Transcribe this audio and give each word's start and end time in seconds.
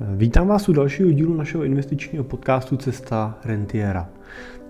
Vítám 0.00 0.48
vás 0.48 0.68
u 0.68 0.72
dalšího 0.72 1.10
dílu 1.10 1.34
našeho 1.34 1.64
investičního 1.64 2.24
podcastu 2.24 2.76
Cesta 2.76 3.38
Rentiera. 3.44 4.08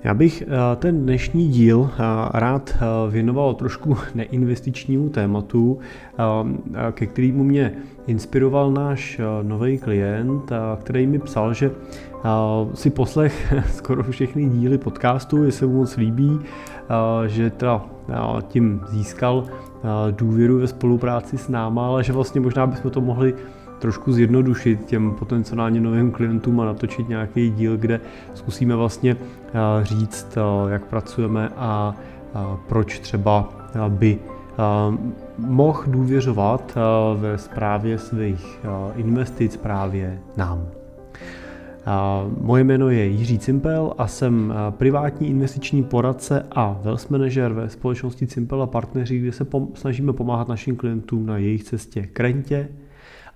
Já 0.05 0.15
bych 0.15 0.43
eh, 0.43 0.47
ten 0.77 1.03
dnešní 1.03 1.49
díl 1.49 1.91
eh, 1.93 2.03
rád 2.33 2.77
eh, 2.77 3.11
věnoval 3.11 3.55
trošku 3.55 3.97
neinvestičnímu 4.15 5.09
tématu, 5.09 5.79
ke 6.93 7.07
kterému 7.07 7.45
mě 7.45 7.73
inspiroval 8.07 8.73
náš 8.73 9.21
nový 9.43 9.79
klient, 9.79 10.53
který 10.81 11.07
mi 11.07 11.19
psal, 11.19 11.55
že 11.55 11.71
si 12.75 12.91
poslech 12.91 13.55
skoro 13.71 14.03
všechny 14.03 14.49
díly 14.49 14.79
podcastu, 14.79 15.45
jestli 15.45 15.67
mu 15.67 15.77
moc 15.77 15.97
líbí, 15.97 16.41
že 17.27 17.51
teda 17.51 17.85
tím 18.49 18.81
získal 18.89 19.45
důvěru 20.11 20.59
ve 20.59 20.67
spolupráci 20.67 21.39
s 21.39 21.49
náma, 21.49 21.87
ale 21.87 22.05
že 22.05 22.13
vlastně 22.13 22.41
možná 22.41 22.67
bychom 22.67 22.91
to 22.91 23.01
mohli 23.01 23.35
trošku 23.85 24.13
zjednodušit 24.13 24.85
těm 24.85 25.13
potenciálně 25.13 25.81
novým 25.81 26.13
klientům 26.13 26.61
a 26.61 26.65
natočit 26.65 27.09
nějaký 27.09 27.51
díl, 27.51 27.77
kde 27.77 28.01
zkusíme 28.35 28.77
vlastně 28.77 29.17
eh, 29.17 29.85
říct, 29.85 30.37
eh, 30.37 30.73
jak 30.73 30.85
pracujeme 30.85 31.49
a 31.57 31.95
proč 32.69 32.99
třeba 32.99 33.49
eh, 33.75 33.79
by 33.89 34.19
mohl 35.39 35.83
důvěřovat 35.87 36.79
ve 37.17 37.39
správě 37.39 37.99
svých 37.99 38.61
investic 38.97 39.57
právě 39.57 40.19
nám. 40.37 40.67
Moje 42.41 42.65
jméno 42.65 42.91
je 42.91 43.07
Jiří 43.07 43.39
Cimpel 43.39 43.93
a 43.99 44.07
jsem 44.07 44.55
privátní 44.71 45.29
investiční 45.29 45.83
poradce 45.83 46.47
a 46.53 46.79
wealth 46.83 47.11
manager 47.11 47.53
ve 47.53 47.69
společnosti 47.69 48.27
Cimpel 48.27 48.63
a 48.63 48.67
partneři, 48.67 49.19
kde 49.19 49.33
se 49.33 49.47
snažíme 49.75 50.13
pomáhat 50.13 50.49
našim 50.49 50.77
klientům 50.77 51.27
na 51.27 51.37
jejich 51.37 51.65
cestě 51.65 52.07
k 52.07 52.21
rentě, 52.21 52.69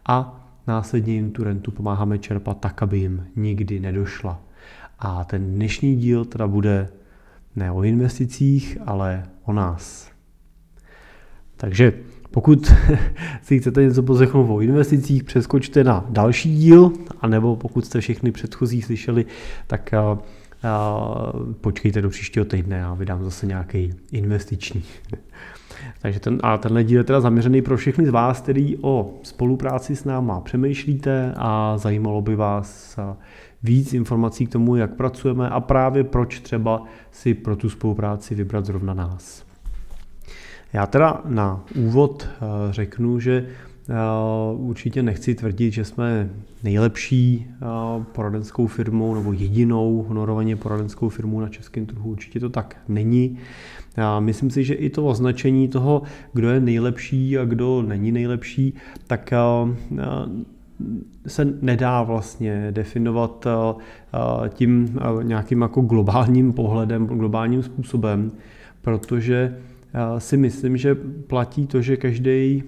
a 0.08 0.47
následně 0.68 1.14
jim 1.14 1.30
tu 1.30 1.44
rentu 1.44 1.70
pomáháme 1.70 2.18
čerpat 2.18 2.60
tak, 2.60 2.82
aby 2.82 2.98
jim 2.98 3.26
nikdy 3.36 3.80
nedošla. 3.80 4.42
A 4.98 5.24
ten 5.24 5.54
dnešní 5.54 5.96
díl 5.96 6.24
teda 6.24 6.46
bude 6.46 6.88
ne 7.56 7.72
o 7.72 7.82
investicích, 7.82 8.78
ale 8.86 9.22
o 9.44 9.52
nás. 9.52 10.10
Takže 11.56 11.92
pokud 12.30 12.72
si 13.42 13.58
chcete 13.58 13.82
něco 13.82 14.02
poslechnout 14.02 14.54
o 14.54 14.60
investicích, 14.60 15.24
přeskočte 15.24 15.84
na 15.84 16.06
další 16.08 16.56
díl, 16.56 16.92
anebo 17.20 17.56
pokud 17.56 17.86
jste 17.86 18.00
všechny 18.00 18.32
předchozí 18.32 18.82
slyšeli, 18.82 19.26
tak 19.66 19.94
a, 19.94 20.18
a, 20.62 20.98
počkejte 21.60 22.02
do 22.02 22.10
příštího 22.10 22.44
týdne 22.44 22.84
a 22.84 22.94
vydám 22.94 23.24
zase 23.24 23.46
nějaký 23.46 23.94
investiční. 24.12 24.82
Takže 26.02 26.20
ten, 26.20 26.38
a 26.42 26.58
tenhle 26.58 26.84
díl 26.84 26.98
je 26.98 27.04
teda 27.04 27.20
zaměřený 27.20 27.62
pro 27.62 27.76
všechny 27.76 28.06
z 28.06 28.10
vás, 28.10 28.40
který 28.40 28.76
o 28.80 29.14
spolupráci 29.22 29.96
s 29.96 30.04
náma 30.04 30.40
přemýšlíte 30.40 31.34
a 31.36 31.78
zajímalo 31.78 32.22
by 32.22 32.36
vás 32.36 32.98
víc 33.62 33.92
informací 33.92 34.46
k 34.46 34.52
tomu, 34.52 34.76
jak 34.76 34.94
pracujeme 34.94 35.48
a 35.48 35.60
právě 35.60 36.04
proč 36.04 36.40
třeba 36.40 36.82
si 37.10 37.34
pro 37.34 37.56
tu 37.56 37.70
spolupráci 37.70 38.34
vybrat 38.34 38.66
zrovna 38.66 38.94
nás. 38.94 39.44
Já 40.72 40.86
teda 40.86 41.20
na 41.24 41.64
úvod 41.76 42.28
řeknu, 42.70 43.20
že 43.20 43.46
určitě 44.56 45.02
nechci 45.02 45.34
tvrdit, 45.34 45.70
že 45.70 45.84
jsme 45.84 46.30
nejlepší 46.64 47.46
poradenskou 48.12 48.66
firmou 48.66 49.14
nebo 49.14 49.32
jedinou 49.32 50.02
honorovaně 50.08 50.56
poradenskou 50.56 51.08
firmou 51.08 51.40
na 51.40 51.48
českém 51.48 51.86
trhu. 51.86 52.10
Určitě 52.10 52.40
to 52.40 52.48
tak 52.48 52.76
není. 52.88 53.38
Já 53.98 54.20
myslím 54.20 54.50
si, 54.50 54.64
že 54.64 54.74
i 54.74 54.90
to 54.90 55.06
označení 55.06 55.68
toho, 55.68 56.02
kdo 56.32 56.50
je 56.50 56.60
nejlepší 56.60 57.38
a 57.38 57.44
kdo 57.44 57.82
není 57.82 58.12
nejlepší, 58.12 58.74
tak 59.06 59.32
se 61.26 61.44
nedá 61.62 62.02
vlastně 62.02 62.68
definovat 62.70 63.46
tím 64.48 64.98
nějakým 65.22 65.62
jako 65.62 65.80
globálním 65.80 66.52
pohledem, 66.52 67.06
globálním 67.06 67.62
způsobem, 67.62 68.32
protože 68.82 69.58
si 70.18 70.36
myslím, 70.36 70.76
že 70.76 70.94
platí 71.26 71.66
to, 71.66 71.82
že 71.82 71.96
každý 71.96 72.62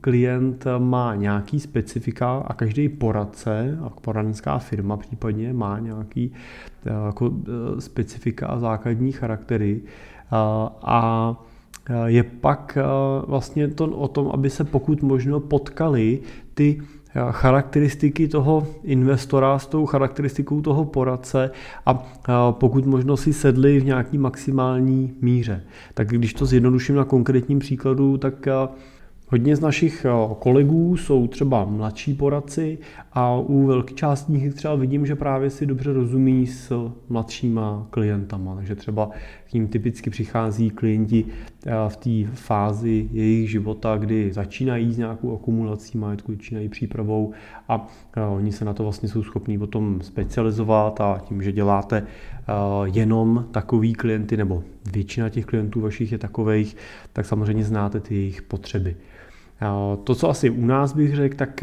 klient 0.00 0.64
má 0.78 1.14
nějaký 1.14 1.60
specifika 1.60 2.36
a 2.46 2.54
každý 2.54 2.88
poradce, 2.88 3.78
a 3.82 3.90
poradenská 3.90 4.58
firma 4.58 4.96
případně 4.96 5.52
má 5.52 5.78
nějaký 5.78 6.32
jako 7.06 7.32
specifika 7.78 8.46
a 8.46 8.58
základní 8.58 9.12
charaktery 9.12 9.80
a 10.30 11.36
je 12.06 12.22
pak 12.22 12.78
vlastně 13.26 13.68
to 13.68 13.84
o 13.84 14.08
tom, 14.08 14.30
aby 14.32 14.50
se 14.50 14.64
pokud 14.64 15.02
možno 15.02 15.40
potkali 15.40 16.20
ty 16.54 16.82
charakteristiky 17.30 18.28
toho 18.28 18.66
investora 18.84 19.58
s 19.58 19.66
tou 19.66 19.86
charakteristikou 19.86 20.60
toho 20.60 20.84
poradce 20.84 21.50
a 21.86 21.94
pokud 22.50 22.86
možno 22.86 23.16
si 23.16 23.32
sedli 23.32 23.80
v 23.80 23.84
nějaký 23.84 24.18
maximální 24.18 25.14
míře. 25.20 25.62
Tak 25.94 26.08
když 26.08 26.34
to 26.34 26.46
zjednoduším 26.46 26.94
na 26.94 27.04
konkrétním 27.04 27.58
příkladu, 27.58 28.16
tak 28.16 28.48
Hodně 29.28 29.56
z 29.56 29.60
našich 29.60 30.06
kolegů 30.38 30.96
jsou 30.96 31.26
třeba 31.26 31.64
mladší 31.64 32.14
poradci 32.14 32.78
a 33.18 33.38
u 33.38 33.66
velké 33.66 33.94
části 33.94 34.32
nich 34.32 34.54
třeba 34.54 34.74
vidím, 34.74 35.06
že 35.06 35.16
právě 35.16 35.50
si 35.50 35.66
dobře 35.66 35.92
rozumí 35.92 36.46
s 36.46 36.90
mladšíma 37.08 37.86
klientama. 37.90 38.54
Takže 38.54 38.74
třeba 38.74 39.10
k 39.50 39.52
ním 39.52 39.68
typicky 39.68 40.10
přichází 40.10 40.70
klienti 40.70 41.24
eh, 41.66 41.72
v 41.88 41.96
té 41.96 42.30
fázi 42.34 43.08
jejich 43.12 43.50
života, 43.50 43.96
kdy 43.96 44.32
začínají 44.32 44.92
s 44.92 44.98
nějakou 44.98 45.34
akumulací 45.34 45.98
majetku, 45.98 46.32
začínají 46.32 46.68
přípravou 46.68 47.32
a 47.68 47.86
eh, 48.16 48.20
oni 48.20 48.52
se 48.52 48.64
na 48.64 48.74
to 48.74 48.82
vlastně 48.82 49.08
jsou 49.08 49.22
schopní 49.22 49.58
potom 49.58 50.00
specializovat 50.02 51.00
a 51.00 51.18
tím, 51.28 51.42
že 51.42 51.52
děláte 51.52 52.06
jenom 52.84 53.46
takový 53.50 53.94
klienty 53.94 54.36
nebo 54.36 54.62
většina 54.92 55.28
těch 55.28 55.44
klientů 55.44 55.80
vašich 55.80 56.12
je 56.12 56.18
takových, 56.18 56.76
tak 57.12 57.26
samozřejmě 57.26 57.64
znáte 57.64 58.00
ty 58.00 58.14
jejich 58.14 58.42
potřeby. 58.42 58.96
To, 60.04 60.14
co 60.14 60.30
asi 60.30 60.50
u 60.50 60.66
nás 60.66 60.92
bych 60.92 61.16
řekl, 61.16 61.36
tak 61.36 61.60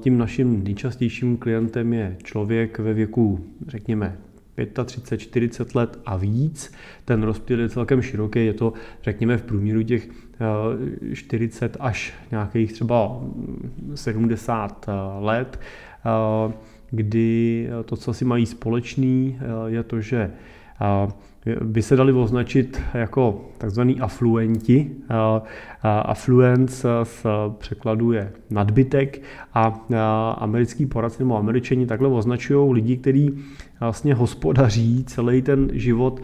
tím 0.00 0.18
naším 0.18 0.64
nejčastějším 0.64 1.36
klientem 1.36 1.92
je 1.92 2.16
člověk 2.22 2.78
ve 2.78 2.94
věku, 2.94 3.40
řekněme, 3.68 4.16
35, 4.84 5.18
40 5.18 5.74
let 5.74 5.98
a 6.06 6.16
víc. 6.16 6.72
Ten 7.04 7.22
rozptyl 7.22 7.60
je 7.60 7.68
celkem 7.68 8.02
široký, 8.02 8.46
je 8.46 8.54
to, 8.54 8.72
řekněme, 9.02 9.36
v 9.36 9.42
průměru 9.42 9.82
těch 9.82 10.08
40 11.12 11.76
až 11.80 12.14
nějakých 12.30 12.72
třeba 12.72 13.20
70 13.94 14.86
let, 15.20 15.60
kdy 16.90 17.68
to, 17.84 17.96
co 17.96 18.14
si 18.14 18.24
mají 18.24 18.46
společný, 18.46 19.38
je 19.66 19.82
to, 19.82 20.00
že 20.00 20.30
by 21.64 21.82
se 21.82 21.96
dali 21.96 22.12
označit 22.12 22.80
jako 22.94 23.44
takzvaný 23.58 24.00
afluenti. 24.00 24.90
Affluence 25.82 26.88
z 27.02 27.26
překladu 27.58 28.12
je 28.12 28.32
nadbytek 28.50 29.22
a 29.54 29.86
americký 30.38 30.86
poradci 30.86 31.22
nebo 31.22 31.38
američani 31.38 31.86
takhle 31.86 32.08
označují 32.08 32.72
lidi, 32.72 32.96
kteří 32.96 33.38
vlastně 33.80 34.14
hospodaří 34.14 35.04
celý 35.04 35.42
ten 35.42 35.70
život 35.72 36.20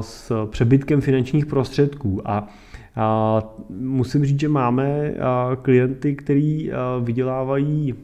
s 0.00 0.46
přebytkem 0.46 1.00
finančních 1.00 1.46
prostředků. 1.46 2.28
A 2.30 2.48
a 2.96 3.42
musím 3.80 4.24
říct, 4.24 4.40
že 4.40 4.48
máme 4.48 5.14
klienty, 5.62 6.14
kteří 6.16 6.70
vydělávají 7.00 7.94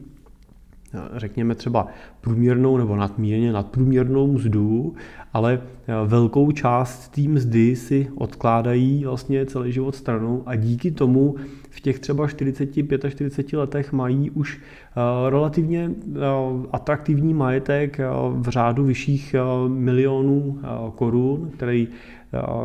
řekněme 1.15 1.55
třeba 1.55 1.87
průměrnou 2.21 2.77
nebo 2.77 2.95
nadmírně 2.95 3.51
nadprůměrnou 3.51 4.27
mzdu, 4.27 4.95
ale 5.37 5.61
velkou 6.05 6.51
část 6.51 7.07
té 7.07 7.21
mzdy 7.21 7.75
si 7.75 8.07
odkládají 8.15 9.05
vlastně 9.05 9.45
celý 9.45 9.71
život 9.71 9.95
stranou 9.95 10.43
a 10.45 10.55
díky 10.55 10.91
tomu 10.91 11.35
v 11.69 11.81
těch 11.81 11.99
třeba 11.99 12.27
45 12.27 13.05
40 13.09 13.53
letech 13.53 13.93
mají 13.93 14.29
už 14.29 14.59
relativně 15.29 15.91
atraktivní 16.71 17.33
majetek 17.33 17.99
v 18.31 18.49
řádu 18.49 18.83
vyšších 18.83 19.35
milionů 19.67 20.59
korun, 20.95 21.51
který, 21.53 21.87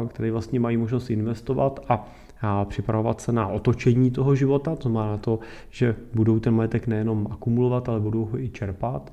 který 0.09 0.31
vlastně 0.31 0.61
mají 0.61 0.77
možnost 0.77 1.11
investovat 1.11 1.81
a 1.89 2.09
a 2.45 2.65
připravovat 2.65 3.21
se 3.21 3.33
na 3.33 3.49
otočení 3.49 4.11
toho 4.11 4.35
života, 4.35 4.77
to 4.77 4.89
má 4.89 5.07
na 5.07 5.17
to, 5.17 5.39
že 5.71 5.95
budou 6.15 6.39
ten 6.39 6.55
majetek 6.55 6.87
nejenom 6.87 7.29
akumulovat, 7.31 7.89
ale 7.89 8.01
budou 8.01 8.25
ho 8.25 8.41
i 8.41 8.49
čerpat. 8.49 9.13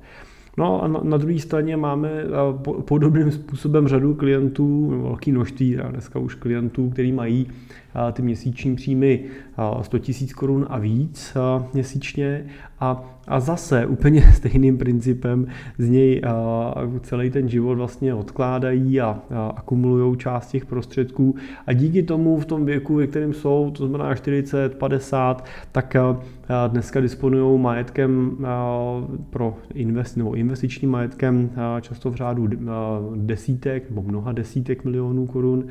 No 0.56 0.82
a 0.82 0.88
na, 0.88 1.00
na 1.02 1.16
druhé 1.16 1.38
straně 1.38 1.76
máme 1.76 2.10
podobným 2.84 3.30
způsobem 3.30 3.88
řadu 3.88 4.14
klientů, 4.14 5.00
velký 5.02 5.32
množství, 5.32 5.78
dneska 5.90 6.18
už 6.18 6.34
klientů, 6.34 6.90
kteří 6.90 7.12
mají 7.12 7.46
ty 8.12 8.22
měsíční 8.22 8.76
příjmy 8.76 9.24
100 9.82 9.96
000 9.96 10.08
korun 10.36 10.66
a 10.68 10.78
víc 10.78 11.36
měsíčně. 11.74 12.44
A, 12.80 13.04
a 13.28 13.40
zase 13.40 13.86
úplně 13.86 14.22
stejným 14.34 14.78
principem 14.78 15.46
z 15.78 15.88
něj 15.88 16.22
celý 17.00 17.30
ten 17.30 17.48
život 17.48 17.74
vlastně 17.74 18.14
odkládají 18.14 19.00
a, 19.00 19.22
akumulují 19.56 20.18
část 20.18 20.50
těch 20.50 20.66
prostředků. 20.66 21.34
A 21.66 21.72
díky 21.72 22.02
tomu 22.02 22.40
v 22.40 22.44
tom 22.44 22.64
věku, 22.64 22.94
ve 22.94 23.06
kterém 23.06 23.32
jsou, 23.32 23.70
to 23.70 23.86
znamená 23.86 24.14
40, 24.14 24.74
50, 24.74 25.44
tak 25.72 25.96
dneska 26.68 27.00
disponují 27.00 27.60
majetkem 27.60 28.36
pro 29.30 29.56
invest, 29.74 30.16
nebo 30.16 30.34
investičním 30.34 30.90
majetkem 30.90 31.50
často 31.80 32.10
v 32.10 32.14
řádu 32.14 32.48
desítek 33.16 33.88
nebo 33.90 34.02
mnoha 34.02 34.32
desítek 34.32 34.84
milionů 34.84 35.26
korun, 35.26 35.64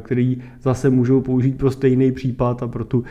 který 0.00 0.42
zase 0.60 0.90
můžou 0.90 1.20
použít 1.20 1.58
pro 1.58 1.70
stejný 1.70 2.12
případ 2.12 2.62
a 2.62 2.68
pro 2.68 2.84
tu, 2.84 3.04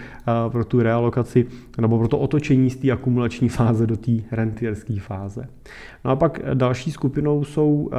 pro 0.49 0.65
tu 0.65 0.81
realokaci 0.81 1.45
nebo 1.81 1.97
pro 1.97 2.07
to 2.07 2.19
otočení 2.19 2.69
z 2.69 2.75
té 2.75 2.91
akumulační 2.91 3.49
fáze 3.49 3.87
do 3.87 3.97
té 3.97 4.11
rentierské 4.31 4.99
fáze. 4.99 5.47
No 6.05 6.11
a 6.11 6.15
pak 6.15 6.41
další 6.53 6.91
skupinou 6.91 7.43
jsou 7.43 7.89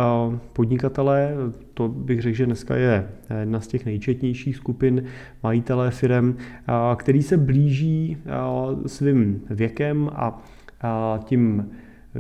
podnikatelé, 0.53 1.35
to 1.75 1.89
bych 1.89 2.23
řekl, 2.23 2.37
že 2.37 2.47
dneska 2.47 2.77
je 2.77 3.09
jedna 3.41 3.61
z 3.61 3.67
těch 3.67 3.87
nejčetnějších 3.87 4.57
skupin 4.57 5.05
majitelé 5.43 5.91
firm, 5.91 6.37
který 6.97 7.23
se 7.23 7.37
blíží 7.37 8.17
svým 8.87 9.41
věkem 9.51 10.11
a 10.15 10.43
tím 11.25 11.71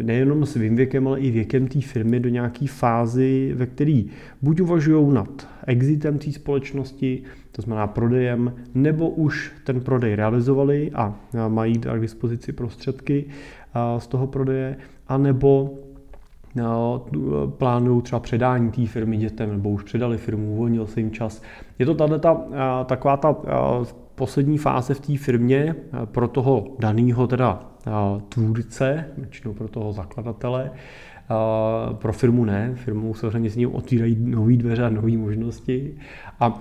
nejenom 0.02 0.46
svým 0.46 0.76
věkem, 0.76 1.08
ale 1.08 1.20
i 1.20 1.30
věkem 1.30 1.66
té 1.68 1.80
firmy 1.80 2.20
do 2.20 2.28
nějaké 2.28 2.66
fázy, 2.66 3.52
ve 3.54 3.66
které 3.66 4.02
buď 4.42 4.60
uvažují 4.60 5.14
nad 5.14 5.48
exitem 5.66 6.18
té 6.18 6.32
společnosti, 6.32 7.22
to 7.52 7.62
znamená 7.62 7.86
prodejem, 7.86 8.54
nebo 8.74 9.08
už 9.10 9.52
ten 9.64 9.80
prodej 9.80 10.14
realizovali 10.14 10.90
a 10.94 11.20
mají 11.48 11.78
k 11.78 12.00
dispozici 12.00 12.52
prostředky 12.52 13.24
z 13.98 14.06
toho 14.06 14.26
prodeje, 14.26 14.76
anebo 15.08 15.78
plánují 17.58 18.02
třeba 18.02 18.20
předání 18.20 18.70
té 18.70 18.86
firmy 18.86 19.16
dětem, 19.16 19.50
nebo 19.50 19.70
už 19.70 19.82
předali 19.82 20.18
firmu, 20.18 20.52
uvolnil 20.52 20.86
se 20.86 21.00
jim 21.00 21.10
čas. 21.10 21.42
Je 21.78 21.86
to 21.86 21.94
tato, 21.94 22.18
ta, 22.18 22.44
taková 22.84 23.16
ta 23.16 23.36
poslední 24.14 24.58
fáze 24.58 24.94
v 24.94 25.00
té 25.00 25.16
firmě 25.16 25.74
pro 26.04 26.28
toho 26.28 26.76
daného 26.78 27.26
teda 27.26 27.71
tvůrce, 28.28 29.04
většinou 29.18 29.54
pro 29.54 29.68
toho 29.68 29.92
zakladatele, 29.92 30.70
pro 31.92 32.12
firmu 32.12 32.44
ne, 32.44 32.72
firmu 32.74 33.14
samozřejmě 33.14 33.50
s 33.50 33.56
ním 33.56 33.74
otvírají 33.74 34.16
nové 34.20 34.56
dveře 34.56 34.84
a 34.84 34.88
nové 34.88 35.16
možnosti 35.16 35.94
a 36.40 36.60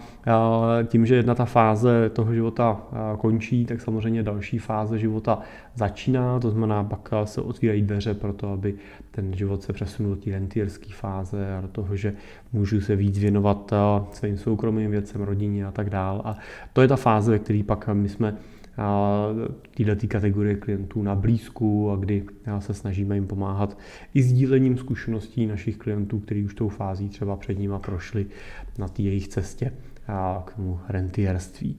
tím, 0.86 1.06
že 1.06 1.16
jedna 1.16 1.36
ta 1.36 1.46
fáze 1.46 2.10
toho 2.10 2.34
života 2.34 2.82
končí, 3.18 3.66
tak 3.66 3.82
samozřejmě 3.82 4.24
další 4.24 4.60
fáze 4.60 5.00
života 5.00 5.40
začíná, 5.76 6.40
to 6.40 6.52
znamená 6.52 6.84
pak 6.84 7.10
se 7.24 7.42
otvírají 7.42 7.82
dveře 7.82 8.14
pro 8.14 8.34
to, 8.34 8.52
aby 8.52 8.76
ten 9.12 9.34
život 9.34 9.64
se 9.64 9.74
přesunul 9.74 10.16
do 10.16 10.22
té 10.22 10.30
rentierské 10.30 10.94
fáze 10.94 11.56
a 11.58 11.62
do 11.62 11.68
toho, 11.68 11.96
že 11.96 12.14
můžu 12.54 12.82
se 12.82 12.96
víc 12.96 13.20
věnovat 13.20 13.74
svým 14.12 14.38
soukromým 14.38 14.92
věcem, 14.92 15.22
rodině 15.22 15.66
a 15.66 15.72
tak 15.72 15.90
dál. 15.90 16.22
A 16.26 16.38
to 16.74 16.82
je 16.82 16.88
ta 16.88 16.96
fáze, 16.96 17.32
ve 17.32 17.40
které 17.40 17.64
pak 17.66 17.90
my 17.94 18.10
jsme 18.10 18.36
této 19.86 20.08
kategorie 20.08 20.56
klientů 20.56 21.04
na 21.04 21.16
blízku 21.16 21.92
a 21.92 21.96
kdy 21.96 22.24
se 22.60 22.74
snažíme 22.74 23.16
jim 23.16 23.28
pomáhat 23.28 23.78
i 24.14 24.24
sdílením 24.24 24.78
zkušeností 24.78 25.48
našich 25.48 25.78
klientů, 25.78 26.20
kteří 26.20 26.44
už 26.44 26.54
tou 26.54 26.70
fází 26.70 27.10
třeba 27.10 27.36
před 27.36 27.60
nimi 27.60 27.76
prošli 27.78 28.26
na 28.78 28.88
té 28.88 29.02
jejich 29.02 29.28
cestě 29.28 29.72
k 30.46 30.54
tomu 30.56 30.80
rentierství. 30.90 31.78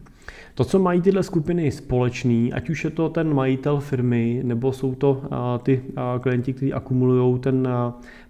To, 0.55 0.65
co 0.65 0.79
mají 0.79 1.01
tyhle 1.01 1.23
skupiny 1.23 1.71
společný, 1.71 2.53
ať 2.53 2.71
už 2.71 2.85
je 2.85 2.91
to 2.91 3.09
ten 3.09 3.35
majitel 3.35 3.81
firmy, 3.81 4.41
nebo 4.45 4.73
jsou 4.73 4.95
to 4.95 5.23
ty 5.63 5.83
klienti, 6.21 6.53
kteří 6.53 6.73
akumulují 6.73 7.41
ten 7.41 7.69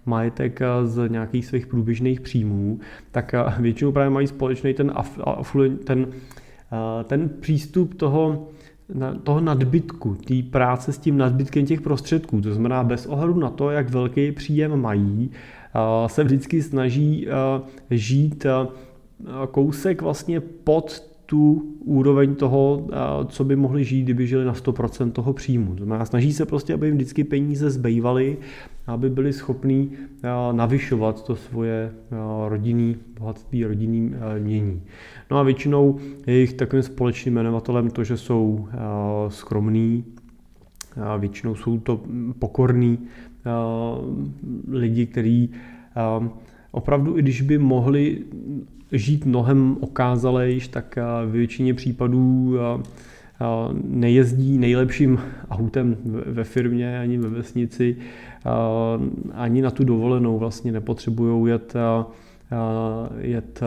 majetek 0.05 0.59
z 0.83 1.09
nějakých 1.09 1.45
svých 1.45 1.67
průběžných 1.67 2.21
příjmů, 2.21 2.79
tak 3.11 3.35
většinou 3.59 3.91
právě 3.91 4.09
mají 4.09 4.27
společný 4.27 4.73
ten, 4.73 4.93
ten, 5.83 6.07
ten 7.03 7.29
přístup 7.39 7.93
toho 7.93 8.47
toho 9.23 9.41
nadbytku, 9.41 10.15
té 10.15 10.33
práce 10.51 10.93
s 10.93 10.97
tím 10.97 11.17
nadbytkem 11.17 11.65
těch 11.65 11.81
prostředků. 11.81 12.41
To 12.41 12.53
znamená, 12.53 12.83
bez 12.83 13.05
ohledu 13.05 13.39
na 13.39 13.49
to, 13.49 13.69
jak 13.69 13.89
velký 13.89 14.31
příjem 14.31 14.81
mají, 14.81 15.31
se 16.07 16.23
vždycky 16.23 16.61
snaží 16.61 17.27
žít 17.89 18.45
kousek 19.51 20.01
vlastně 20.01 20.39
pod 20.39 21.13
tu 21.25 21.63
úroveň 21.79 22.35
toho, 22.35 22.87
co 23.27 23.43
by 23.43 23.55
mohli 23.55 23.83
žít, 23.83 24.03
kdyby 24.03 24.27
žili 24.27 24.45
na 24.45 24.53
100% 24.53 25.11
toho 25.11 25.33
příjmu. 25.33 25.75
To 25.75 25.83
znamená, 25.83 26.05
snaží 26.05 26.33
se 26.33 26.45
prostě, 26.45 26.73
aby 26.73 26.87
jim 26.87 26.95
vždycky 26.95 27.23
peníze 27.23 27.69
zbývaly, 27.69 28.37
aby 28.87 29.09
byli 29.09 29.33
schopní 29.33 29.91
navyšovat 30.51 31.23
to 31.25 31.35
svoje 31.35 31.91
rodinný 32.47 32.95
bohatství, 33.19 33.65
rodinný 33.65 34.13
mění. 34.39 34.81
No 35.31 35.37
a 35.37 35.43
většinou 35.43 35.99
je 36.27 36.39
jich 36.39 36.53
takovým 36.53 36.83
společným 36.83 37.33
jmenovatelem 37.33 37.89
to, 37.89 38.03
že 38.03 38.17
jsou 38.17 38.67
skromní, 39.27 40.05
většinou 41.17 41.55
jsou 41.55 41.79
to 41.79 42.01
pokorní 42.39 42.99
lidi, 44.71 45.05
kteří 45.05 45.51
opravdu, 46.71 47.17
i 47.17 47.21
když 47.21 47.41
by 47.41 47.57
mohli 47.57 48.23
žít 48.91 49.25
mnohem 49.25 49.77
okázalejš, 49.79 50.67
tak 50.67 50.97
v 51.25 51.31
většině 51.31 51.73
případů 51.73 52.55
nejezdí 53.83 54.57
nejlepším 54.57 55.19
autem 55.49 55.97
ve 56.25 56.43
firmě 56.43 56.99
ani 56.99 57.17
ve 57.17 57.29
vesnici, 57.29 57.95
ani 59.33 59.61
na 59.61 59.71
tu 59.71 59.83
dovolenou 59.83 60.37
vlastně 60.37 60.71
nepotřebují 60.71 61.51
jet 61.51 61.73
jet 63.17 63.61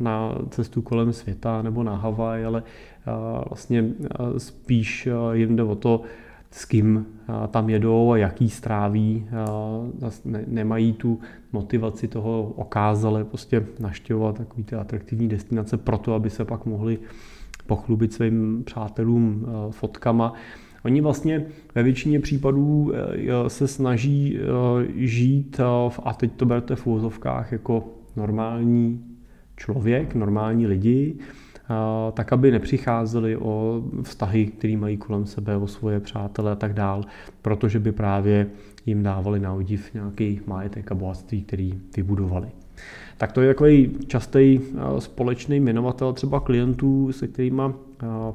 na 0.00 0.34
cestu 0.50 0.82
kolem 0.82 1.12
světa 1.12 1.62
nebo 1.62 1.82
na 1.82 1.96
Havaj, 1.96 2.44
ale 2.44 2.62
vlastně 3.48 3.84
spíš 4.38 5.08
jim 5.32 5.56
jde 5.56 5.62
o 5.62 5.74
to, 5.74 6.02
s 6.50 6.64
kým 6.64 7.06
tam 7.50 7.70
jedou 7.70 8.12
a 8.12 8.16
jaký 8.16 8.50
stráví. 8.50 9.26
Nemají 10.46 10.92
tu 10.92 11.20
motivaci 11.52 12.08
toho 12.08 12.52
okázale 12.56 13.24
prostě 13.24 13.66
naštěvovat 13.80 14.38
takový 14.38 14.64
ty 14.64 14.76
atraktivní 14.76 15.28
destinace 15.28 15.76
proto, 15.76 16.14
aby 16.14 16.30
se 16.30 16.44
pak 16.44 16.66
mohli 16.66 16.98
pochlubit 17.66 18.12
svým 18.12 18.62
přátelům 18.64 19.46
fotkama. 19.70 20.32
Oni 20.84 21.00
vlastně 21.00 21.44
ve 21.74 21.82
většině 21.82 22.20
případů 22.20 22.92
se 23.48 23.68
snaží 23.68 24.38
žít, 24.94 25.60
a 26.04 26.14
teď 26.14 26.32
to 26.32 26.46
berte 26.46 26.76
v 26.76 26.86
úvozovkách, 26.86 27.52
jako 27.52 27.84
normální 28.16 29.04
člověk, 29.56 30.14
normální 30.14 30.66
lidi, 30.66 31.14
tak 32.14 32.32
aby 32.32 32.50
nepřicházeli 32.50 33.36
o 33.36 33.84
vztahy, 34.02 34.46
které 34.46 34.76
mají 34.76 34.96
kolem 34.96 35.26
sebe, 35.26 35.56
o 35.56 35.66
svoje 35.66 36.00
přátele 36.00 36.52
a 36.52 36.54
tak 36.54 36.72
dál, 36.72 37.04
protože 37.42 37.78
by 37.78 37.92
právě 37.92 38.46
jim 38.86 39.02
dávali 39.02 39.40
na 39.40 39.52
odiv 39.52 39.94
nějaký 39.94 40.40
majetek 40.46 40.92
a 40.92 40.94
bohatství, 40.94 41.42
který 41.42 41.74
vybudovali. 41.96 42.48
Tak 43.18 43.32
to 43.32 43.40
je 43.40 43.54
takový 43.54 43.96
častý 44.06 44.60
společný 44.98 45.60
jmenovatel 45.60 46.12
třeba 46.12 46.40
klientů, 46.40 47.12
se 47.12 47.28
kterými 47.28 47.62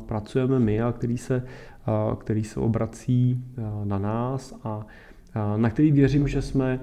pracujeme 0.06 0.60
my 0.60 0.82
a 0.82 0.92
který 0.92 1.18
se, 1.18 1.44
který 2.20 2.44
se 2.44 2.60
obrací 2.60 3.44
na 3.84 4.00
nás 4.00 4.54
a 4.64 4.86
na 5.58 5.70
který 5.70 5.92
věřím, 5.92 6.28
že 6.28 6.42
jsme 6.42 6.80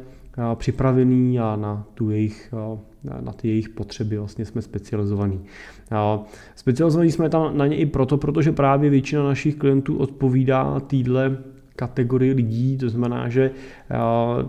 připravený 0.55 1.41
a 1.41 1.57
na, 1.57 1.87
tu 1.95 2.11
jejich, 2.11 2.55
na 3.21 3.33
ty 3.33 3.49
jejich 3.49 3.69
potřeby 3.69 4.19
vlastně 4.19 4.45
jsme 4.45 4.63
specializovaní. 4.63 5.41
Specializovaní 6.55 7.11
jsme 7.11 7.29
tam 7.29 7.59
na 7.59 7.67
ně 7.67 7.77
i 7.77 7.87
proto, 7.87 8.17
protože 8.17 8.53
právě 8.53 8.91
většina 8.91 9.25
našich 9.25 9.57
klientů 9.57 9.97
odpovídá 9.97 10.81
týdle 10.81 11.37
kategorii 11.77 12.33
lidí, 12.33 12.79
to 12.79 12.89
znamená, 12.89 13.29
že 13.29 13.51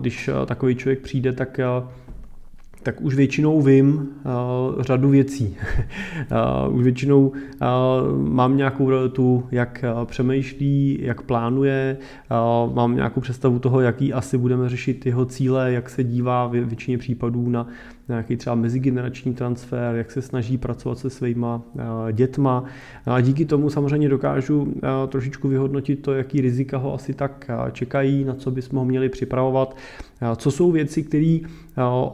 když 0.00 0.30
takový 0.46 0.74
člověk 0.74 1.00
přijde, 1.00 1.32
tak 1.32 1.60
tak 2.86 3.00
už 3.00 3.14
většinou 3.14 3.62
vím 3.62 3.94
uh, 3.96 4.82
řadu 4.82 5.08
věcí. 5.08 5.56
uh, 6.68 6.74
už 6.76 6.84
většinou 6.84 7.28
uh, 7.28 7.36
mám 8.28 8.56
nějakou 8.56 8.90
realitu, 8.90 9.44
jak 9.50 9.84
přemýšlí, 10.04 10.98
jak 11.02 11.22
plánuje, 11.22 11.96
uh, 12.66 12.74
mám 12.74 12.96
nějakou 12.96 13.20
představu 13.20 13.58
toho, 13.58 13.80
jaký 13.80 14.12
asi 14.12 14.38
budeme 14.38 14.68
řešit 14.68 15.06
jeho 15.06 15.24
cíle, 15.24 15.72
jak 15.72 15.90
se 15.90 16.04
dívá 16.04 16.46
většině 16.46 16.98
případů 16.98 17.48
na 17.48 17.66
nějaký 18.08 18.36
třeba 18.36 18.56
mezigenerační 18.56 19.34
transfer, 19.34 19.94
jak 19.94 20.10
se 20.10 20.22
snaží 20.22 20.58
pracovat 20.58 20.98
se 20.98 21.10
svýma 21.10 21.62
uh, 21.74 21.82
dětma. 22.12 22.64
A 23.06 23.20
díky 23.20 23.44
tomu 23.44 23.70
samozřejmě 23.70 24.08
dokážu 24.08 24.62
uh, 24.62 24.70
trošičku 25.08 25.48
vyhodnotit 25.48 25.96
to, 25.96 26.14
jaký 26.14 26.40
rizika 26.40 26.78
ho 26.78 26.94
asi 26.94 27.14
tak 27.14 27.50
uh, 27.64 27.70
čekají, 27.70 28.24
na 28.24 28.34
co 28.34 28.50
bychom 28.50 28.78
ho 28.78 28.84
měli 28.84 29.08
připravovat, 29.08 29.76
co 30.36 30.50
jsou 30.50 30.72
věci, 30.72 31.02
které 31.02 31.38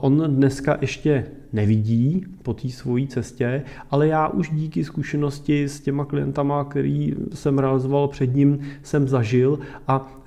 on 0.01 0.37
dneska 0.37 0.79
ještě 0.81 1.27
nevidí 1.52 2.26
po 2.42 2.54
té 2.54 2.68
svojí 2.68 3.06
cestě, 3.06 3.62
ale 3.90 4.09
já 4.09 4.28
už 4.28 4.50
díky 4.50 4.85
zkušenosti 4.85 5.64
s 5.64 5.80
těma 5.80 6.04
klientama, 6.04 6.64
který 6.64 7.14
jsem 7.35 7.59
realizoval 7.59 8.09
před 8.09 8.35
ním, 8.35 8.59
jsem 8.82 9.09
zažil 9.09 9.59
a 9.88 10.23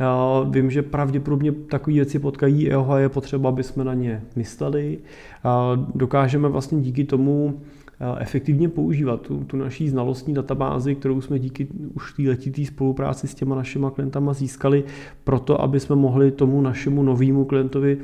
vím, 0.49 0.71
že 0.71 0.81
pravděpodobně 0.81 1.51
takové 1.51 1.93
věci 1.93 2.19
potkají 2.19 2.63
jeho 2.63 2.93
a 2.93 2.99
je 2.99 3.09
potřeba, 3.09 3.49
aby 3.49 3.63
jsme 3.63 3.83
na 3.83 3.93
ně 3.93 4.21
mysleli. 4.35 4.97
Dokážeme 5.95 6.49
vlastně 6.49 6.81
díky 6.81 7.03
tomu 7.03 7.59
efektivně 8.19 8.69
používat 8.69 9.21
tu, 9.21 9.43
tu 9.43 9.57
naší 9.57 9.89
znalostní 9.89 10.33
databázi, 10.33 10.95
kterou 10.95 11.21
jsme 11.21 11.39
díky 11.39 11.67
už 11.93 12.13
té 12.13 12.23
letité 12.23 12.65
spolupráci 12.65 13.27
s 13.27 13.35
těma 13.35 13.55
našimi 13.55 13.85
klientama 13.93 14.33
získali, 14.33 14.83
proto 15.23 15.61
aby 15.61 15.79
jsme 15.79 15.95
mohli 15.95 16.31
tomu 16.31 16.61
našemu 16.61 17.03
novému 17.03 17.45
klientovi 17.45 17.97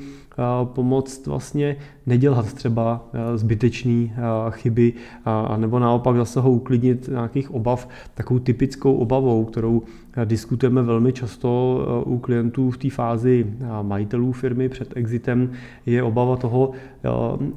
pomoct 0.64 1.28
vlastně 1.28 1.76
nedělat 2.06 2.54
třeba 2.54 3.10
zbytečné 3.36 4.10
chyby, 4.50 4.94
a 5.26 5.58
nebo 5.58 5.80
naopak 5.80 6.16
zase 6.16 6.40
ho 6.40 6.52
uklidnit 6.52 7.08
nějakých 7.08 7.52
obav. 7.52 7.88
Takovou 8.14 8.40
typickou 8.40 8.94
obavou, 8.94 9.46
kterou 9.46 9.82
diskutujeme 10.26 10.82
velmi 10.82 11.14
často 11.14 11.80
u 12.06 12.18
klientů 12.18 12.72
v 12.72 12.78
té 12.78 12.90
fázi 12.90 13.48
majitelů 13.82 14.32
firmy 14.32 14.70
před 14.70 14.98
exitem, 14.98 15.52
je 15.86 16.04
obava 16.04 16.36
toho, 16.36 16.72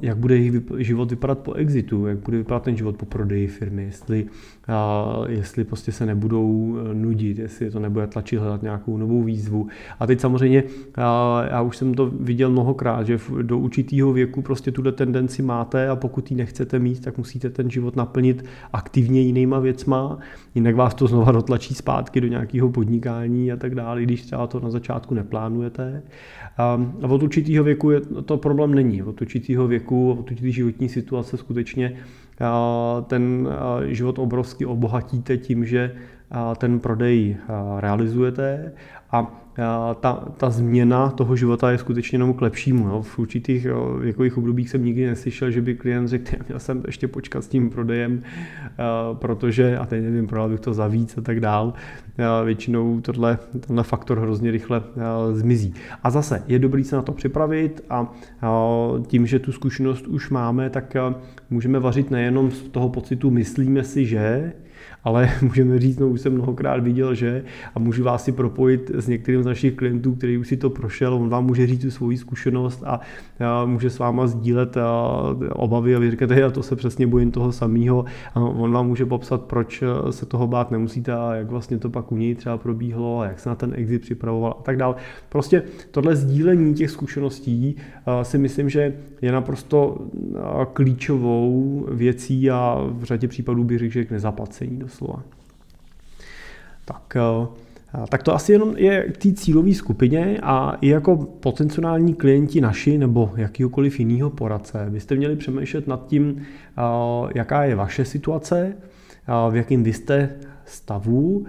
jak 0.01 0.17
bude 0.17 0.37
jejich 0.37 0.61
život 0.77 1.09
vypadat 1.09 1.39
po 1.39 1.53
exitu, 1.53 2.07
jak 2.07 2.17
bude 2.17 2.37
vypadat 2.37 2.63
ten 2.63 2.77
život 2.77 2.97
po 2.97 3.05
prodeji 3.05 3.47
firmy, 3.47 3.83
jestli, 3.83 4.25
jestli 5.27 5.63
prostě 5.63 5.91
se 5.91 6.05
nebudou 6.05 6.77
nudit, 6.93 7.39
jestli 7.39 7.71
to 7.71 7.79
nebude 7.79 8.07
tlačit 8.07 8.37
hledat 8.39 8.61
nějakou 8.61 8.97
novou 8.97 9.23
výzvu. 9.23 9.67
A 9.99 10.07
teď 10.07 10.19
samozřejmě, 10.19 10.63
já 11.51 11.61
už 11.61 11.77
jsem 11.77 11.93
to 11.93 12.11
viděl 12.19 12.49
mnohokrát, 12.49 13.07
že 13.07 13.19
do 13.41 13.57
určitého 13.57 14.13
věku 14.13 14.41
prostě 14.41 14.71
tuhle 14.71 14.91
tendenci 14.91 15.41
máte 15.41 15.89
a 15.89 15.95
pokud 15.95 16.31
ji 16.31 16.37
nechcete 16.37 16.79
mít, 16.79 17.01
tak 17.01 17.17
musíte 17.17 17.49
ten 17.49 17.69
život 17.69 17.95
naplnit 17.95 18.45
aktivně 18.73 19.21
jinýma 19.21 19.59
věcma, 19.59 20.17
jinak 20.55 20.75
vás 20.75 20.93
to 20.93 21.07
znova 21.07 21.31
dotlačí 21.31 21.73
zpátky 21.73 22.21
do 22.21 22.27
nějakého 22.27 22.69
podnikání 22.69 23.51
a 23.51 23.55
tak 23.55 23.75
dále, 23.75 24.03
když 24.03 24.21
třeba 24.21 24.47
to 24.47 24.59
na 24.59 24.69
začátku 24.69 25.13
neplánujete. 25.13 26.03
A 26.57 26.81
od 27.09 27.23
určitého 27.23 27.63
věku 27.63 27.91
je, 27.91 28.01
to 28.25 28.37
problém 28.37 28.75
není. 28.75 29.03
Od 29.03 29.21
určitého 29.21 29.67
věku, 29.67 30.11
od 30.11 30.31
určitý 30.31 30.51
životní 30.51 30.89
situace 30.89 31.37
skutečně 31.37 31.97
ten 33.07 33.47
život 33.85 34.19
obrovsky 34.19 34.65
obohatíte 34.65 35.37
tím, 35.37 35.65
že 35.65 35.95
ten 36.57 36.79
prodej 36.79 37.37
realizujete. 37.79 38.71
A 39.11 39.44
ta, 39.99 40.13
ta 40.37 40.49
změna 40.49 41.09
toho 41.09 41.35
života 41.35 41.71
je 41.71 41.77
skutečně 41.77 42.15
jenom 42.15 42.33
k 42.33 42.41
lepšímu. 42.41 42.87
Jo. 42.87 43.01
V 43.01 43.19
určitých 43.19 43.67
věkových 43.99 44.37
obdobích 44.37 44.69
jsem 44.69 44.85
nikdy 44.85 45.05
neslyšel, 45.05 45.51
že 45.51 45.61
by 45.61 45.75
klient 45.75 46.07
řekl, 46.07 46.31
měl 46.47 46.59
jsem 46.59 46.83
ještě 46.85 47.07
počkat 47.07 47.43
s 47.43 47.47
tím 47.47 47.69
prodejem, 47.69 48.23
protože, 49.13 49.77
a 49.77 49.85
teď 49.85 50.03
nevím, 50.03 50.27
prodal 50.27 50.49
bych 50.49 50.59
to 50.59 50.73
za 50.73 50.87
víc 50.87 51.17
a 51.17 51.21
tak 51.21 51.39
dál. 51.39 51.73
Většinou 52.45 53.01
tohle, 53.01 53.37
tenhle 53.59 53.83
faktor 53.83 54.19
hrozně 54.19 54.51
rychle 54.51 54.83
zmizí. 55.33 55.73
A 56.03 56.09
zase 56.09 56.43
je 56.47 56.59
dobrý 56.59 56.83
se 56.83 56.95
na 56.95 57.01
to 57.01 57.11
připravit 57.11 57.83
a 57.89 58.13
tím, 59.07 59.27
že 59.27 59.39
tu 59.39 59.51
zkušenost 59.51 60.07
už 60.07 60.29
máme, 60.29 60.69
tak 60.69 60.95
můžeme 61.49 61.79
vařit 61.79 62.11
nejenom 62.11 62.51
z 62.51 62.61
toho 62.61 62.89
pocitu 62.89 63.31
myslíme 63.31 63.83
si, 63.83 64.05
že, 64.05 64.53
ale 65.05 65.31
můžeme 65.41 65.79
říct, 65.79 65.99
no 65.99 66.07
už 66.07 66.21
jsem 66.21 66.33
mnohokrát 66.33 66.83
viděl, 66.83 67.15
že? 67.15 67.43
A 67.75 67.79
můžu 67.79 68.03
vás 68.03 68.23
si 68.23 68.31
propojit 68.31 68.91
s 68.93 69.07
některým 69.07 69.43
z 69.43 69.45
našich 69.45 69.73
klientů, 69.73 70.15
který 70.15 70.37
už 70.37 70.47
si 70.47 70.57
to 70.57 70.69
prošel, 70.69 71.13
on 71.13 71.29
vám 71.29 71.45
může 71.45 71.67
říct 71.67 71.81
tu 71.81 71.91
svoji 71.91 72.17
zkušenost 72.17 72.83
a, 72.85 72.99
může 73.65 73.89
s 73.89 73.99
váma 73.99 74.27
sdílet 74.27 74.77
a, 74.77 75.21
obavy 75.53 75.95
a 75.95 75.99
vy 75.99 76.11
říkáte, 76.11 76.39
já 76.39 76.49
to 76.49 76.63
se 76.63 76.75
přesně 76.75 77.07
bojím 77.07 77.31
toho 77.31 77.51
samého 77.51 78.05
a 78.33 78.39
on 78.39 78.71
vám 78.71 78.87
může 78.87 79.05
popsat, 79.05 79.41
proč 79.41 79.83
se 80.09 80.25
toho 80.25 80.47
bát 80.47 80.71
nemusíte 80.71 81.13
a 81.13 81.35
jak 81.35 81.47
vlastně 81.47 81.77
to 81.77 81.89
pak 81.89 82.11
u 82.11 82.17
něj 82.17 82.35
třeba 82.35 82.57
probíhlo 82.57 83.19
a 83.19 83.25
jak 83.25 83.39
se 83.39 83.49
na 83.49 83.55
ten 83.55 83.73
exit 83.75 84.01
připravoval 84.01 84.55
a 84.59 84.63
tak 84.63 84.77
dále. 84.77 84.95
Prostě 85.29 85.63
tohle 85.91 86.15
sdílení 86.15 86.73
těch 86.73 86.91
zkušeností 86.91 87.75
si 88.21 88.37
myslím, 88.37 88.69
že 88.69 88.93
je 89.21 89.31
naprosto 89.31 89.97
klíčovou 90.73 91.85
věcí 91.91 92.51
a 92.51 92.85
v 92.91 93.03
řadě 93.03 93.27
případů 93.27 93.63
bych 93.63 93.79
řekl, 93.79 93.93
že 93.93 94.05
k 94.05 94.11
nezaplacení 94.11 94.79
doslova. 94.95 95.23
Tak, 96.85 97.15
eh, 97.15 98.05
tak 98.09 98.23
to 98.23 98.33
asi 98.35 98.51
jenom 98.51 98.77
je 98.77 99.03
k 99.11 99.17
té 99.17 99.33
cílové 99.33 99.73
skupině 99.73 100.39
a 100.43 100.77
i 100.81 100.87
jako 100.87 101.17
potenciální 101.17 102.13
klienti 102.13 102.61
naši 102.61 102.97
nebo 102.97 103.31
jakýkoliv 103.35 103.99
jiného 103.99 104.29
poradce 104.29 104.87
byste 104.89 105.15
měli 105.15 105.35
přemýšlet 105.35 105.87
nad 105.87 106.07
tím, 106.07 106.41
eh, 106.41 106.81
jaká 107.35 107.63
je 107.63 107.75
vaše 107.75 108.05
situace, 108.05 108.73
eh, 108.73 109.51
v 109.51 109.55
jakým 109.55 109.83
vy 109.83 109.93
jste 109.93 110.29
stavu. 110.65 111.45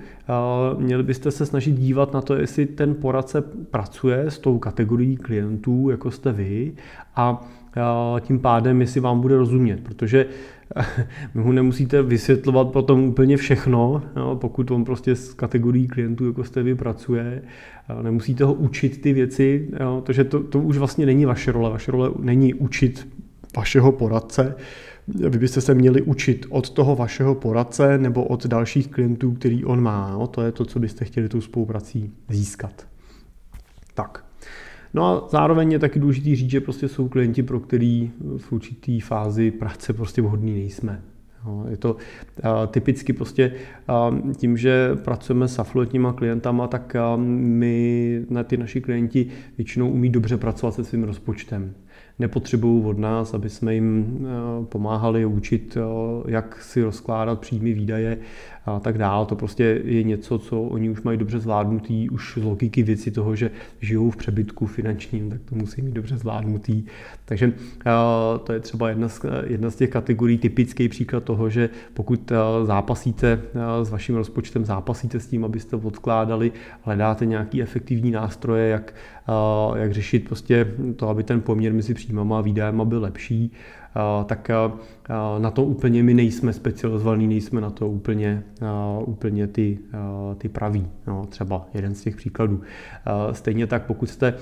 Měli 0.78 1.02
byste 1.02 1.30
se 1.30 1.46
snažit 1.46 1.72
dívat 1.72 2.12
na 2.12 2.20
to, 2.20 2.34
jestli 2.34 2.66
ten 2.66 2.94
poradce 2.94 3.42
pracuje 3.70 4.30
s 4.30 4.38
tou 4.38 4.58
kategorií 4.58 5.16
klientů, 5.16 5.90
jako 5.90 6.10
jste 6.10 6.32
vy, 6.32 6.72
a 7.16 7.46
tím 8.20 8.38
pádem, 8.38 8.80
jestli 8.80 9.00
vám 9.00 9.20
bude 9.20 9.36
rozumět, 9.36 9.80
protože 9.80 10.26
my 11.34 11.42
mu 11.42 11.52
nemusíte 11.52 12.02
vysvětlovat 12.02 12.68
potom 12.68 13.04
úplně 13.04 13.36
všechno, 13.36 14.02
jo, 14.16 14.38
pokud 14.40 14.70
on 14.70 14.84
prostě 14.84 15.16
s 15.16 15.34
kategorií 15.34 15.88
klientů, 15.88 16.26
jako 16.26 16.44
jste 16.44 16.62
vy, 16.62 16.74
pracuje, 16.74 17.42
nemusíte 18.02 18.44
ho 18.44 18.54
učit 18.54 19.00
ty 19.00 19.12
věci, 19.12 19.68
jo, 19.80 20.02
protože 20.04 20.24
to, 20.24 20.42
to 20.42 20.60
už 20.60 20.76
vlastně 20.76 21.06
není 21.06 21.24
vaše 21.24 21.52
role, 21.52 21.70
vaše 21.70 21.90
role 21.90 22.10
není 22.18 22.54
učit 22.54 23.08
vašeho 23.56 23.92
poradce, 23.92 24.54
vy 25.08 25.38
byste 25.38 25.60
se 25.60 25.74
měli 25.74 26.02
učit 26.02 26.46
od 26.48 26.70
toho 26.70 26.96
vašeho 26.96 27.34
poradce 27.34 27.98
nebo 27.98 28.24
od 28.24 28.46
dalších 28.46 28.88
klientů, 28.88 29.32
který 29.32 29.64
on 29.64 29.80
má. 29.80 30.10
Jo? 30.12 30.26
To 30.26 30.42
je 30.42 30.52
to, 30.52 30.64
co 30.64 30.78
byste 30.78 31.04
chtěli 31.04 31.28
tou 31.28 31.40
spoluprací 31.40 32.12
získat. 32.28 32.86
Tak. 33.94 34.25
No 34.94 35.04
a 35.04 35.28
zároveň 35.30 35.72
je 35.72 35.78
taky 35.78 35.98
důležité 35.98 36.36
říct, 36.36 36.50
že 36.50 36.60
prostě 36.60 36.88
jsou 36.88 37.08
klienti, 37.08 37.42
pro 37.42 37.60
který 37.60 38.10
v 38.36 38.52
určitý 38.52 39.00
fázi 39.00 39.50
práce 39.50 39.92
prostě 39.92 40.22
vhodný 40.22 40.52
nejsme. 40.52 41.02
Je 41.70 41.76
to 41.76 41.96
typicky 42.66 43.12
prostě 43.12 43.52
tím, 44.36 44.56
že 44.56 44.96
pracujeme 45.04 45.48
s 45.48 45.58
afluentníma 45.58 46.12
klientama, 46.12 46.66
tak 46.66 46.96
my, 47.16 48.24
na 48.30 48.42
ty 48.42 48.56
naši 48.56 48.80
klienti 48.80 49.26
většinou 49.56 49.90
umí 49.90 50.10
dobře 50.10 50.36
pracovat 50.36 50.74
se 50.74 50.84
svým 50.84 51.04
rozpočtem 51.04 51.74
nepotřebují 52.18 52.84
od 52.84 52.98
nás, 52.98 53.34
aby 53.34 53.50
jsme 53.50 53.74
jim 53.74 54.18
eh, 54.20 54.64
pomáhali 54.64 55.26
učit, 55.26 55.76
eh, 55.76 55.80
jak 56.30 56.62
si 56.62 56.82
rozkládat 56.82 57.40
příjmy, 57.40 57.72
výdaje 57.72 58.18
a 58.66 58.80
tak 58.80 58.98
dále. 58.98 59.26
To 59.26 59.36
prostě 59.36 59.80
je 59.84 60.02
něco, 60.02 60.38
co 60.38 60.62
oni 60.62 60.90
už 60.90 61.02
mají 61.02 61.18
dobře 61.18 61.40
zvládnutý, 61.40 62.10
už 62.10 62.38
z 62.38 62.44
logiky 62.44 62.82
věci 62.82 63.10
toho, 63.10 63.36
že 63.36 63.50
žijou 63.80 64.10
v 64.10 64.16
přebytku 64.16 64.66
finančním, 64.66 65.30
tak 65.30 65.40
to 65.44 65.54
musí 65.54 65.82
mít 65.82 65.94
dobře 65.94 66.18
zvládnutý. 66.18 66.84
Takže 67.24 67.52
eh, 67.86 67.92
to 68.44 68.52
je 68.52 68.60
třeba 68.60 68.88
jedna 68.88 69.08
z, 69.08 69.20
jedna 69.46 69.70
z 69.70 69.76
těch 69.76 69.90
kategorií, 69.90 70.38
typický 70.38 70.88
příklad 70.88 71.24
toho, 71.24 71.50
že 71.50 71.70
pokud 71.94 72.32
zápasíte 72.64 73.40
s 73.82 73.90
vaším 73.90 74.14
rozpočtem, 74.14 74.64
zápasíte 74.64 75.20
s 75.20 75.26
tím, 75.26 75.44
abyste 75.44 75.76
odkládali, 75.76 76.52
hledáte 76.82 77.26
nějaký 77.26 77.62
efektivní 77.62 78.10
nástroje, 78.10 78.68
jak, 78.68 78.94
jak 79.74 79.92
řešit 79.92 80.28
prostě 80.28 80.74
to, 80.96 81.08
aby 81.08 81.22
ten 81.22 81.40
poměr 81.40 81.72
mezi 81.72 81.94
příjmama 81.94 82.38
a 82.38 82.40
výdajema 82.40 82.84
byl 82.84 83.00
lepší, 83.00 83.52
tak 84.26 84.50
na 85.38 85.50
to 85.50 85.64
úplně 85.64 86.02
my 86.02 86.14
nejsme 86.14 86.52
specializovaní, 86.52 87.26
nejsme 87.26 87.60
na 87.60 87.70
to 87.70 87.88
úplně, 87.88 88.42
úplně 89.04 89.46
ty, 89.46 89.78
ty 90.38 90.48
praví. 90.48 90.86
No, 91.06 91.26
třeba 91.26 91.66
jeden 91.74 91.94
z 91.94 92.00
těch 92.02 92.16
příkladů. 92.16 92.60
Stejně 93.32 93.66
tak, 93.66 93.86
pokud 93.86 94.10
jste 94.10 94.34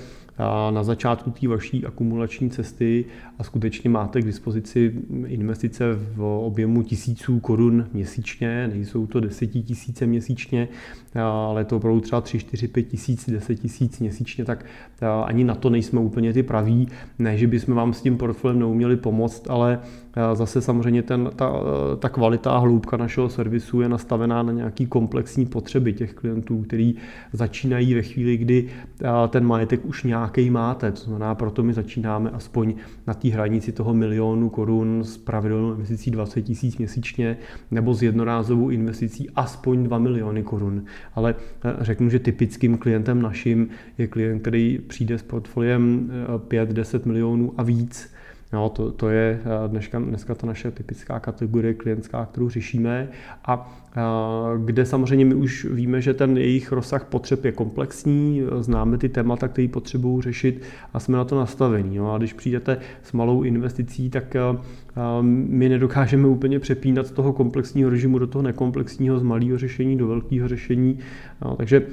na 0.71 0.83
začátku 0.83 1.31
té 1.31 1.47
vaší 1.47 1.85
akumulační 1.85 2.49
cesty 2.49 3.05
a 3.39 3.43
skutečně 3.43 3.89
máte 3.89 4.21
k 4.21 4.25
dispozici 4.25 4.93
investice 5.25 5.85
v 6.15 6.23
objemu 6.23 6.83
tisíců 6.83 7.39
korun 7.39 7.87
měsíčně, 7.93 8.67
nejsou 8.67 9.07
to 9.07 9.19
desetitisíce 9.19 10.05
měsíčně, 10.05 10.67
ale 11.15 11.65
to 11.65 11.77
opravdu 11.77 12.01
třeba 12.01 12.21
3, 12.21 12.39
4, 12.39 12.67
5 12.67 12.83
tisíc, 12.83 13.29
10 13.29 13.55
tisíc 13.55 13.99
měsíčně, 13.99 14.45
tak 14.45 14.65
ani 15.25 15.43
na 15.43 15.55
to 15.55 15.69
nejsme 15.69 15.99
úplně 15.99 16.33
ty 16.33 16.43
praví. 16.43 16.87
Ne, 17.19 17.37
že 17.37 17.47
bychom 17.47 17.75
vám 17.75 17.93
s 17.93 18.01
tím 18.01 18.17
portfoliem 18.17 18.59
neuměli 18.59 18.97
pomoct, 18.97 19.49
ale 19.49 19.79
Zase 20.33 20.61
samozřejmě 20.61 21.03
ten, 21.03 21.29
ta, 21.35 21.53
ta 21.99 22.09
kvalita 22.09 22.51
a 22.51 22.57
hloubka 22.57 22.97
našeho 22.97 23.29
servisu 23.29 23.81
je 23.81 23.89
nastavená 23.89 24.43
na 24.43 24.51
nějaký 24.51 24.85
komplexní 24.85 25.45
potřeby 25.45 25.93
těch 25.93 26.13
klientů, 26.13 26.61
který 26.61 26.95
začínají 27.33 27.93
ve 27.93 28.01
chvíli, 28.01 28.37
kdy 28.37 28.67
ten 29.29 29.45
majetek 29.45 29.85
už 29.85 30.03
nějaký 30.03 30.49
máte. 30.49 30.91
To 30.91 31.01
znamená, 31.01 31.35
proto 31.35 31.63
my 31.63 31.73
začínáme 31.73 32.29
aspoň 32.29 32.73
na 33.07 33.13
té 33.13 33.29
hranici 33.29 33.71
toho 33.71 33.93
milionu 33.93 34.49
korun 34.49 35.03
s 35.03 35.17
pravidelnou 35.17 35.73
investicí 35.73 36.11
20 36.11 36.41
tisíc 36.41 36.77
měsíčně 36.77 37.37
nebo 37.71 37.93
s 37.93 38.03
jednorázovou 38.03 38.69
investicí 38.69 39.29
aspoň 39.35 39.83
2 39.83 39.97
miliony 39.97 40.43
korun. 40.43 40.83
Ale 41.15 41.35
řeknu, 41.79 42.09
že 42.09 42.19
typickým 42.19 42.77
klientem 42.77 43.21
naším 43.21 43.67
je 43.97 44.07
klient, 44.07 44.39
který 44.39 44.79
přijde 44.87 45.17
s 45.17 45.23
portfoliem 45.23 46.11
5-10 46.47 47.05
milionů 47.05 47.53
a 47.57 47.63
víc 47.63 48.14
No, 48.53 48.69
to, 48.69 48.91
to 48.91 49.09
je 49.09 49.39
dneska, 49.67 49.99
dneska 49.99 50.35
ta 50.35 50.47
naše 50.47 50.71
typická 50.71 51.19
kategorie 51.19 51.73
klientská, 51.73 52.25
kterou 52.25 52.49
řešíme 52.49 53.07
a 53.45 53.81
kde 54.65 54.85
samozřejmě 54.85 55.25
my 55.25 55.35
už 55.35 55.65
víme, 55.65 56.01
že 56.01 56.13
ten 56.13 56.37
jejich 56.37 56.71
rozsah 56.71 57.05
potřeb 57.05 57.45
je 57.45 57.51
komplexní, 57.51 58.41
známe 58.59 58.97
ty 58.97 59.09
témata, 59.09 59.47
které 59.47 59.67
potřebují 59.67 60.21
řešit 60.21 60.63
a 60.93 60.99
jsme 60.99 61.17
na 61.17 61.23
to 61.23 61.39
nastavení. 61.39 61.97
No 61.97 62.13
a 62.13 62.17
když 62.17 62.33
přijdete 62.33 62.77
s 63.03 63.11
malou 63.11 63.43
investicí, 63.43 64.09
tak 64.09 64.35
my 65.21 65.69
nedokážeme 65.69 66.27
úplně 66.27 66.59
přepínat 66.59 67.07
z 67.07 67.11
toho 67.11 67.33
komplexního 67.33 67.89
režimu 67.89 68.19
do 68.19 68.27
toho 68.27 68.41
nekomplexního, 68.41 69.19
z 69.19 69.23
malého 69.23 69.57
řešení 69.57 69.97
do 69.97 70.07
velkého 70.07 70.47
řešení. 70.47 70.99
Takže 71.57 71.87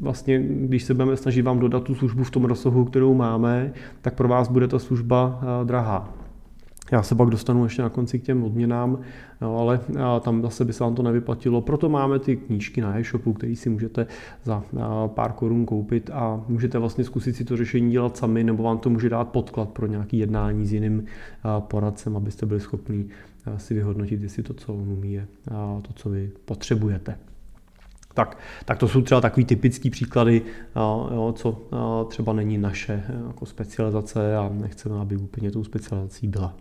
vlastně, 0.00 0.42
když 0.48 0.84
se 0.84 0.94
budeme 0.94 1.16
snažit 1.16 1.42
vám 1.42 1.58
dodat 1.58 1.82
tu 1.82 1.94
službu 1.94 2.24
v 2.24 2.30
tom 2.30 2.44
rozsahu, 2.44 2.84
kterou 2.84 3.14
máme, 3.14 3.72
tak 4.00 4.14
pro 4.14 4.28
vás 4.28 4.48
bude 4.48 4.68
ta 4.68 4.78
služba 4.78 5.40
drahá. 5.64 6.17
Já 6.92 7.02
se 7.02 7.14
pak 7.14 7.28
dostanu 7.28 7.64
ještě 7.64 7.82
na 7.82 7.88
konci 7.88 8.18
k 8.18 8.22
těm 8.22 8.44
odměnám, 8.44 8.98
no, 9.40 9.58
ale 9.58 9.80
tam 10.20 10.42
zase 10.42 10.64
by 10.64 10.72
se 10.72 10.84
vám 10.84 10.94
to 10.94 11.02
nevyplatilo. 11.02 11.60
Proto 11.60 11.88
máme 11.88 12.18
ty 12.18 12.36
knížky 12.36 12.80
na 12.80 12.98
e-shopu, 12.98 13.32
které 13.32 13.56
si 13.56 13.70
můžete 13.70 14.06
za 14.44 14.62
pár 15.06 15.32
korun 15.32 15.66
koupit 15.66 16.10
a 16.12 16.44
můžete 16.48 16.78
vlastně 16.78 17.04
zkusit 17.04 17.36
si 17.36 17.44
to 17.44 17.56
řešení 17.56 17.90
dělat 17.90 18.16
sami, 18.16 18.44
nebo 18.44 18.62
vám 18.62 18.78
to 18.78 18.90
může 18.90 19.08
dát 19.08 19.28
podklad 19.28 19.68
pro 19.68 19.86
nějaké 19.86 20.16
jednání 20.16 20.66
s 20.66 20.72
jiným 20.72 21.04
poradcem, 21.58 22.16
abyste 22.16 22.46
byli 22.46 22.60
schopni 22.60 23.06
si 23.56 23.74
vyhodnotit, 23.74 24.22
jestli 24.22 24.42
to, 24.42 24.54
co 24.54 24.74
on 24.74 24.88
umí, 24.88 25.12
je 25.12 25.26
to, 25.82 25.92
co 25.94 26.10
vy 26.10 26.30
potřebujete. 26.44 27.18
Tak, 28.18 28.38
tak 28.64 28.78
to 28.78 28.88
jsou 28.88 29.02
třeba 29.02 29.20
takový 29.20 29.44
typický 29.44 29.90
příklady, 29.90 30.42
jo, 30.76 31.34
co 31.36 31.68
třeba 32.08 32.32
není 32.32 32.58
naše 32.58 33.04
jako 33.26 33.46
specializace 33.46 34.36
a 34.36 34.50
nechceme, 34.52 35.00
aby 35.00 35.16
úplně 35.16 35.50
tou 35.50 35.64
specializací 35.64 36.28
byla. 36.28 36.54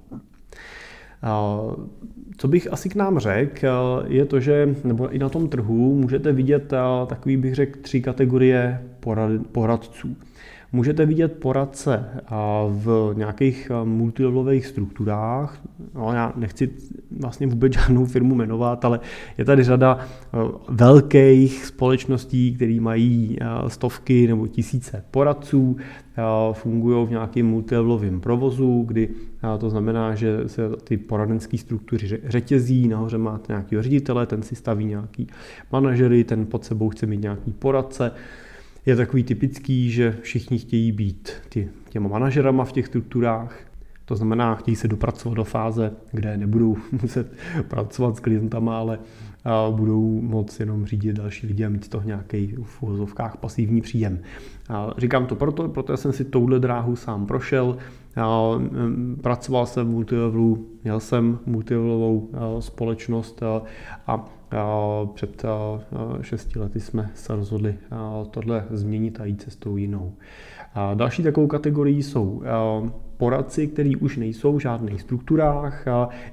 Co 2.38 2.48
bych 2.48 2.74
asi 2.74 2.90
k 2.90 2.96
nám 2.96 3.20
řekl, 3.20 4.04
je 4.08 4.26
to, 4.26 4.40
že 4.40 4.76
nebo 4.84 5.10
i 5.10 5.20
na 5.20 5.30
tom 5.30 5.50
trhu 5.50 5.96
můžete 5.96 6.32
vidět 6.32 6.74
takový, 7.08 7.38
bych 7.38 7.56
řekl, 7.56 7.80
tři 7.82 8.02
kategorie 8.02 8.84
porad, 9.00 9.32
poradců. 9.52 10.16
Můžete 10.72 11.06
vidět 11.06 11.40
poradce 11.40 12.06
v 12.70 13.14
nějakých 13.14 13.72
multilevelových 13.84 14.66
strukturách. 14.66 15.62
No, 15.96 16.14
já 16.14 16.34
nechci 16.36 16.70
vlastně 17.20 17.48
vůbec 17.48 17.74
žádnou 17.80 18.06
firmu 18.06 18.36
jmenovat, 18.36 18.86
ale 18.86 19.00
je 19.38 19.46
tady 19.46 19.64
řada 19.64 20.00
velkých 20.70 21.66
společností, 21.66 22.56
které 22.56 22.78
mají 22.82 23.38
stovky 23.68 24.28
nebo 24.28 24.48
tisíce 24.48 25.04
poradců, 25.12 25.78
fungují 26.54 27.08
v 27.08 27.10
nějakém 27.10 27.46
multilevelovém 27.46 28.22
provozu, 28.22 28.84
kdy 28.88 29.10
to 29.58 29.70
znamená, 29.70 30.16
že 30.16 30.38
se 30.48 30.62
ty 30.84 30.98
poradenské 30.98 31.58
struktury 31.58 32.20
řetězí, 32.26 32.88
nahoře 32.88 33.18
máte 33.18 33.54
nějakého 33.54 33.84
ředitele, 33.84 34.26
ten 34.26 34.42
si 34.42 34.56
staví 34.56 34.86
nějaký 34.86 35.28
manažery, 35.72 36.24
ten 36.24 36.46
pod 36.46 36.66
sebou 36.66 36.90
chce 36.90 37.06
mít 37.06 37.22
nějaký 37.22 37.52
poradce, 37.52 38.12
je 38.88 38.96
takový 38.96 39.24
typický, 39.24 39.92
že 39.92 40.18
všichni 40.22 40.60
chtějí 40.60 40.92
být 40.92 41.32
ty, 41.50 41.70
těma 41.90 42.10
manažerama 42.10 42.66
v 42.66 42.72
těch 42.72 42.88
strukturách, 42.88 43.60
to 44.06 44.16
znamená, 44.16 44.56
chtějí 44.56 44.76
se 44.76 44.88
dopracovat 44.88 45.36
do 45.36 45.44
fáze, 45.44 45.92
kde 46.12 46.38
nebudou 46.38 46.78
muset 47.02 47.34
pracovat 47.68 48.18
s 48.18 48.20
klientama, 48.20 48.78
ale 48.78 49.00
budou 49.72 50.22
moc 50.22 50.60
jenom 50.60 50.86
řídit 50.86 51.16
další 51.16 51.48
lidi 51.48 51.66
a 51.66 51.70
mít 51.70 51.84
z 51.84 51.88
toho 51.88 52.08
nějaký 52.08 52.56
v 52.64 52.84
uvozovkách 52.84 53.38
pasivní 53.38 53.82
příjem. 53.82 54.20
Říkám 54.98 55.26
to 55.26 55.36
proto, 55.36 55.70
protože 55.70 55.98
jsem 55.98 56.12
si 56.12 56.26
touhle 56.26 56.60
dráhu 56.60 56.96
sám 56.96 57.26
prošel. 57.26 57.78
Pracoval 59.22 59.66
jsem 59.66 59.88
v 59.88 59.90
multilevelu, 59.90 60.68
měl 60.84 61.00
jsem 61.00 61.40
multilevelovou 61.46 62.30
společnost 62.60 63.44
a 64.08 64.26
před 65.14 65.46
šesti 66.22 66.60
lety 66.60 66.80
jsme 66.80 67.12
se 67.14 67.36
rozhodli 67.36 67.76
tohle 68.32 68.66
změnit 68.70 69.20
a 69.22 69.26
jít 69.26 69.42
cestou 69.42 69.78
jinou. 69.78 70.14
Další 70.96 71.24
takovou 71.24 71.48
kategorii 71.48 72.04
jsou 72.04 72.44
poradci, 73.18 73.68
kteří 73.68 73.96
už 73.96 74.18
nejsou 74.18 74.58
v 74.58 74.62
žádných 74.62 75.02
strukturách, 75.02 75.86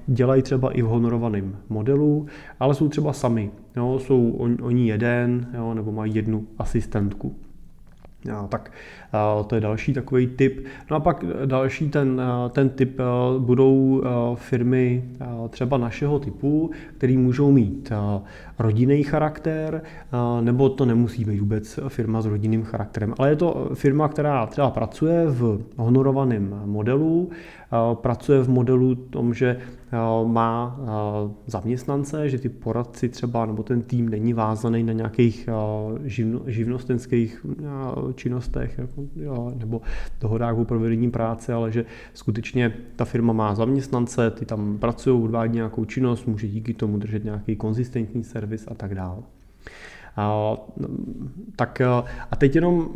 dělají 0.07 0.43
třeba 0.43 0.73
i 0.73 0.83
v 0.83 0.87
honorovaném 0.87 1.57
modelu, 1.69 2.27
ale 2.61 2.75
jsou 2.75 2.89
třeba 2.89 3.13
sami. 3.13 3.51
Jo, 3.77 3.99
jsou 3.99 4.31
oni 4.63 4.89
jeden 4.89 5.47
jo, 5.57 5.75
nebo 5.75 5.93
mají 5.93 6.15
jednu 6.15 6.47
asistentku. 6.59 7.35
Tak 8.49 8.73
to 9.47 9.55
je 9.55 9.61
další 9.61 9.93
takový 9.93 10.27
typ. 10.27 10.65
No 10.91 10.97
a 10.97 11.01
pak 11.01 11.25
další 11.45 11.89
ten, 11.89 12.23
ten 12.51 12.69
typ 12.69 13.01
budou 13.39 14.03
firmy 14.35 15.05
třeba 15.51 15.79
našeho 15.79 16.19
typu, 16.19 16.71
který 16.97 17.17
můžou 17.17 17.53
mít 17.53 17.93
rodinný 18.59 19.03
charakter, 19.03 19.83
nebo 20.41 20.69
to 20.69 20.85
nemusí 20.85 21.25
být 21.25 21.41
vůbec 21.41 21.81
firma 21.89 22.23
s 22.23 22.27
rodinným 22.27 22.63
charakterem. 22.63 23.15
Ale 23.19 23.29
je 23.29 23.37
to 23.37 23.71
firma, 23.75 24.09
která 24.09 24.47
třeba 24.47 24.71
pracuje 24.71 25.27
v 25.27 25.61
honorovaném 25.77 26.63
modelu, 26.65 27.31
pracuje 27.95 28.43
v 28.43 28.49
modelu 28.49 28.95
tom, 28.95 29.35
že 29.35 29.59
má 30.27 30.81
zaměstnance, 31.47 32.29
že 32.29 32.39
ty 32.39 32.49
poradci 32.49 33.09
třeba 33.09 33.47
nebo 33.47 33.63
ten 33.63 33.83
tým 33.83 34.09
není 34.09 34.33
vázaný 34.33 34.83
na 34.83 34.93
nějakých 34.93 35.49
živnostenských 36.47 37.47
činnostech 38.15 38.79
jako, 38.79 39.05
nebo 39.55 39.81
dohodách 40.21 40.59
o 40.59 40.65
provedení 40.65 41.11
práce, 41.11 41.53
ale 41.53 41.73
že 41.73 41.85
skutečně 42.15 42.75
ta 42.97 43.05
firma 43.05 43.33
má 43.33 43.55
zaměstnance, 43.55 44.31
ty 44.31 44.45
tam 44.45 44.79
pracují, 44.79 45.23
odvádí 45.23 45.55
nějakou 45.55 45.85
činnost, 45.85 46.27
může 46.27 46.49
díky 46.49 46.75
tomu 46.75 46.99
držet 46.99 47.25
nějaký 47.25 47.57
konzistentní 47.57 48.25
servis 48.25 48.69
a 48.71 48.75
tak 48.75 48.95
dále. 48.95 49.23
A, 50.17 50.57
tak 51.57 51.81
a 52.31 52.37
teď 52.37 52.55
jenom 52.55 52.89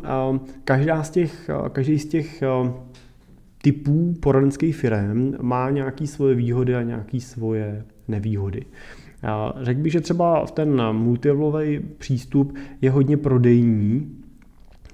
každá 0.65 1.03
z 1.03 1.11
těch, 1.11 1.51
každý 1.73 1.99
z 1.99 2.07
těch 2.07 2.43
typů 3.73 4.15
poradenských 4.21 4.77
firm 4.77 5.35
má 5.41 5.71
nějaké 5.71 6.07
svoje 6.07 6.35
výhody 6.35 6.75
a 6.75 6.83
nějaké 6.83 7.21
svoje 7.21 7.85
nevýhody. 8.09 8.65
Řekl 9.61 9.81
bych, 9.81 9.93
že 9.93 10.01
třeba 10.01 10.47
v 10.47 10.51
ten 10.51 10.83
multilevelový 10.93 11.81
přístup 11.99 12.55
je 12.81 12.91
hodně 12.91 13.17
prodejní, 13.17 14.17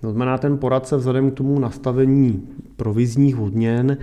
to 0.01 0.11
znamená, 0.11 0.39
ten 0.39 0.59
poradce 0.59 0.97
vzhledem 0.97 1.31
k 1.31 1.35
tomu 1.35 1.59
nastavení 1.59 2.49
provizních 2.77 3.39
odměn 3.39 3.97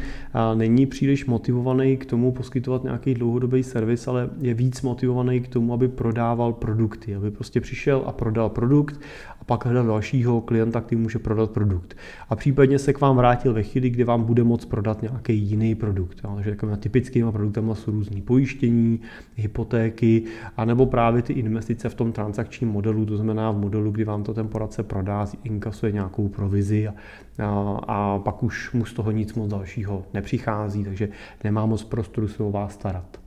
není 0.56 0.86
příliš 0.86 1.26
motivovaný 1.26 1.98
k 1.98 2.06
tomu 2.06 2.32
poskytovat 2.32 2.84
nějaký 2.84 3.14
dlouhodobý 3.14 3.64
servis, 3.64 4.08
ale 4.08 4.30
je 4.40 4.54
víc 4.54 4.82
motivovaný 4.82 5.42
k 5.42 5.48
tomu, 5.48 5.74
aby 5.74 5.88
prodával 5.88 6.54
produkty, 6.54 7.16
aby 7.16 7.32
prostě 7.32 7.62
přišel 7.62 8.04
a 8.06 8.12
prodal 8.12 8.50
produkt 8.50 9.02
a 9.42 9.44
pak 9.44 9.66
hledal 9.66 9.86
dalšího 9.86 10.42
klienta, 10.42 10.82
který 10.82 11.02
může 11.02 11.20
prodat 11.20 11.52
produkt. 11.52 11.98
A 12.30 12.36
případně 12.36 12.80
se 12.80 12.94
k 12.94 13.02
vám 13.02 13.18
vrátil 13.18 13.54
ve 13.54 13.64
chvíli, 13.64 13.90
kdy 13.90 14.04
vám 14.04 14.24
bude 14.24 14.44
moct 14.44 14.66
prodat 14.66 15.02
nějaký 15.02 15.38
jiný 15.38 15.76
produkt. 15.76 16.22
Takže 16.36 16.50
takovými 16.50 16.78
typickými 16.78 17.32
produkty 17.32 17.62
jsou 17.74 17.92
různé 17.92 18.22
pojištění, 18.22 19.00
hypotéky, 19.36 20.24
anebo 20.58 20.86
právě 20.86 21.22
ty 21.22 21.34
investice 21.34 21.90
v 21.90 21.96
tom 21.96 22.12
transakčním 22.12 22.70
modelu, 22.70 23.06
to 23.06 23.18
znamená 23.18 23.52
v 23.52 23.58
modelu, 23.58 23.92
kdy 23.92 24.04
vám 24.04 24.24
to 24.24 24.34
ten 24.34 24.48
poradce 24.48 24.84
prodá, 24.84 25.28
inkasuje 25.44 25.92
nějakou 25.92 26.28
provizi 26.30 26.88
a, 26.88 26.94
a, 27.40 27.80
a 27.88 28.20
pak 28.20 28.44
už 28.44 28.61
mu 28.74 28.86
z 28.86 28.94
toho 28.94 29.12
nic 29.12 29.34
moc 29.34 29.50
dalšího 29.50 30.04
nepřichází, 30.14 30.84
takže 30.84 31.10
nemá 31.44 31.66
moc 31.66 31.84
prostoru 31.84 32.28
se 32.28 32.44
o 32.44 32.52
vás 32.52 32.74
starat. 32.74 33.22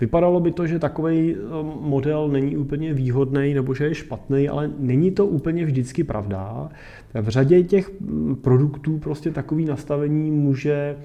Vypadalo 0.00 0.40
by 0.40 0.52
to, 0.52 0.66
že 0.66 0.78
takový 0.78 1.34
eh, 1.34 1.38
model 1.80 2.28
není 2.28 2.56
úplně 2.56 2.94
výhodný 2.94 3.54
nebo 3.54 3.74
že 3.74 3.84
je 3.84 3.94
špatný, 3.94 4.48
ale 4.48 4.70
není 4.78 5.10
to 5.10 5.26
úplně 5.26 5.64
vždycky 5.64 6.04
pravda. 6.04 6.68
V 7.14 7.28
řadě 7.28 7.62
těch 7.62 8.00
mm, 8.00 8.36
produktů 8.36 8.98
prostě 8.98 9.30
takový 9.30 9.64
nastavení 9.64 10.30
může 10.30 10.96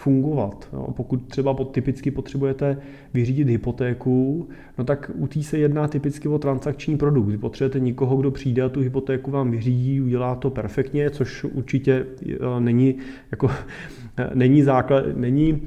fungovat. 0.00 0.68
Jo. 0.72 0.88
Pokud 0.96 1.28
třeba 1.28 1.54
typicky 1.64 2.10
potřebujete 2.10 2.76
vyřídit 3.14 3.48
hypotéku, 3.48 4.48
no 4.78 4.84
tak 4.84 5.10
u 5.14 5.26
té 5.26 5.42
se 5.42 5.58
jedná 5.58 5.88
typicky 5.88 6.28
o 6.28 6.38
transakční 6.38 6.96
produkt. 6.96 7.40
Potřebujete 7.40 7.80
někoho, 7.80 8.16
kdo 8.16 8.30
přijde 8.30 8.62
a 8.62 8.68
tu 8.68 8.80
hypotéku 8.80 9.30
vám 9.30 9.50
vyřídí, 9.50 10.00
udělá 10.00 10.34
to 10.34 10.50
perfektně, 10.50 11.10
což 11.10 11.44
určitě 11.44 12.06
eh, 12.26 12.60
není, 12.60 12.94
jako, 13.30 13.50
není, 14.34 14.62
základ, 14.62 15.04
není 15.16 15.62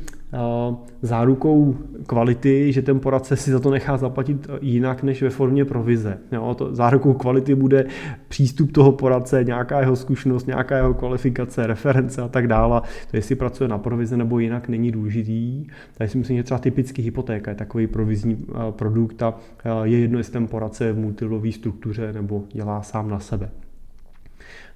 zárukou 1.02 1.76
kvality, 2.08 2.74
že 2.74 2.82
ten 2.82 3.00
poradce 3.00 3.36
si 3.36 3.52
za 3.52 3.60
to 3.60 3.72
nechá 3.72 3.98
zaplatit 3.98 4.48
jinak 4.62 5.04
než 5.04 5.24
ve 5.24 5.30
formě 5.30 5.66
provize. 5.66 6.18
Jo, 6.32 6.56
to 6.58 6.76
zárukou 6.76 7.14
kvality 7.14 7.56
bude 7.56 7.86
přístup 8.28 8.72
toho 8.72 8.92
poradce, 8.92 9.44
nějaká 9.44 9.80
jeho 9.80 9.96
zkušenost, 9.96 10.48
nějaká 10.48 10.78
jeho 10.78 10.94
kvalifikace, 10.94 11.68
reference 11.68 12.22
a 12.22 12.28
tak 12.28 12.48
dále. 12.48 12.82
To 13.12 13.18
jestli 13.18 13.36
pracuje 13.36 13.68
na 13.68 13.78
provize 13.78 14.18
nebo 14.18 14.40
jinak 14.40 14.70
není 14.70 14.92
důležitý. 14.92 15.68
Takže 15.98 16.12
si 16.12 16.18
myslím, 16.18 16.38
že 16.38 16.44
třeba 16.44 16.60
typicky 16.60 17.02
hypotéka 17.02 17.52
je 17.52 17.56
takový 17.56 17.88
provizní 17.88 18.46
produkt 18.70 19.24
a 19.24 19.36
je 19.84 20.00
jedno, 20.00 20.18
jestli 20.18 20.34
ten 20.34 20.48
poradce 20.48 20.86
je 20.86 20.94
v 20.94 21.00
multilové 21.00 21.52
struktuře 21.52 22.14
nebo 22.14 22.44
dělá 22.54 22.82
sám 22.82 23.10
na 23.10 23.20
sebe. 23.20 23.50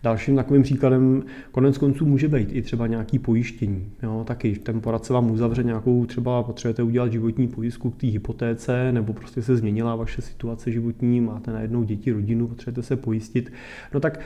Dalším 0.03 0.35
takovým 0.35 0.63
příkladem 0.63 1.23
konec 1.51 1.77
konců 1.77 2.05
může 2.05 2.27
být 2.27 2.49
i 2.51 2.61
třeba 2.61 2.87
nějaký 2.87 3.19
pojištění. 3.19 3.91
Jo, 4.03 4.23
taky 4.27 4.55
ten 4.55 4.81
poradce 4.81 5.13
vám 5.13 5.31
uzavře 5.31 5.63
nějakou, 5.63 6.05
třeba 6.05 6.43
potřebujete 6.43 6.83
udělat 6.83 7.11
životní 7.11 7.47
pojistku 7.47 7.91
k 7.91 7.95
té 7.95 8.07
hypotéce, 8.07 8.91
nebo 8.91 9.13
prostě 9.13 9.41
se 9.41 9.55
změnila 9.55 9.95
vaše 9.95 10.21
situace 10.21 10.71
životní, 10.71 11.21
máte 11.21 11.51
najednou 11.51 11.83
děti, 11.83 12.11
rodinu, 12.11 12.47
potřebujete 12.47 12.83
se 12.83 12.95
pojistit. 12.95 13.53
No 13.93 13.99
tak, 13.99 14.19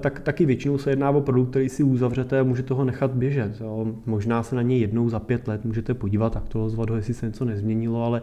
tak 0.00 0.20
taky 0.20 0.46
většinou 0.46 0.78
se 0.78 0.90
jedná 0.90 1.10
o 1.10 1.20
produkt, 1.20 1.50
který 1.50 1.68
si 1.68 1.82
uzavřete 1.82 2.40
a 2.40 2.42
můžete 2.42 2.74
ho 2.74 2.84
nechat 2.84 3.10
běžet. 3.10 3.60
Jo. 3.60 3.94
Možná 4.06 4.42
se 4.42 4.56
na 4.56 4.62
něj 4.62 4.80
jednou 4.80 5.08
za 5.08 5.20
pět 5.20 5.48
let 5.48 5.64
můžete 5.64 5.94
podívat, 5.94 6.36
aktualizovat 6.36 6.90
ho, 6.90 6.96
jestli 6.96 7.14
se 7.14 7.26
něco 7.26 7.44
nezměnilo, 7.44 8.04
ale, 8.04 8.22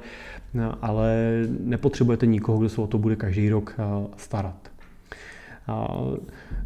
ale 0.82 1.42
nepotřebujete 1.60 2.26
nikoho, 2.26 2.58
kdo 2.58 2.70
se 2.70 2.82
o 2.82 2.88
to 2.88 2.98
bude 2.98 3.16
každý 3.16 3.50
rok 3.50 3.76
starat. 4.18 4.73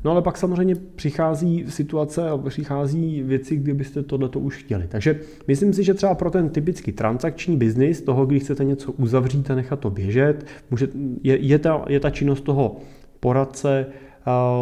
No 0.03 0.12
ale 0.12 0.21
pak 0.21 0.38
samozřejmě 0.38 0.75
přichází 0.75 1.65
situace 1.69 2.29
a 2.29 2.38
přichází 2.38 3.23
věci, 3.23 3.55
kdy 3.55 3.73
byste 3.73 4.03
tohleto 4.03 4.39
už 4.39 4.57
chtěli. 4.57 4.88
Takže 4.88 5.19
myslím 5.47 5.73
si, 5.73 5.83
že 5.83 5.93
třeba 5.93 6.15
pro 6.15 6.31
ten 6.31 6.49
typický 6.49 6.91
transakční 6.91 7.57
biznis, 7.57 8.01
toho, 8.01 8.25
kdy 8.25 8.39
chcete 8.39 8.63
něco 8.63 8.91
uzavřít 8.91 9.51
a 9.51 9.55
nechat 9.55 9.79
to 9.79 9.89
běžet, 9.89 10.45
může, 10.71 10.88
je, 11.23 11.38
je, 11.38 11.60
ta, 11.60 11.86
je 11.88 11.99
ta 11.99 12.10
činnost 12.10 12.41
toho 12.41 12.77
poradce 13.19 13.86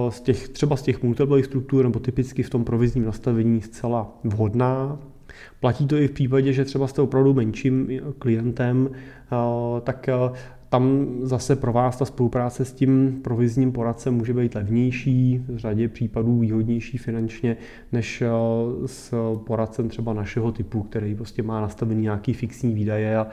z 0.10 0.22
těch, 0.22 0.50
třeba 0.50 0.76
z 0.76 0.82
těch 0.82 1.04
multiple 1.04 1.44
struktur 1.44 1.86
nebo 1.86 2.00
typicky 2.00 2.44
v 2.44 2.50
tom 2.50 2.64
provizním 2.64 3.06
nastavení 3.06 3.62
zcela 3.62 4.20
vhodná. 4.24 5.00
Platí 5.60 5.88
to 5.88 5.98
i 5.98 6.08
v 6.08 6.12
případě, 6.12 6.54
že 6.54 6.66
třeba 6.66 6.88
jste 6.88 7.02
opravdu 7.02 7.34
menším 7.34 7.90
klientem, 8.20 8.90
tak 9.84 10.10
tam 10.70 11.08
zase 11.22 11.56
pro 11.56 11.74
vás 11.74 11.98
ta 11.98 12.06
spolupráce 12.06 12.66
s 12.66 12.74
tím 12.74 13.20
provizním 13.24 13.72
poradcem 13.72 14.14
může 14.14 14.34
být 14.34 14.56
levnější, 14.56 15.44
v 15.48 15.58
řadě 15.58 15.88
případů 15.88 16.40
výhodnější 16.40 16.98
finančně, 16.98 17.58
než 17.92 18.22
eh, 18.22 18.28
s 18.86 19.14
poradcem 19.48 19.90
třeba 19.90 20.14
našeho 20.14 20.52
typu, 20.52 20.84
který 20.84 21.16
prostě 21.16 21.44
má 21.44 21.62
nastavený 21.62 22.02
nějaký 22.02 22.34
fixní 22.34 22.74
výdaje 22.74 23.18
a 23.18 23.28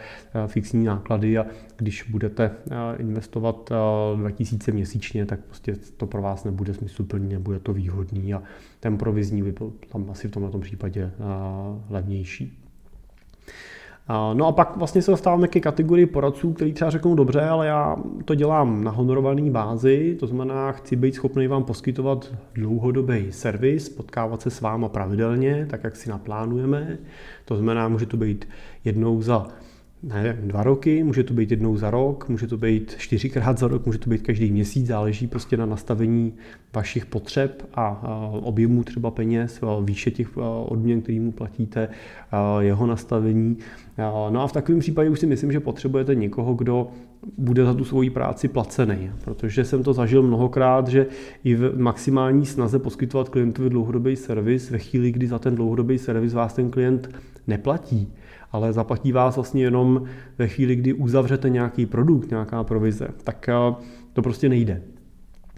fixní 0.47 0.85
náklady 0.85 1.39
a 1.39 1.47
když 1.77 2.03
budete 2.11 2.51
eh, 2.71 2.75
investovat 2.99 3.73
2000 4.17 4.73
měsíčně, 4.73 5.27
tak 5.27 5.41
prostě 5.41 5.77
to 5.97 6.07
pro 6.07 6.23
vás 6.23 6.45
nebude 6.45 6.75
smysluplný, 6.75 7.33
nebude 7.33 7.59
to 7.59 7.73
výhodný 7.73 8.35
a 8.35 8.43
ten 8.81 8.99
provizní 8.99 9.43
by 9.43 9.53
byl 9.53 9.73
tam 9.93 10.11
asi 10.11 10.29
v 10.29 10.31
tomto 10.31 10.59
případě 10.59 11.03
eh, 11.03 11.13
levnější. 11.91 12.62
No 14.35 14.47
a 14.47 14.53
pak 14.53 14.77
vlastně 14.77 15.03
se 15.03 15.11
dostáváme 15.11 15.49
ke 15.49 15.61
kategorii 15.61 16.07
poradců, 16.07 16.53
který 16.53 16.73
třeba 16.73 16.91
řeknou 16.91 17.15
dobře, 17.15 17.41
ale 17.41 17.67
já 17.67 17.97
to 18.25 18.35
dělám 18.35 18.85
na 18.85 18.91
honorované 18.91 19.51
bázi, 19.51 20.17
to 20.21 20.27
znamená, 20.27 20.73
chci 20.73 20.97
být 20.97 21.15
schopný 21.15 21.47
vám 21.47 21.65
poskytovat 21.65 22.35
dlouhodobý 22.55 23.27
servis, 23.31 23.89
potkávat 23.89 24.43
se 24.43 24.51
s 24.51 24.61
váma 24.61 24.89
pravidelně, 24.89 25.67
tak 25.71 25.85
jak 25.85 25.97
si 25.97 26.11
naplánujeme. 26.11 26.99
To 27.45 27.57
znamená, 27.57 27.89
může 27.89 28.07
to 28.07 28.17
být 28.17 28.49
jednou 28.85 29.23
za 29.23 29.47
ne, 30.03 30.39
dva 30.43 30.63
roky, 30.63 31.03
může 31.03 31.23
to 31.23 31.35
být 31.35 31.51
jednou 31.51 31.77
za 31.77 31.91
rok, 31.91 32.29
může 32.29 32.47
to 32.47 32.57
být 32.57 32.95
čtyřikrát 32.99 33.59
za 33.59 33.69
rok, 33.69 33.87
může 33.87 33.99
to 33.99 34.11
být 34.11 34.23
každý 34.23 34.53
měsíc, 34.53 34.87
záleží 34.87 35.27
prostě 35.27 35.57
na 35.57 35.67
nastavení 35.67 36.35
vašich 36.75 37.07
potřeb 37.07 37.69
a 37.75 38.03
objemu 38.43 38.85
třeba 38.85 39.11
peněz, 39.11 39.61
výše 39.85 40.11
těch 40.11 40.37
odměn, 40.65 41.01
který 41.03 41.21
mu 41.21 41.33
platíte, 41.33 41.89
jeho 42.61 42.87
nastavení. 42.87 43.57
No 44.31 44.43
a 44.43 44.47
v 44.47 44.53
takovém 44.53 44.81
případě 44.81 45.11
už 45.11 45.21
si 45.21 45.27
myslím, 45.27 45.53
že 45.53 45.61
potřebujete 45.61 46.15
někoho, 46.15 46.55
kdo 46.55 46.89
bude 47.39 47.65
za 47.65 47.75
tu 47.75 47.85
svoji 47.85 48.11
práci 48.11 48.49
placený, 48.49 49.11
protože 49.25 49.65
jsem 49.65 49.83
to 49.83 49.93
zažil 49.93 50.23
mnohokrát, 50.23 50.89
že 50.89 51.07
i 51.45 51.55
v 51.55 51.79
maximální 51.79 52.47
snaze 52.47 52.79
poskytovat 52.79 53.29
klientovi 53.29 53.71
dlouhodobý 53.71 54.17
servis, 54.17 54.71
ve 54.71 54.79
chvíli, 54.79 55.13
kdy 55.13 55.27
za 55.27 55.39
ten 55.39 55.55
dlouhodobý 55.55 55.99
servis 55.99 56.35
vás 56.35 56.55
ten 56.55 56.71
klient 56.71 57.09
neplatí, 57.47 58.13
ale 58.53 58.73
zaplatí 58.73 59.13
vás 59.13 59.37
vlastně 59.37 59.63
jenom 59.63 60.03
ve 60.39 60.49
chvíli, 60.49 60.77
kdy 60.77 60.93
uzavřete 60.93 61.51
nějaký 61.51 61.87
produkt, 61.87 62.31
nějaká 62.31 62.65
provize, 62.65 63.09
tak 63.25 63.49
eh, 63.49 63.75
to 64.13 64.23
prostě 64.23 64.49
nejde. 64.49 64.83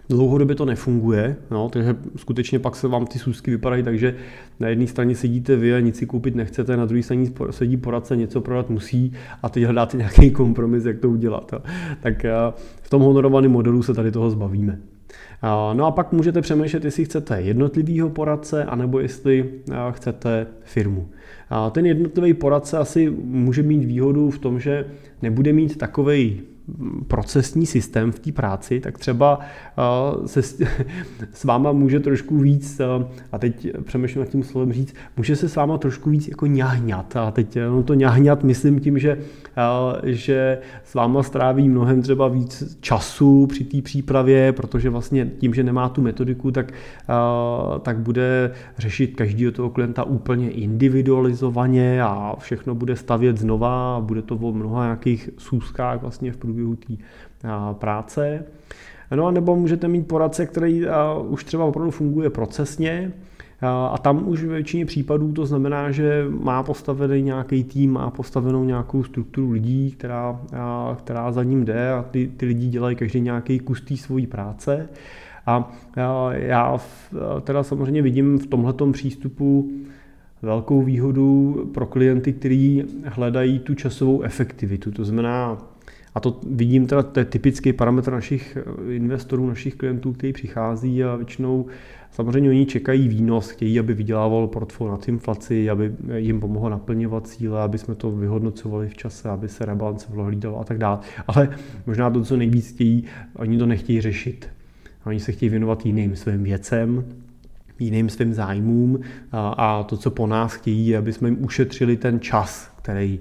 Dlouhodobě 0.09 0.55
to 0.55 0.65
nefunguje, 0.65 1.35
no, 1.51 1.69
takže 1.69 1.95
skutečně 2.15 2.59
pak 2.59 2.75
se 2.75 2.87
vám 2.87 3.05
ty 3.05 3.19
sůzky 3.19 3.51
vypadají 3.51 3.83
tak, 3.83 3.99
že 3.99 4.15
na 4.59 4.67
jedné 4.67 4.87
straně 4.87 5.15
sedíte 5.15 5.55
vy 5.55 5.73
a 5.73 5.79
nic 5.79 5.97
si 5.97 6.05
koupit 6.05 6.35
nechcete, 6.35 6.77
na 6.77 6.85
druhé 6.85 7.03
straně 7.03 7.29
sedí 7.51 7.77
poradce, 7.77 8.15
něco 8.15 8.41
prodat 8.41 8.69
musí 8.69 9.13
a 9.43 9.49
teď 9.49 9.63
hledáte 9.63 9.97
nějaký 9.97 10.31
kompromis, 10.31 10.85
jak 10.85 10.99
to 10.99 11.09
udělat. 11.09 11.53
Tak 11.99 12.25
eh, 12.25 12.31
v 12.81 12.89
tom 12.89 13.01
honorovaném 13.01 13.51
modelu 13.51 13.83
se 13.83 13.93
tady 13.93 14.11
toho 14.11 14.29
zbavíme. 14.29 14.79
No 15.73 15.85
a 15.85 15.91
pak 15.91 16.11
můžete 16.11 16.41
přemýšlet, 16.41 16.85
jestli 16.85 17.05
chcete 17.05 17.41
jednotlivýho 17.41 18.09
poradce, 18.09 18.63
anebo 18.63 18.99
jestli 18.99 19.49
chcete 19.91 20.47
firmu. 20.63 21.07
Ten 21.71 21.85
jednotlivý 21.85 22.33
poradce 22.33 22.77
asi 22.77 23.09
může 23.23 23.63
mít 23.63 23.85
výhodu 23.85 24.29
v 24.29 24.39
tom, 24.39 24.59
že 24.59 24.85
nebude 25.21 25.53
mít 25.53 25.77
takovej 25.77 26.41
procesní 27.07 27.65
systém 27.65 28.11
v 28.11 28.19
té 28.19 28.31
práci, 28.31 28.79
tak 28.79 28.97
třeba 28.97 29.39
uh, 29.39 30.25
se 30.25 30.41
s, 30.41 30.61
s 31.33 31.43
váma 31.43 31.71
může 31.71 31.99
trošku 31.99 32.37
víc, 32.37 32.81
uh, 32.97 33.05
a 33.31 33.39
teď 33.39 33.67
přemýšlím 33.83 34.23
nad 34.23 34.29
tím 34.29 34.43
slovem 34.43 34.73
říct, 34.73 34.95
může 35.17 35.35
se 35.35 35.49
s 35.49 35.55
váma 35.55 35.77
trošku 35.77 36.09
víc 36.09 36.27
jako 36.27 36.45
ňahňat. 36.45 37.15
A 37.15 37.31
teď 37.31 37.57
no 37.69 37.83
to 37.83 37.93
ňahňat 37.93 38.43
myslím 38.43 38.79
tím, 38.79 38.99
že, 38.99 39.17
uh, 39.17 39.99
že 40.03 40.57
s 40.83 40.93
váma 40.93 41.23
stráví 41.23 41.69
mnohem 41.69 42.01
třeba 42.01 42.27
víc 42.27 42.77
času 42.81 43.47
při 43.47 43.63
té 43.63 43.81
přípravě, 43.81 44.51
protože 44.51 44.89
vlastně 44.89 45.31
tím, 45.37 45.53
že 45.53 45.63
nemá 45.63 45.89
tu 45.89 46.01
metodiku, 46.01 46.51
tak, 46.51 46.73
tak 47.81 47.97
bude 47.97 48.51
řešit 48.77 49.15
každého 49.15 49.51
toho 49.51 49.69
klienta 49.69 50.03
úplně 50.03 50.51
individualizovaně 50.51 52.03
a 52.03 52.35
všechno 52.39 52.75
bude 52.75 52.95
stavět 52.95 53.37
znova 53.37 53.95
a 53.95 53.99
bude 53.99 54.21
to 54.21 54.35
o 54.35 54.51
mnoha 54.51 54.83
nějakých 54.83 55.29
sůzkách 55.37 56.01
vlastně 56.01 56.31
v 56.31 56.37
průběhu 56.37 56.54
průběhu 56.55 56.75
té 56.75 57.47
práce. 57.73 58.43
No 59.15 59.25
a 59.25 59.31
nebo 59.31 59.55
můžete 59.55 59.87
mít 59.87 60.07
poradce, 60.07 60.45
který 60.45 60.85
už 61.27 61.43
třeba 61.43 61.65
opravdu 61.65 61.91
funguje 61.91 62.29
procesně, 62.29 63.11
a 63.91 63.97
tam 63.97 64.27
už 64.29 64.43
ve 64.43 64.53
většině 64.53 64.85
případů 64.85 65.31
to 65.31 65.45
znamená, 65.45 65.91
že 65.91 66.25
má 66.29 66.63
postavený 66.63 67.21
nějaký 67.21 67.63
tým, 67.63 67.91
má 67.91 68.09
postavenou 68.09 68.63
nějakou 68.63 69.03
strukturu 69.03 69.51
lidí, 69.51 69.91
která, 69.91 70.41
která 70.97 71.31
za 71.31 71.43
ním 71.43 71.65
jde 71.65 71.91
a 71.91 72.05
ty, 72.11 72.31
ty 72.37 72.45
lidi 72.45 72.67
dělají 72.67 72.95
každý 72.95 73.21
nějaký 73.21 73.59
kus 73.59 73.81
té 73.81 73.97
svojí 73.97 74.27
práce. 74.27 74.89
A 75.45 75.71
já 76.31 76.77
teda 77.41 77.63
samozřejmě 77.63 78.01
vidím 78.01 78.39
v 78.39 78.47
tomhletom 78.47 78.91
přístupu 78.91 79.71
velkou 80.41 80.81
výhodu 80.81 81.55
pro 81.73 81.85
klienty, 81.85 82.33
kteří 82.33 82.83
hledají 83.05 83.59
tu 83.59 83.75
časovou 83.75 84.21
efektivitu. 84.21 84.91
To 84.91 85.05
znamená, 85.05 85.57
a 86.15 86.19
to 86.19 86.39
vidím 86.51 86.87
teda, 86.87 87.03
to 87.03 87.19
je 87.19 87.25
typický 87.25 87.73
parametr 87.73 88.11
našich 88.11 88.57
eh, 88.57 88.93
investorů, 88.93 89.47
našich 89.47 89.75
klientů, 89.75 90.13
kteří 90.13 90.33
přichází 90.33 91.03
a 91.03 91.15
většinou 91.15 91.65
samozřejmě 92.11 92.49
oni 92.49 92.65
čekají 92.65 93.07
výnos, 93.07 93.49
chtějí, 93.49 93.79
aby 93.79 93.93
vydělával 93.93 94.47
portfolio 94.47 94.91
nad 94.91 95.07
inflaci, 95.07 95.69
aby 95.69 95.91
jim 96.15 96.39
pomohlo 96.39 96.69
naplňovat 96.69 97.27
cíle, 97.27 97.61
aby 97.61 97.77
jsme 97.77 97.95
to 97.95 98.11
vyhodnocovali 98.11 98.89
v 98.89 98.93
čase, 98.93 99.29
aby 99.29 99.49
se 99.49 99.65
rebalance 99.65 100.07
hlídal 100.13 100.59
a 100.59 100.63
tak 100.63 100.77
dále. 100.77 100.99
Ale 101.27 101.49
možná 101.85 102.09
to, 102.09 102.23
co 102.23 102.37
nejvíc 102.37 102.69
chtějí, 102.71 103.03
oni 103.35 103.57
to 103.57 103.65
nechtějí 103.65 104.01
řešit. 104.01 104.49
Oni 105.05 105.19
se 105.19 105.31
chtějí 105.31 105.49
věnovat 105.49 105.85
jiným 105.85 106.15
svým 106.15 106.43
věcem, 106.43 107.05
jiným 107.79 108.09
svým 108.09 108.33
zájmům 108.33 108.99
a, 109.31 109.49
a 109.49 109.83
to, 109.83 109.97
co 109.97 110.11
po 110.11 110.27
nás 110.27 110.53
chtějí, 110.53 110.95
aby 110.95 111.13
jsme 111.13 111.29
jim 111.29 111.43
ušetřili 111.43 111.97
ten 111.97 112.19
čas, 112.19 112.71
který 112.81 113.19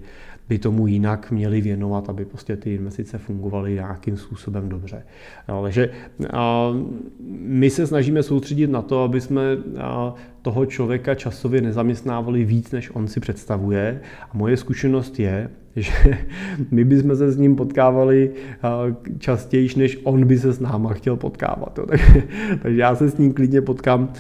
by 0.49 0.59
tomu 0.59 0.87
jinak 0.87 1.31
měli 1.31 1.61
věnovat, 1.61 2.09
aby 2.09 2.25
prostě 2.25 2.57
ty 2.57 2.75
investice 2.75 3.19
fungovaly 3.19 3.75
nějakým 3.75 4.17
způsobem 4.17 4.69
dobře. 4.69 5.03
No, 5.49 5.63
takže 5.63 5.91
a, 6.33 6.71
my 7.39 7.71
se 7.71 7.87
snažíme 7.87 8.23
soustředit 8.23 8.67
na 8.67 8.83
to, 8.83 9.03
aby 9.03 9.21
jsme 9.21 9.43
a, 9.79 10.15
toho 10.43 10.67
člověka 10.67 11.15
časově 11.15 11.61
nezaměstnávali 11.61 12.45
víc, 12.45 12.71
než 12.71 12.91
on 12.95 13.09
si 13.09 13.21
představuje. 13.21 14.01
A 14.31 14.37
moje 14.37 14.57
zkušenost 14.57 15.21
je, 15.21 15.51
že 15.77 16.19
my 16.71 16.85
bychom 16.85 17.17
se 17.17 17.33
s 17.33 17.37
ním 17.37 17.57
potkávali 17.57 18.31
častěji, 19.19 19.69
než 19.77 19.99
on 20.05 20.27
by 20.27 20.39
se 20.39 20.53
s 20.53 20.61
náma 20.61 20.93
chtěl 20.93 21.17
potkávat. 21.17 21.79
Takže 22.63 22.81
já 22.81 22.95
se 22.95 23.11
s 23.11 23.19
ním 23.19 23.33
klidně 23.33 23.63
potkám 23.63 24.13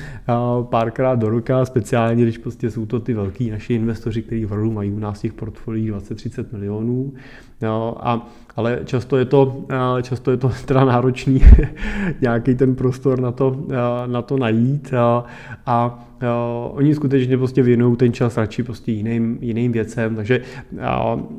párkrát 0.62 1.14
do 1.14 1.28
roka, 1.28 1.64
speciálně 1.64 2.22
když 2.22 2.38
prostě 2.38 2.70
jsou 2.70 2.86
to 2.86 3.00
ty 3.00 3.14
velký 3.14 3.50
naši 3.50 3.74
investoři, 3.74 4.22
kteří 4.22 4.44
opravdu 4.44 4.72
mají 4.72 4.90
u 4.90 4.98
nás 4.98 5.20
těch 5.20 5.32
portfolií 5.32 5.92
20-30 5.92 6.46
milionů 6.52 7.12
Jo, 7.62 7.96
a, 8.00 8.26
ale 8.56 8.80
často 8.84 9.16
je 9.16 9.24
to, 9.24 9.64
často 10.02 10.30
je 10.30 10.36
to 10.36 10.52
teda 10.64 10.84
náročný 10.84 11.42
nějaký 12.20 12.54
ten 12.54 12.74
prostor 12.74 13.20
na 13.20 13.32
to, 13.32 13.56
na 14.06 14.22
to 14.22 14.36
najít 14.36 14.94
a, 14.94 15.24
a 15.66 16.04
Uh, 16.14 16.78
oni 16.78 16.94
skutečně 16.94 17.38
prostě 17.38 17.62
věnují 17.62 17.96
ten 17.96 18.12
čas 18.12 18.36
radši 18.36 18.62
prostě 18.62 18.92
jiným, 18.92 19.38
jiným 19.40 19.72
věcem, 19.72 20.16
takže 20.16 20.40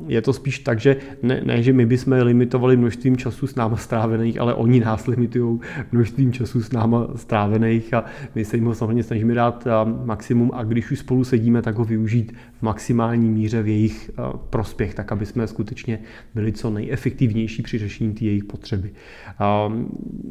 je 0.08 0.22
to 0.22 0.32
spíš 0.32 0.58
tak, 0.58 0.80
že 0.80 0.96
ne, 1.22 1.40
ne, 1.44 1.62
že 1.62 1.72
my 1.72 1.86
bychom 1.86 2.12
limitovali 2.12 2.76
množstvím 2.76 3.16
času 3.16 3.46
s 3.46 3.54
náma 3.54 3.76
strávených, 3.76 4.40
ale 4.40 4.54
oni 4.54 4.80
nás 4.80 5.06
limitují 5.06 5.60
množstvím 5.92 6.32
času 6.32 6.62
s 6.62 6.72
náma 6.72 7.06
strávených 7.16 7.94
a 7.94 8.04
my 8.34 8.44
se 8.44 8.56
jim 8.56 8.64
ho 8.64 8.74
samozřejmě 8.74 9.02
snažíme 9.02 9.34
dát 9.34 9.66
maximum 10.04 10.50
a 10.54 10.64
když 10.64 10.90
už 10.90 10.98
spolu 10.98 11.24
sedíme, 11.24 11.62
tak 11.62 11.76
ho 11.76 11.84
využít 11.84 12.32
maximální 12.60 13.30
míře 13.30 13.62
v 13.62 13.68
jejich 13.68 14.10
uh, 14.18 14.36
prospěch, 14.36 14.94
tak 14.94 15.12
aby 15.12 15.26
jsme 15.26 15.46
skutečně 15.46 15.98
byli 16.34 16.52
co 16.52 16.70
nejefektivnější 16.70 17.62
při 17.62 17.78
řešení 17.78 18.14
té 18.14 18.24
jejich 18.24 18.44
potřeby. 18.44 18.90
Uh, 18.90 19.74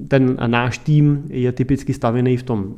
ten 0.08 0.38
náš 0.48 0.78
tým 0.78 1.24
je 1.30 1.52
typicky 1.52 1.94
stavěný 1.94 2.38
v 2.38 2.44
tom 2.44 2.64
uh, 2.64 2.74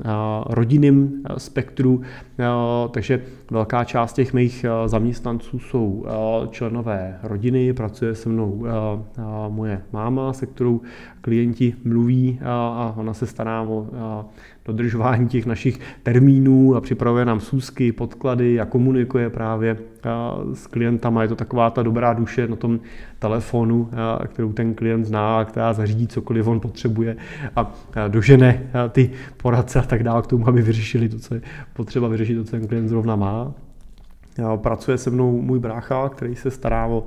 rodinném 0.49 1.23
spektru, 1.37 1.67
spektru, 1.77 2.01
eh, 2.39 2.89
takže 2.91 3.21
velká 3.51 3.83
část 3.83 4.13
těch 4.13 4.33
mých 4.33 4.63
eh, 4.63 4.89
zaměstnanců 4.89 5.59
jsou 5.59 6.05
eh, 6.07 6.47
členové 6.47 7.19
rodiny, 7.23 7.73
pracuje 7.73 8.15
se 8.15 8.29
mnou 8.29 8.65
moje 9.49 9.81
máma, 9.93 10.33
se 10.33 10.45
kterou 10.45 10.81
klienti 11.21 11.75
mluví 11.83 12.39
a 12.45 12.93
ona 12.97 13.13
se 13.13 13.27
stará 13.27 13.61
o 13.61 13.87
dodržování 14.67 15.27
těch 15.27 15.45
našich 15.45 15.79
termínů 16.03 16.75
a 16.75 16.81
připravuje 16.81 17.25
nám 17.25 17.39
sůzky, 17.39 17.91
podklady 17.91 18.59
a 18.59 18.65
komunikuje 18.65 19.29
právě 19.29 19.77
s 20.53 20.67
klientama. 20.67 21.21
Je 21.21 21.27
to 21.27 21.35
taková 21.35 21.69
ta 21.69 21.83
dobrá 21.83 22.13
duše 22.13 22.47
na 22.47 22.55
tom 22.55 22.79
telefonu, 23.19 23.89
kterou 24.25 24.53
ten 24.53 24.73
klient 24.73 25.05
zná 25.05 25.45
která 25.45 25.73
zařídí 25.73 26.07
cokoliv 26.07 26.47
on 26.47 26.59
potřebuje 26.59 27.17
a 27.55 27.73
dožene 28.07 28.69
ty 28.89 29.11
poradce 29.37 29.79
a 29.79 29.83
tak 29.83 30.03
dále 30.03 30.21
k 30.21 30.27
tomu, 30.27 30.47
aby 30.47 30.61
vyřešili 30.61 31.09
to, 31.09 31.19
co 31.19 31.35
je 31.35 31.41
potřeba 31.73 32.07
vyřešit, 32.07 32.35
to, 32.35 32.43
co 32.43 32.51
ten 32.51 32.67
klient 32.67 32.87
zrovna 32.89 33.15
má. 33.15 33.53
Pracuje 34.55 34.97
se 34.97 35.09
mnou 35.09 35.41
můj 35.41 35.59
brácha, 35.59 36.09
který 36.09 36.35
se 36.35 36.51
stará 36.51 36.87
o 36.87 37.03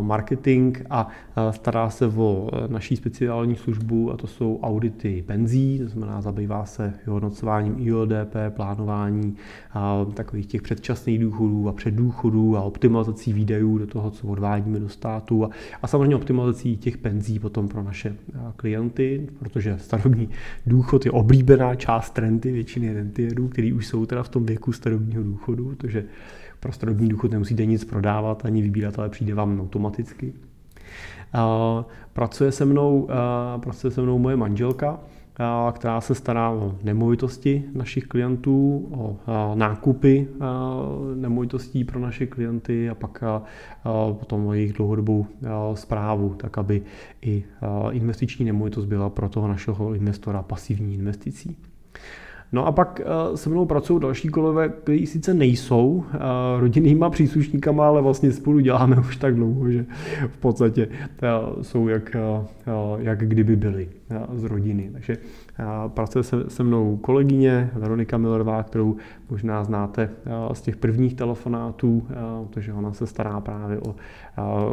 marketing 0.00 0.78
a 0.90 1.08
stará 1.50 1.90
se 1.90 2.06
o 2.06 2.50
e, 2.52 2.68
naší 2.68 2.96
speciální 2.96 3.56
službu 3.56 4.12
a 4.12 4.16
to 4.16 4.26
jsou 4.26 4.60
audity 4.62 5.24
penzí, 5.26 5.78
to 5.78 5.88
znamená 5.88 6.20
zabývá 6.20 6.64
se 6.64 6.94
vyhodnocováním 7.06 7.74
IODP, 7.78 8.34
plánování 8.48 9.36
takových 10.14 10.46
těch 10.46 10.62
předčasných 10.62 11.18
důchodů 11.18 11.68
a 11.68 11.72
předdůchodů 11.72 12.56
a 12.56 12.62
optimalizací 12.62 13.32
výdajů 13.32 13.78
do 13.78 13.86
toho, 13.86 14.10
co 14.10 14.26
odvádíme 14.26 14.80
do 14.80 14.88
státu 14.88 15.44
a, 15.44 15.50
a 15.82 15.86
samozřejmě 15.86 16.16
optimalizací 16.16 16.76
těch 16.76 16.96
penzí 16.96 17.38
potom 17.38 17.68
pro 17.68 17.82
naše 17.82 18.16
klienty, 18.56 19.28
protože 19.38 19.78
starobní 19.78 20.28
důchod 20.66 21.06
je 21.06 21.12
oblíbená 21.12 21.74
část 21.74 22.18
renty 22.18 22.52
většiny 22.52 22.92
rentierů, 22.92 23.48
který 23.48 23.72
už 23.72 23.86
jsou 23.86 24.06
teda 24.06 24.22
v 24.22 24.28
tom 24.28 24.46
věku 24.46 24.72
starobního 24.72 25.22
důchodu, 25.22 25.74
protože 25.76 26.04
pro 26.60 26.72
starobní 26.72 27.08
důchod 27.08 27.30
nemusíte 27.30 27.66
nic 27.66 27.84
prodávat 27.84 28.44
ani 28.44 28.62
vybírat, 28.62 28.98
ale 28.98 29.08
přijde 29.08 29.34
vám 29.34 29.56
automaticky. 29.60 30.32
Pracuje 32.12 32.52
se 32.52 32.64
mnou, 32.64 33.08
pracuje 33.60 33.90
se 33.90 34.02
mnou 34.02 34.18
moje 34.18 34.36
manželka, 34.36 35.00
která 35.72 36.00
se 36.00 36.14
stará 36.14 36.50
o 36.50 36.74
nemovitosti 36.82 37.64
našich 37.74 38.04
klientů, 38.04 38.88
o 38.90 39.16
nákupy 39.54 40.28
nemovitostí 41.14 41.84
pro 41.84 42.00
naše 42.00 42.26
klienty 42.26 42.90
a 42.90 42.94
pak 42.94 43.24
potom 44.12 44.46
o 44.46 44.54
jejich 44.54 44.72
dlouhodobou 44.72 45.26
zprávu, 45.74 46.34
tak 46.34 46.58
aby 46.58 46.82
i 47.22 47.44
investiční 47.90 48.44
nemovitost 48.44 48.84
byla 48.84 49.10
pro 49.10 49.28
toho 49.28 49.48
našeho 49.48 49.94
investora 49.94 50.42
pasivní 50.42 50.94
investicí. 50.94 51.56
No 52.52 52.66
a 52.66 52.72
pak 52.72 53.00
eh, 53.00 53.36
se 53.36 53.50
mnou 53.50 53.66
pracují 53.66 54.00
další 54.00 54.28
kolegové, 54.28 54.68
kteří 54.68 55.06
sice 55.06 55.34
nejsou 55.34 56.04
eh, 56.14 56.18
rodinnýma 56.60 57.10
příslušníkama, 57.10 57.86
ale 57.86 58.02
vlastně 58.02 58.32
spolu 58.32 58.60
děláme 58.60 58.96
už 58.96 59.16
tak 59.16 59.34
dlouho, 59.34 59.70
že 59.70 59.86
v 60.28 60.36
podstatě 60.36 60.88
eh, 61.22 61.28
jsou 61.62 61.88
jak, 61.88 62.16
jak 62.98 63.28
kdyby 63.28 63.56
byli 63.56 63.88
z 64.34 64.44
rodiny. 64.44 64.90
Takže 64.92 65.16
pracuje 65.88 66.22
se, 66.22 66.50
se 66.50 66.62
mnou 66.62 66.96
kolegyně 66.96 67.70
Veronika 67.74 68.18
Millerová, 68.18 68.62
kterou 68.62 68.96
možná 69.30 69.64
znáte 69.64 70.10
z 70.52 70.60
těch 70.60 70.76
prvních 70.76 71.14
telefonátů, 71.14 72.06
protože 72.50 72.72
ona 72.72 72.92
se 72.92 73.06
stará 73.06 73.40
právě 73.40 73.78
o 73.78 73.94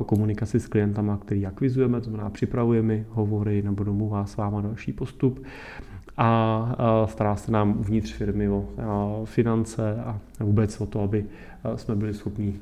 komunikaci 0.05 0.59
s 0.59 0.67
klientama, 0.67 1.17
který 1.17 1.45
akvizujeme, 1.45 2.01
to 2.01 2.09
znamená 2.09 2.29
připravujeme 2.29 3.05
hovory 3.09 3.61
nebo 3.61 3.83
domluvá 3.83 4.25
s 4.25 4.37
váma 4.37 4.61
další 4.61 4.93
postup 4.93 5.45
a 6.17 7.05
stará 7.09 7.35
se 7.35 7.51
nám 7.51 7.79
uvnitř 7.79 8.13
firmy 8.13 8.49
o 8.49 8.65
finance 9.25 9.95
a 9.95 10.19
vůbec 10.39 10.81
o 10.81 10.85
to, 10.85 11.01
aby 11.01 11.25
jsme 11.75 11.95
byli 11.95 12.13
schopni 12.13 12.53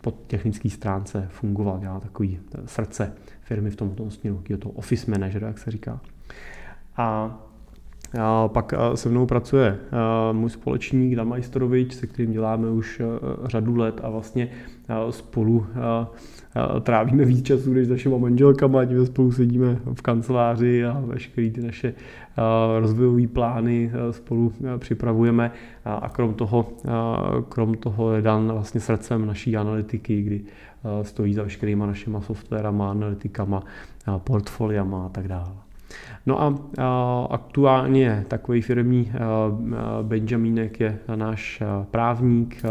po 0.00 0.10
technické 0.10 0.70
stránce 0.70 1.28
fungovat. 1.30 1.80
Dělá 1.80 2.00
takový 2.00 2.38
e, 2.54 2.68
srdce 2.68 3.12
firmy 3.42 3.70
v 3.70 3.76
tomto 3.76 4.10
směru, 4.10 4.42
je 4.48 4.56
to 4.56 4.70
office 4.70 5.10
manager, 5.10 5.42
jak 5.42 5.58
se 5.58 5.70
říká. 5.70 6.00
A 6.96 7.38
a 8.20 8.48
pak 8.48 8.74
se 8.94 9.08
mnou 9.08 9.26
pracuje 9.26 9.78
můj 10.32 10.50
společník 10.50 11.16
Dan 11.16 11.28
Majstorovič, 11.28 11.94
se 11.94 12.06
kterým 12.06 12.32
děláme 12.32 12.70
už 12.70 13.02
řadu 13.44 13.76
let 13.76 14.00
a 14.02 14.10
vlastně 14.10 14.48
spolu 15.10 15.66
trávíme 16.80 17.24
víc 17.24 17.46
času 17.46 17.72
než 17.72 17.86
s 17.86 17.90
našimi 17.90 18.18
manželkama, 18.18 18.84
tím 18.84 19.06
spolu 19.06 19.32
sedíme 19.32 19.78
v 19.94 20.02
kanceláři 20.02 20.84
a 20.84 21.02
veškeré 21.06 21.50
ty 21.50 21.60
naše 21.60 21.94
rozvojové 22.78 23.26
plány 23.26 23.90
spolu 24.10 24.52
připravujeme 24.78 25.50
a 25.84 26.08
krom 26.08 26.34
toho, 26.34 26.66
krom 27.48 27.74
toho 27.74 28.12
je 28.12 28.22
Dan 28.22 28.52
vlastně 28.52 28.80
srdcem 28.80 29.26
naší 29.26 29.56
analytiky, 29.56 30.22
kdy 30.22 30.40
stojí 31.02 31.34
za 31.34 31.42
veškerýma 31.42 31.86
našima 31.86 32.20
softwarama, 32.20 32.90
analytikama, 32.90 33.62
portfoliama 34.18 35.06
a 35.06 35.08
tak 35.08 35.28
dále. 35.28 35.52
No 36.26 36.42
a, 36.42 36.54
a 36.78 37.26
aktuálně 37.30 38.24
takový 38.28 38.62
firmní 38.62 39.12
Benjamínek 40.02 40.80
je 40.80 40.98
náš 41.14 41.62
právník, 41.90 42.62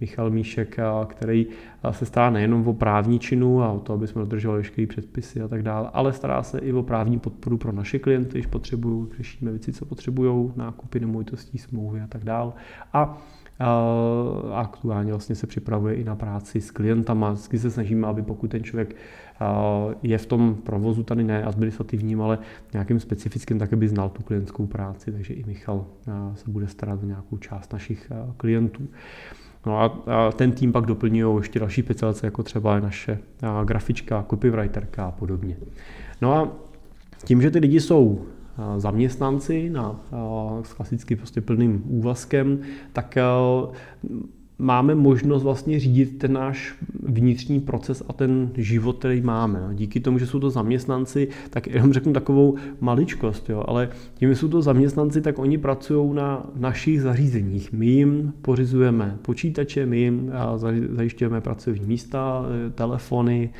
Michal 0.00 0.30
Míšek, 0.30 0.76
který 1.06 1.46
se 1.90 2.06
stará 2.06 2.30
nejenom 2.30 2.68
o 2.68 2.72
právní 2.72 3.18
činu 3.18 3.62
a 3.62 3.72
o 3.72 3.80
to, 3.80 3.92
aby 3.92 4.06
jsme 4.06 4.20
dodržovali 4.20 4.60
veškeré 4.60 4.86
předpisy 4.86 5.40
a 5.40 5.48
tak 5.48 5.62
dále, 5.62 5.90
ale 5.92 6.12
stará 6.12 6.42
se 6.42 6.58
i 6.58 6.72
o 6.72 6.82
právní 6.82 7.18
podporu 7.18 7.58
pro 7.58 7.72
naše 7.72 7.98
klienty, 7.98 8.32
když 8.32 8.46
potřebují, 8.46 9.06
řešíme 9.16 9.50
věci, 9.50 9.72
co 9.72 9.84
potřebují, 9.84 10.52
nákupy 10.56 11.00
nemovitostí, 11.00 11.58
smlouvy 11.58 12.00
a 12.00 12.06
tak 12.06 12.24
dále. 12.24 12.52
A 12.92 13.18
a 13.58 14.60
aktuálně 14.60 15.12
vlastně 15.12 15.34
se 15.34 15.46
připravuje 15.46 15.94
i 15.94 16.04
na 16.04 16.16
práci 16.16 16.60
s 16.60 16.70
klientama. 16.70 17.30
Vždycky 17.30 17.58
se 17.58 17.70
snažíme, 17.70 18.06
aby 18.06 18.22
pokud 18.22 18.50
ten 18.50 18.62
člověk 18.62 18.96
je 20.02 20.18
v 20.18 20.26
tom 20.26 20.54
provozu 20.54 21.02
tady 21.02 21.24
ne 21.24 21.44
administrativním, 21.44 22.22
ale 22.22 22.38
nějakým 22.72 23.00
specifickým, 23.00 23.58
tak 23.58 23.72
aby 23.72 23.88
znal 23.88 24.08
tu 24.08 24.22
klientskou 24.22 24.66
práci, 24.66 25.12
takže 25.12 25.34
i 25.34 25.44
Michal 25.44 25.86
se 26.34 26.50
bude 26.50 26.68
starat 26.68 27.02
o 27.02 27.06
nějakou 27.06 27.36
část 27.36 27.72
našich 27.72 28.12
klientů. 28.36 28.88
No 29.66 29.80
a, 29.80 29.84
a 30.06 30.32
ten 30.32 30.52
tým 30.52 30.72
pak 30.72 30.86
doplňují 30.86 31.38
ještě 31.38 31.58
další 31.58 31.82
specializace, 31.82 32.26
jako 32.26 32.42
třeba 32.42 32.80
naše 32.80 33.18
a, 33.42 33.64
grafička, 33.64 34.26
copywriterka 34.30 35.06
a 35.06 35.10
podobně. 35.10 35.56
No 36.22 36.34
a 36.34 36.48
tím, 37.24 37.42
že 37.42 37.50
ty 37.50 37.58
lidi 37.58 37.80
jsou 37.80 38.26
zaměstnanci 38.76 39.70
na, 39.70 40.00
s 40.62 40.72
klasicky 40.72 41.16
prostě 41.16 41.40
plným 41.40 41.82
úvazkem, 41.86 42.58
tak 42.92 43.18
máme 44.58 44.94
možnost 44.94 45.42
vlastně 45.42 45.80
řídit 45.80 46.18
ten 46.18 46.32
náš 46.32 46.74
vnitřní 47.02 47.60
proces 47.60 48.02
a 48.08 48.12
ten 48.12 48.50
život, 48.56 48.98
který 48.98 49.20
máme. 49.20 49.68
Díky 49.72 50.00
tomu, 50.00 50.18
že 50.18 50.26
jsou 50.26 50.40
to 50.40 50.50
zaměstnanci, 50.50 51.28
tak 51.50 51.66
jenom 51.66 51.92
řeknu 51.92 52.12
takovou 52.12 52.56
maličkost, 52.80 53.50
jo, 53.50 53.64
ale 53.68 53.88
tím, 54.14 54.28
že 54.28 54.36
jsou 54.36 54.48
to 54.48 54.62
zaměstnanci, 54.62 55.20
tak 55.20 55.38
oni 55.38 55.58
pracují 55.58 56.14
na 56.14 56.46
našich 56.56 57.02
zařízeních. 57.02 57.72
My 57.72 57.86
jim 57.86 58.32
pořizujeme 58.42 59.18
počítače, 59.22 59.86
my 59.86 59.98
jim 59.98 60.32
zajišťujeme 60.88 61.40
pracovní 61.40 61.86
místa, 61.86 62.44
telefony, 62.74 63.50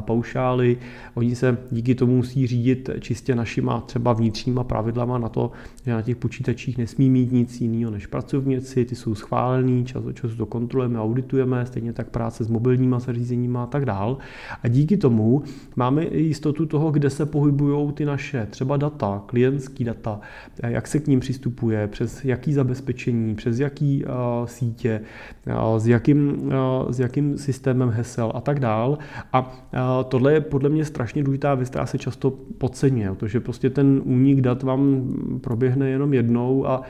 paušály. 0.00 0.78
Oni 1.14 1.34
se 1.34 1.58
díky 1.70 1.94
tomu 1.94 2.16
musí 2.16 2.46
řídit 2.46 2.90
čistě 3.00 3.34
našima 3.34 3.80
třeba 3.80 4.12
vnitřníma 4.12 4.64
pravidlama 4.64 5.18
na 5.18 5.28
to, 5.28 5.50
že 5.84 5.92
na 5.92 6.02
těch 6.02 6.16
počítačích 6.16 6.78
nesmí 6.78 7.10
mít 7.10 7.32
nic 7.32 7.60
jiného 7.60 7.90
než 7.90 8.06
pracovníci, 8.06 8.84
ty 8.84 8.96
jsou 8.96 9.14
schválený, 9.14 9.84
čas 9.84 10.04
od 10.04 10.12
času 10.12 10.36
to 10.36 10.46
kontrolujeme, 10.46 11.00
auditujeme, 11.00 11.66
stejně 11.66 11.92
tak 11.92 12.08
práce 12.10 12.44
s 12.44 12.48
mobilníma 12.48 12.98
zařízeníma 12.98 13.62
a 13.62 13.66
tak 13.66 13.84
dál. 13.84 14.18
A 14.62 14.68
díky 14.68 14.96
tomu 14.96 15.42
máme 15.76 16.04
jistotu 16.04 16.66
toho, 16.66 16.90
kde 16.90 17.10
se 17.10 17.26
pohybují 17.26 17.92
ty 17.92 18.04
naše 18.04 18.46
třeba 18.50 18.76
data, 18.76 19.22
klientský 19.26 19.84
data, 19.84 20.20
jak 20.62 20.86
se 20.86 20.98
k 20.98 21.06
ním 21.06 21.20
přistupuje, 21.20 21.86
přes 21.86 22.24
jaký 22.24 22.52
zabezpečení, 22.52 23.34
přes 23.34 23.58
jaký 23.58 24.04
uh, 24.04 24.12
sítě, 24.46 25.00
uh, 25.46 25.78
s, 25.78 25.86
jakým, 25.86 26.42
uh, 26.42 26.90
s 26.90 27.00
jakým 27.00 27.38
systémem 27.38 27.90
hesel 27.90 28.32
a 28.34 28.40
tak 28.40 28.60
dál. 28.60 28.98
A 29.32 29.67
tohle 30.08 30.32
je 30.32 30.40
podle 30.40 30.68
mě 30.68 30.84
strašně 30.84 31.22
důležitá 31.22 31.54
věc, 31.54 31.68
která 31.68 31.86
se 31.86 31.98
často 31.98 32.30
podceňuje, 32.58 33.08
protože 33.14 33.40
prostě 33.40 33.70
ten 33.70 34.00
únik 34.04 34.40
dat 34.40 34.62
vám 34.62 35.14
proběhne 35.40 35.90
jenom 35.90 36.14
jednou 36.14 36.66
a 36.66 36.82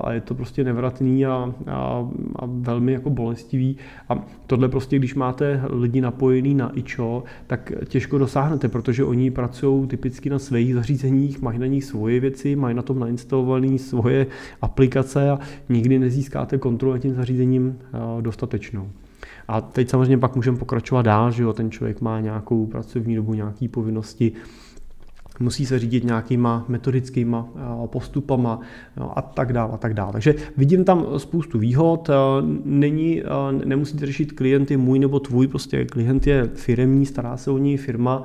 a 0.00 0.12
je 0.12 0.20
to 0.20 0.34
prostě 0.34 0.64
nevratný 0.64 1.26
a, 1.26 1.54
a, 1.66 2.08
a 2.36 2.46
velmi 2.46 2.92
jako 2.92 3.10
bolestivý. 3.10 3.76
A 4.08 4.24
tohle 4.46 4.68
prostě, 4.68 4.98
když 4.98 5.14
máte 5.14 5.62
lidi 5.70 6.00
napojený 6.00 6.54
na 6.54 6.72
ičo, 6.74 7.22
tak 7.46 7.72
těžko 7.88 8.18
dosáhnete, 8.18 8.68
protože 8.68 9.04
oni 9.04 9.30
pracují 9.30 9.86
typicky 9.86 10.30
na 10.30 10.38
svých 10.38 10.74
zařízeních, 10.74 11.42
mají 11.42 11.58
na 11.58 11.66
nich 11.66 11.84
svoje 11.84 12.20
věci, 12.20 12.56
mají 12.56 12.76
na 12.76 12.82
tom 12.82 12.98
nainstalované 12.98 13.78
svoje 13.78 14.26
aplikace 14.62 15.30
a 15.30 15.38
nikdy 15.68 15.98
nezískáte 15.98 16.58
kontrolu 16.58 16.92
nad 16.92 16.98
tím 16.98 17.14
zařízením 17.14 17.78
dostatečnou. 18.20 18.88
A 19.48 19.60
teď 19.60 19.90
samozřejmě 19.90 20.18
pak 20.18 20.36
můžeme 20.36 20.58
pokračovat 20.58 21.02
dál, 21.02 21.30
že 21.30 21.42
jo, 21.42 21.52
ten 21.52 21.70
člověk 21.70 22.00
má 22.00 22.20
nějakou 22.20 22.66
pracovní 22.66 23.16
dobu, 23.16 23.34
nějaké 23.34 23.68
povinnosti, 23.68 24.32
musí 25.40 25.66
se 25.66 25.78
řídit 25.78 26.04
nějakýma 26.04 26.64
metodickýma 26.68 27.48
eh, 27.56 27.86
postupama 27.86 28.60
a 29.16 29.22
tak 29.22 29.52
dále 29.52 29.72
a 29.72 29.76
tak 29.76 29.94
dále. 29.94 30.12
Takže 30.12 30.34
vidím 30.56 30.84
tam 30.84 31.06
spoustu 31.16 31.58
výhod, 31.58 32.10
eh, 32.10 32.14
není, 32.64 33.22
eh, 33.22 33.24
nemusíte 33.64 34.06
řešit 34.06 34.32
klienty 34.32 34.76
můj 34.76 34.98
nebo 34.98 35.20
tvůj, 35.20 35.46
prostě 35.46 35.84
klient 35.84 36.26
je 36.26 36.50
firemní, 36.54 37.06
stará 37.06 37.36
se 37.36 37.50
o 37.50 37.58
něj 37.58 37.76
firma, 37.76 38.22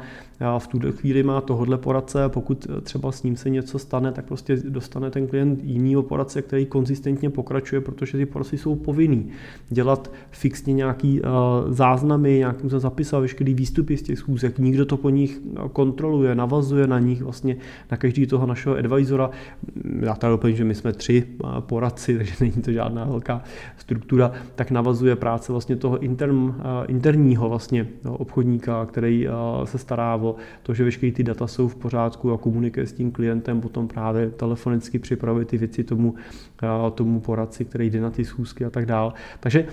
v 0.57 0.67
tuto 0.67 0.91
chvíli 0.91 1.23
má 1.23 1.41
tohodle 1.41 1.77
poradce 1.77 2.23
a 2.23 2.29
pokud 2.29 2.67
třeba 2.83 3.11
s 3.11 3.23
ním 3.23 3.35
se 3.35 3.49
něco 3.49 3.79
stane, 3.79 4.11
tak 4.11 4.25
prostě 4.25 4.57
dostane 4.69 5.11
ten 5.11 5.27
klient 5.27 5.59
jinýho 5.63 6.03
poradce, 6.03 6.41
který 6.41 6.65
konzistentně 6.65 7.29
pokračuje, 7.29 7.81
protože 7.81 8.17
ty 8.17 8.25
poradci 8.25 8.57
jsou 8.57 8.75
povinný 8.75 9.29
dělat 9.69 10.11
fixně 10.31 10.73
nějaký 10.73 11.21
záznamy, 11.69 12.37
nějakým 12.37 12.69
se 12.69 12.79
zapisovat 12.79 13.21
veškerý 13.21 13.53
výstupy 13.53 13.97
z 13.97 14.01
těch 14.01 14.19
schůzek, 14.19 14.59
nikdo 14.59 14.85
to 14.85 14.97
po 14.97 15.09
nich 15.09 15.41
kontroluje, 15.73 16.35
navazuje 16.35 16.87
na 16.87 16.99
nich 16.99 17.23
vlastně 17.23 17.57
na 17.91 17.97
každý 17.97 18.27
toho 18.27 18.47
našeho 18.47 18.75
advisora. 18.75 19.29
Já 19.99 20.15
tady 20.15 20.31
doplním, 20.31 20.57
že 20.57 20.63
my 20.63 20.75
jsme 20.75 20.93
tři 20.93 21.27
poradci, 21.59 22.17
takže 22.17 22.33
není 22.39 22.51
to 22.51 22.71
žádná 22.71 23.05
velká 23.05 23.41
struktura, 23.77 24.31
tak 24.55 24.71
navazuje 24.71 25.15
práce 25.15 25.51
vlastně 25.51 25.75
toho 25.75 25.99
intern, 25.99 26.55
interního 26.87 27.49
vlastně 27.49 27.87
obchodníka, 28.07 28.85
který 28.85 29.27
se 29.63 29.77
stará 29.77 30.15
o 30.23 30.35
to, 30.63 30.73
že 30.73 30.83
veškeré 30.83 31.11
ty 31.11 31.23
data 31.23 31.47
jsou 31.47 31.67
v 31.67 31.75
pořádku 31.75 32.31
a 32.31 32.37
komunikuje 32.37 32.87
s 32.87 32.93
tím 32.93 33.11
klientem, 33.11 33.61
potom 33.61 33.87
právě 33.87 34.29
telefonicky 34.29 34.99
připravuje 34.99 35.45
ty 35.45 35.57
věci 35.57 35.83
tomu, 35.83 36.13
tomu 36.95 37.19
poradci, 37.19 37.65
který 37.65 37.89
jde 37.89 38.01
na 38.01 38.09
ty 38.09 38.25
schůzky 38.25 38.65
a 38.65 38.69
tak 38.69 38.85
dále. 38.85 39.13
Takže 39.39 39.65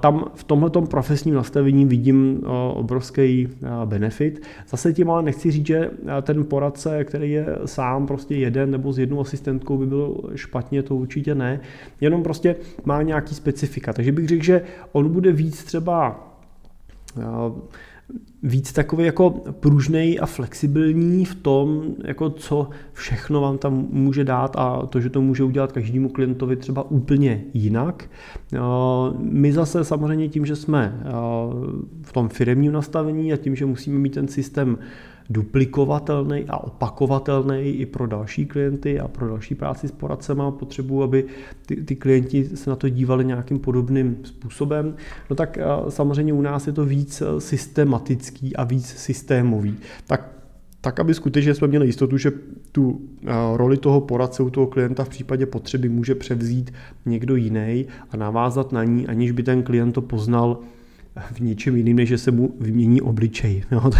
tam 0.00 0.24
v 0.34 0.44
tomhle 0.44 0.70
profesním 0.70 1.34
nastavení 1.34 1.84
vidím 1.84 2.42
obrovský 2.74 3.48
benefit. 3.84 4.46
Zase 4.68 4.92
tím 4.92 5.10
ale 5.10 5.22
nechci 5.22 5.50
říct, 5.50 5.66
že 5.66 5.90
ten 6.22 6.44
poradce, 6.44 7.04
který 7.04 7.30
je 7.32 7.46
sám 7.64 8.06
prostě 8.06 8.36
jeden 8.36 8.70
nebo 8.70 8.92
s 8.92 8.98
jednou 8.98 9.20
asistentkou 9.20 9.78
by 9.78 9.86
byl 9.86 10.20
špatně, 10.34 10.82
to 10.82 10.96
určitě 10.96 11.34
ne. 11.34 11.60
Jenom 12.00 12.22
prostě 12.22 12.56
má 12.84 13.02
nějaký 13.02 13.34
specifika. 13.34 13.92
Takže 13.92 14.12
bych 14.12 14.28
řekl, 14.28 14.44
že 14.44 14.62
on 14.92 15.08
bude 15.08 15.32
víc 15.32 15.64
třeba 15.64 16.26
víc 18.42 18.72
takový 18.72 19.04
jako 19.04 19.30
pružný 19.30 20.18
a 20.18 20.26
flexibilní 20.26 21.24
v 21.24 21.34
tom, 21.34 21.82
jako 22.04 22.30
co 22.30 22.70
všechno 22.92 23.40
vám 23.40 23.58
tam 23.58 23.86
může 23.90 24.24
dát 24.24 24.56
a 24.58 24.86
to, 24.86 25.00
že 25.00 25.10
to 25.10 25.20
může 25.20 25.44
udělat 25.44 25.72
každému 25.72 26.08
klientovi 26.08 26.56
třeba 26.56 26.90
úplně 26.90 27.44
jinak. 27.54 28.10
My 29.18 29.52
zase 29.52 29.84
samozřejmě 29.84 30.28
tím, 30.28 30.46
že 30.46 30.56
jsme 30.56 31.00
v 32.02 32.12
tom 32.12 32.28
firemním 32.28 32.72
nastavení 32.72 33.32
a 33.32 33.36
tím, 33.36 33.56
že 33.56 33.66
musíme 33.66 33.98
mít 33.98 34.14
ten 34.14 34.28
systém 34.28 34.78
duplikovatelný 35.30 36.44
a 36.48 36.64
opakovatelný 36.64 37.62
i 37.62 37.86
pro 37.86 38.06
další 38.06 38.46
klienty 38.46 39.00
a 39.00 39.08
pro 39.08 39.28
další 39.28 39.54
práci 39.54 39.88
s 39.88 39.92
poradcema. 39.92 40.50
Potřebuji, 40.50 41.02
aby 41.02 41.24
ty, 41.66 41.76
ty 41.76 41.96
klienti 41.96 42.44
se 42.44 42.70
na 42.70 42.76
to 42.76 42.88
dívali 42.88 43.24
nějakým 43.24 43.58
podobným 43.58 44.16
způsobem. 44.24 44.94
No 45.30 45.36
tak 45.36 45.58
samozřejmě 45.88 46.32
u 46.32 46.42
nás 46.42 46.66
je 46.66 46.72
to 46.72 46.84
víc 46.84 47.22
systematický 47.38 48.56
a 48.56 48.64
víc 48.64 48.86
systémový. 48.86 49.76
Tak 50.06 50.36
tak, 50.80 51.00
aby 51.00 51.14
skutečně 51.14 51.54
jsme 51.54 51.68
měli 51.68 51.86
jistotu, 51.86 52.18
že 52.18 52.32
tu 52.72 53.00
roli 53.54 53.76
toho 53.76 54.00
poradce 54.00 54.42
u 54.42 54.50
toho 54.50 54.66
klienta 54.66 55.04
v 55.04 55.08
případě 55.08 55.46
potřeby 55.46 55.88
může 55.88 56.14
převzít 56.14 56.72
někdo 57.06 57.36
jiný 57.36 57.86
a 58.10 58.16
navázat 58.16 58.72
na 58.72 58.84
ní, 58.84 59.06
aniž 59.06 59.30
by 59.30 59.42
ten 59.42 59.62
klient 59.62 59.92
to 59.92 60.02
poznal 60.02 60.58
v 61.32 61.40
něčem 61.40 61.76
jiným, 61.76 61.96
než 61.96 62.08
že 62.08 62.18
se 62.18 62.30
mu 62.30 62.54
vymění 62.60 63.00
obličej. 63.00 63.62
Jo, 63.76 63.90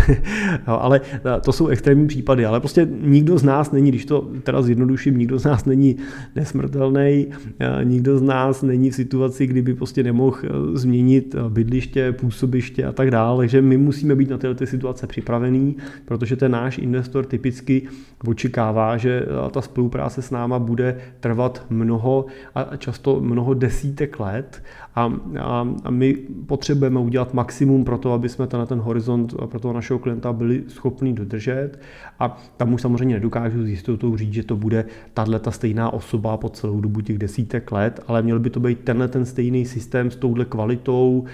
jo, 0.69 0.79
ale 0.81 1.01
eh, 1.15 1.41
to 1.41 1.53
jsou 1.53 1.67
extrémní 1.67 2.07
případy, 2.07 2.47
ale 2.47 2.61
prostě 2.61 2.89
nikdo 3.01 3.39
z 3.39 3.43
nás 3.43 3.73
není, 3.73 3.89
když 3.89 4.05
to 4.05 4.31
teda 4.43 4.63
zjednoduším, 4.63 5.19
nikdo 5.19 5.39
z 5.39 5.45
nás 5.45 5.65
není 5.65 5.97
nesmrtelný, 6.37 7.27
eh, 7.59 7.85
nikdo 7.85 8.19
z 8.19 8.23
nás 8.23 8.63
není 8.63 8.91
v 8.91 8.95
situaci, 8.95 9.47
kdyby 9.47 9.75
prostě 9.75 10.03
nemohl 10.03 10.37
eh, 10.45 10.49
změnit 10.79 11.35
bydliště, 11.49 12.13
působiště 12.13 12.85
a 12.85 12.93
tak 12.93 13.11
dále, 13.11 13.39
takže 13.39 13.63
my 13.63 13.77
musíme 13.77 14.17
být 14.17 14.31
na 14.31 14.39
této 14.39 14.67
situace 14.67 15.07
připravený, 15.07 15.77
protože 16.05 16.37
ten 16.37 16.53
náš 16.53 16.79
investor 16.79 17.25
typicky 17.25 17.83
očekává, 18.27 18.97
že 18.97 19.27
ta 19.51 19.63
spolupráce 19.63 20.23
s 20.23 20.31
náma 20.31 20.59
bude 20.59 20.99
trvat 21.21 21.67
mnoho 21.71 22.27
a 22.55 22.77
často 22.77 23.21
mnoho 23.21 23.55
desítek 23.55 24.21
let 24.21 24.63
a, 24.95 25.13
a, 25.41 25.69
a 25.85 25.91
my 25.91 26.15
potřebujeme 26.47 27.01
udělat 27.07 27.35
maximum 27.35 27.85
pro 27.85 27.99
to, 27.99 28.13
aby 28.13 28.29
jsme 28.29 28.47
ten, 28.47 28.67
ten 28.67 28.79
horizont 28.79 29.35
pro 29.47 29.61
toho 29.61 29.75
našeho 29.75 29.99
klienta 29.99 30.33
byli 30.33 30.65
schopni 30.69 31.13
dodržet. 31.13 31.79
A 32.19 32.39
tam 32.57 32.75
už 32.75 32.83
samozřejmě 32.83 33.15
nedokážu 33.15 33.63
s 33.63 33.69
jistotou 33.69 34.17
říct, 34.17 34.33
že 34.33 34.43
to 34.43 34.57
bude 34.57 34.85
tahle 35.15 35.39
ta 35.39 35.51
stejná 35.51 35.93
osoba 35.93 36.37
po 36.37 36.49
celou 36.49 36.81
dobu 36.81 37.01
těch 37.01 37.19
desítek 37.19 37.73
let, 37.73 38.01
ale 38.07 38.23
měl 38.23 38.39
by 38.39 38.51
to 38.51 38.61
být 38.61 38.79
tenhle 38.81 39.09
ten 39.09 39.25
stejný 39.25 39.65
systém 39.65 40.11
s 40.11 40.17
touhle 40.17 40.45
kvalitou, 40.45 41.25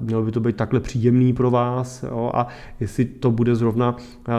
měl 0.00 0.22
by 0.22 0.32
to 0.32 0.40
být 0.40 0.56
takhle 0.56 0.80
příjemný 0.80 1.32
pro 1.32 1.50
vás. 1.50 2.02
Jo, 2.02 2.30
a 2.34 2.46
jestli 2.80 3.04
to 3.04 3.30
bude 3.30 3.54
zrovna 3.54 3.96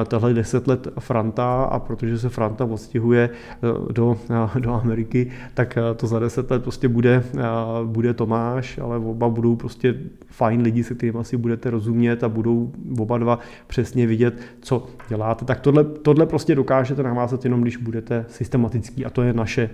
tahle 0.08 0.34
deset 0.34 0.68
let 0.68 0.88
Franta 1.00 1.64
a 1.64 1.80
protože 1.80 2.20
se 2.20 2.30
Franta 2.30 2.66
odstěhuje 2.66 3.30
e, 3.30 3.94
do, 3.94 4.18
do 4.60 4.74
Ameriky, 4.74 5.32
tak 5.54 5.78
to 5.96 6.08
za 6.08 6.20
deset 6.20 6.52
let 6.52 6.64
prostě 6.64 6.88
bude, 6.88 7.24
bude 7.84 8.14
Tomáš, 8.14 8.78
ale 8.78 8.98
oba 8.98 9.30
budou 9.30 9.56
prostě 9.56 9.96
fajn 10.28 10.62
lidi, 10.62 10.77
se 10.84 10.96
kterými 10.96 11.20
asi 11.20 11.38
budete 11.38 11.70
rozumět 11.70 12.24
a 12.24 12.30
budou 12.30 12.72
oba 13.00 13.18
dva 13.18 13.40
přesně 13.68 14.08
vidět, 14.08 14.42
co 14.62 14.88
děláte. 15.10 15.46
Tak 15.46 15.60
tohle, 15.60 15.84
tohle 15.84 16.26
prostě 16.26 16.56
dokážete 16.56 17.04
navázat 17.04 17.44
jenom, 17.44 17.62
když 17.62 17.78
budete 17.78 18.26
systematický 18.28 19.06
a 19.06 19.10
to 19.10 19.22
je 19.22 19.34
naše 19.34 19.70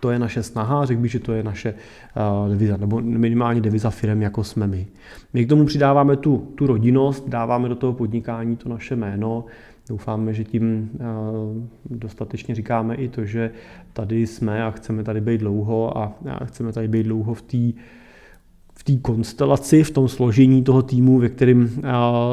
to 0.00 0.10
je 0.10 0.18
naše 0.18 0.42
snaha, 0.42 0.84
řekl 0.84 1.00
bych, 1.00 1.10
že 1.10 1.18
to 1.18 1.32
je 1.32 1.42
naše 1.42 1.74
uh, 1.74 2.48
deviza, 2.48 2.76
nebo 2.76 3.00
minimálně 3.00 3.60
deviza 3.60 3.90
firm, 3.90 4.22
jako 4.22 4.44
jsme 4.44 4.66
my. 4.66 4.86
My 5.32 5.44
k 5.44 5.48
tomu 5.48 5.64
přidáváme 5.64 6.16
tu, 6.16 6.52
tu 6.54 6.66
rodinnost, 6.66 7.28
dáváme 7.28 7.68
do 7.68 7.74
toho 7.74 7.92
podnikání 7.92 8.56
to 8.56 8.68
naše 8.68 8.96
jméno, 8.96 9.44
Doufáme, 9.88 10.34
že 10.34 10.44
tím 10.44 10.90
uh, 10.94 11.98
dostatečně 11.98 12.54
říkáme 12.54 12.94
i 12.94 13.08
to, 13.08 13.24
že 13.24 13.50
tady 13.92 14.26
jsme 14.26 14.64
a 14.64 14.70
chceme 14.70 15.04
tady 15.04 15.20
být 15.20 15.38
dlouho 15.38 15.98
a, 15.98 16.12
a 16.30 16.44
chceme 16.44 16.72
tady 16.72 16.88
být 16.88 17.02
dlouho 17.02 17.34
v 17.34 17.42
té 17.42 17.80
v 18.78 18.84
té 18.84 18.96
konstelaci, 18.96 19.82
v 19.82 19.90
tom 19.90 20.08
složení 20.08 20.64
toho 20.64 20.82
týmu, 20.82 21.18
ve 21.18 21.28
kterém 21.28 21.70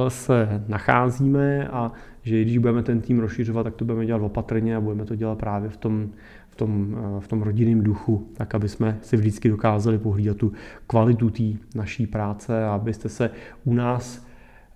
se 0.08 0.63
nacházíme 0.67 1.67
a 1.67 1.91
že 2.21 2.41
když 2.41 2.58
budeme 2.58 2.84
ten 2.84 3.01
tým 3.01 3.19
rozšiřovat, 3.19 3.63
tak 3.63 3.75
to 3.75 3.86
budeme 3.86 4.05
dělat 4.05 4.21
opatrně 4.21 4.75
a 4.75 4.81
budeme 4.81 5.05
to 5.05 5.15
dělat 5.15 5.38
právě 5.38 5.69
v 5.69 5.77
tom, 5.77 6.10
v 6.49 6.55
tom, 6.55 6.97
v 7.19 7.27
tom 7.27 7.41
rodinném 7.41 7.81
duchu, 7.81 8.27
tak 8.34 8.55
aby 8.55 8.69
jsme 8.69 8.97
si 9.01 9.17
vždycky 9.17 9.49
dokázali 9.49 9.97
pohlídat 9.97 10.38
tu 10.38 10.51
kvalitu 10.88 11.29
té 11.29 11.43
naší 11.75 12.08
práce 12.08 12.65
a 12.65 12.73
abyste 12.73 13.10
se 13.10 13.29
u 13.63 13.73
nás 13.73 14.25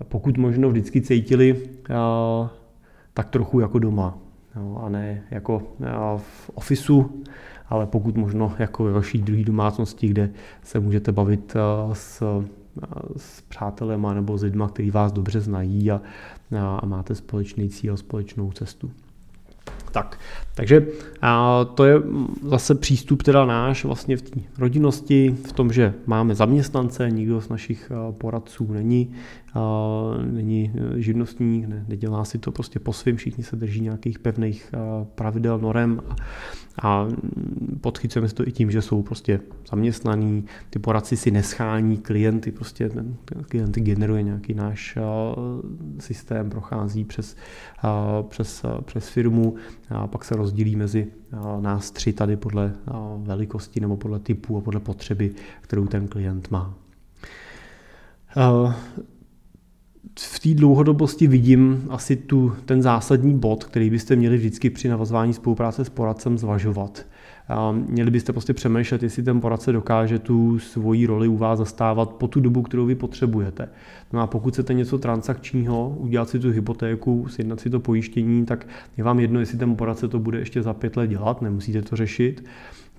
pokud 0.04 0.38
možno 0.38 0.70
vždycky 0.70 1.02
cítili 1.02 1.56
tak 3.14 3.30
trochu 3.30 3.60
jako 3.60 3.80
doma. 3.80 4.18
A 4.82 4.90
ne 4.90 5.24
jako 5.32 5.62
v 6.18 6.50
ofisu, 6.54 7.24
ale 7.70 7.86
pokud 7.86 8.18
možno 8.18 8.56
jako 8.60 8.84
ve 8.84 8.92
vaší 8.92 9.18
druhé 9.18 9.44
domácnosti, 9.44 10.08
kde 10.08 10.30
se 10.64 10.80
můžete 10.80 11.12
bavit 11.12 11.56
eh, 11.56 11.96
s, 11.96 12.22
eh, 12.22 12.48
s 13.18 13.42
přátelema 13.42 14.14
nebo 14.14 14.38
s 14.38 14.44
lidmi, 14.44 14.64
kteří 14.70 14.92
vás 14.92 15.12
dobře 15.12 15.42
znají 15.42 15.92
a, 15.92 16.02
a 16.80 16.86
máte 16.86 17.16
společný 17.16 17.70
cíl, 17.70 17.98
společnou 17.98 18.52
cestu. 18.52 18.92
Tak, 19.92 20.20
takže 20.56 20.88
a 21.22 21.66
to 21.66 21.86
je 21.86 21.96
zase 22.44 22.76
přístup 22.76 23.24
teda 23.24 23.46
náš 23.46 23.86
vlastně 23.86 24.18
v 24.18 24.22
té 24.22 24.40
rodinnosti, 24.58 25.36
v 25.48 25.54
tom, 25.54 25.74
že 25.74 25.94
máme 26.06 26.36
zaměstnance, 26.36 27.10
nikdo 27.10 27.42
z 27.42 27.50
našich 27.50 27.92
poradců 28.12 28.74
není, 28.74 29.12
není 30.32 30.74
e, 30.76 31.02
živnostník, 31.02 31.68
ne, 31.68 31.86
nedělá 31.88 32.26
si 32.26 32.38
to 32.38 32.52
prostě 32.52 32.80
po 32.80 32.94
svým, 32.94 33.16
všichni 33.16 33.44
se 33.44 33.56
drží 33.56 33.82
nějakých 33.82 34.20
pevných 34.20 34.72
pravidel, 35.16 35.60
norem 35.60 36.02
a, 36.10 36.16
a 36.82 37.08
podchycujeme 37.82 38.30
si 38.30 38.36
to 38.36 38.48
i 38.48 38.52
tím, 38.52 38.72
že 38.72 38.82
jsou 38.82 39.02
prostě 39.04 39.40
zaměstnaní, 39.70 40.46
ty 40.70 40.80
poradci 40.80 41.18
si 41.18 41.32
neschání 41.32 41.98
klienty, 41.98 42.52
prostě 42.52 42.90
ten, 42.90 43.16
klienty 43.48 43.82
generuje 43.82 44.24
nějaký 44.24 44.54
náš 44.54 44.98
systém, 46.00 46.50
prochází 46.50 47.06
přes, 47.06 47.36
přes, 48.30 48.66
přes 48.86 49.10
firmu 49.10 49.56
a 49.90 50.08
pak 50.08 50.26
se 50.26 50.36
rozdělí 50.36 50.76
mezi 50.76 51.08
nás 51.60 51.92
tři 51.92 52.14
tady 52.14 52.38
podle 52.38 52.74
velikosti 53.18 53.80
nebo 53.80 53.98
podle 53.98 54.20
typu 54.20 54.58
a 54.58 54.62
podle 54.62 54.80
potřeby, 54.80 55.32
kterou 55.62 55.88
ten 55.88 56.08
klient 56.08 56.52
má. 56.52 56.74
V 60.20 60.40
té 60.40 60.54
dlouhodobosti 60.54 61.28
vidím 61.28 61.88
asi 61.90 62.16
tu, 62.16 62.56
ten 62.66 62.82
zásadní 62.82 63.40
bod, 63.40 63.64
který 63.64 63.90
byste 63.90 64.16
měli 64.16 64.38
vždycky 64.38 64.70
při 64.70 64.88
navazování 64.88 65.34
spolupráce 65.34 65.86
s 65.86 65.90
poradcem 65.90 66.38
zvažovat. 66.38 67.06
Měli 67.72 68.12
byste 68.12 68.34
prostě 68.34 68.54
přemýšlet, 68.54 69.04
jestli 69.04 69.24
ten 69.24 69.42
poradce 69.42 69.72
dokáže 69.72 70.20
tu 70.20 70.60
svoji 70.60 71.06
roli 71.06 71.28
u 71.28 71.38
vás 71.38 71.60
zastávat 71.60 72.10
po 72.10 72.28
tu 72.28 72.40
dobu, 72.40 72.62
kterou 72.62 72.86
vy 72.86 72.96
potřebujete. 72.96 73.70
No 74.14 74.20
a 74.20 74.28
pokud 74.28 74.54
chcete 74.54 74.74
něco 74.74 74.98
transakčního, 74.98 75.96
udělat 76.00 76.30
si 76.30 76.40
tu 76.40 76.52
hypotéku, 76.52 77.28
sjednat 77.28 77.60
si 77.60 77.70
to 77.70 77.80
pojištění, 77.80 78.46
tak 78.46 78.68
je 78.98 79.04
vám 79.04 79.20
jedno, 79.20 79.40
jestli 79.40 79.58
ten 79.58 79.76
poradce 79.76 80.08
to 80.08 80.20
bude 80.20 80.40
ještě 80.40 80.64
za 80.64 80.74
pět 80.74 80.98
let 80.98 81.08
dělat, 81.08 81.42
nemusíte 81.42 81.82
to 81.82 81.96
řešit. 81.96 82.44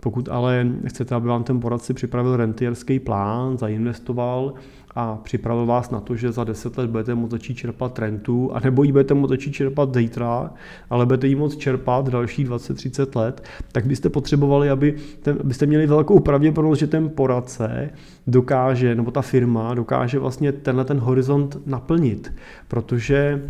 Pokud 0.03 0.28
ale 0.28 0.66
chcete, 0.86 1.14
aby 1.14 1.28
vám 1.28 1.44
ten 1.44 1.61
poradce 1.61 1.94
připravil 1.94 2.36
rentierský 2.36 2.98
plán, 2.98 3.59
zainvestoval, 3.59 4.55
a 4.94 5.16
připravil 5.16 5.66
vás 5.66 5.90
na 5.90 6.01
to, 6.01 6.16
že 6.16 6.32
za 6.32 6.44
10 6.44 6.78
let 6.78 6.90
budete 6.90 7.14
moct 7.14 7.30
začít 7.30 7.55
čerpat 7.55 7.98
rentu, 7.98 8.51
a 8.55 8.61
nebo 8.61 8.82
ji 8.82 8.92
budete 8.92 9.14
moct 9.14 9.30
začít 9.30 9.53
čerpat 9.53 9.94
zítra, 9.94 10.51
ale 10.90 11.07
budete 11.07 11.26
ji 11.26 11.34
moct 11.34 11.57
čerpat 11.57 12.09
další 12.09 12.46
20-30 12.46 13.18
let, 13.18 13.44
tak 13.72 13.86
byste 13.86 14.09
potřebovali, 14.09 14.70
aby 14.70 14.96
ten, 15.22 15.38
byste 15.44 15.66
měli 15.66 15.86
velkou 15.86 16.20
pravděpodobnost, 16.20 16.78
že 16.78 16.86
ten 16.86 17.11
poradce 17.11 17.90
dokáže, 18.26 18.94
nebo 18.94 19.11
ta 19.11 19.22
firma 19.22 19.74
dokáže 19.74 20.18
vlastně 20.18 20.53
tenhle 20.53 20.84
ten 20.84 20.98
horizont 20.98 21.59
naplnit, 21.66 22.32
protože 22.68 23.42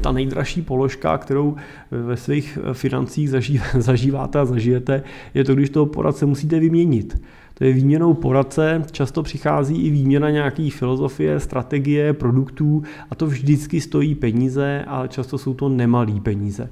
ta 0.00 0.12
nejdražší 0.12 0.62
položka, 0.62 1.18
kterou 1.18 1.56
ve 1.90 2.16
svých 2.16 2.58
financích 2.72 3.30
zažíváte 3.78 4.38
a 4.38 4.44
zažijete, 4.44 5.02
je 5.34 5.44
to, 5.44 5.54
když 5.54 5.70
toho 5.70 5.86
poradce 5.86 6.26
musíte 6.26 6.60
vyměnit 6.60 7.16
to 7.62 7.64
je 7.64 7.72
výměnou 7.72 8.14
poradce, 8.14 8.82
často 8.90 9.22
přichází 9.22 9.82
i 9.82 9.90
výměna 9.90 10.30
nějaký 10.30 10.70
filozofie, 10.70 11.40
strategie, 11.40 12.12
produktů 12.12 12.82
a 13.10 13.14
to 13.14 13.26
vždycky 13.26 13.80
stojí 13.80 14.14
peníze 14.14 14.84
a 14.86 15.06
často 15.06 15.38
jsou 15.38 15.54
to 15.54 15.68
nemalý 15.68 16.20
peníze. 16.20 16.70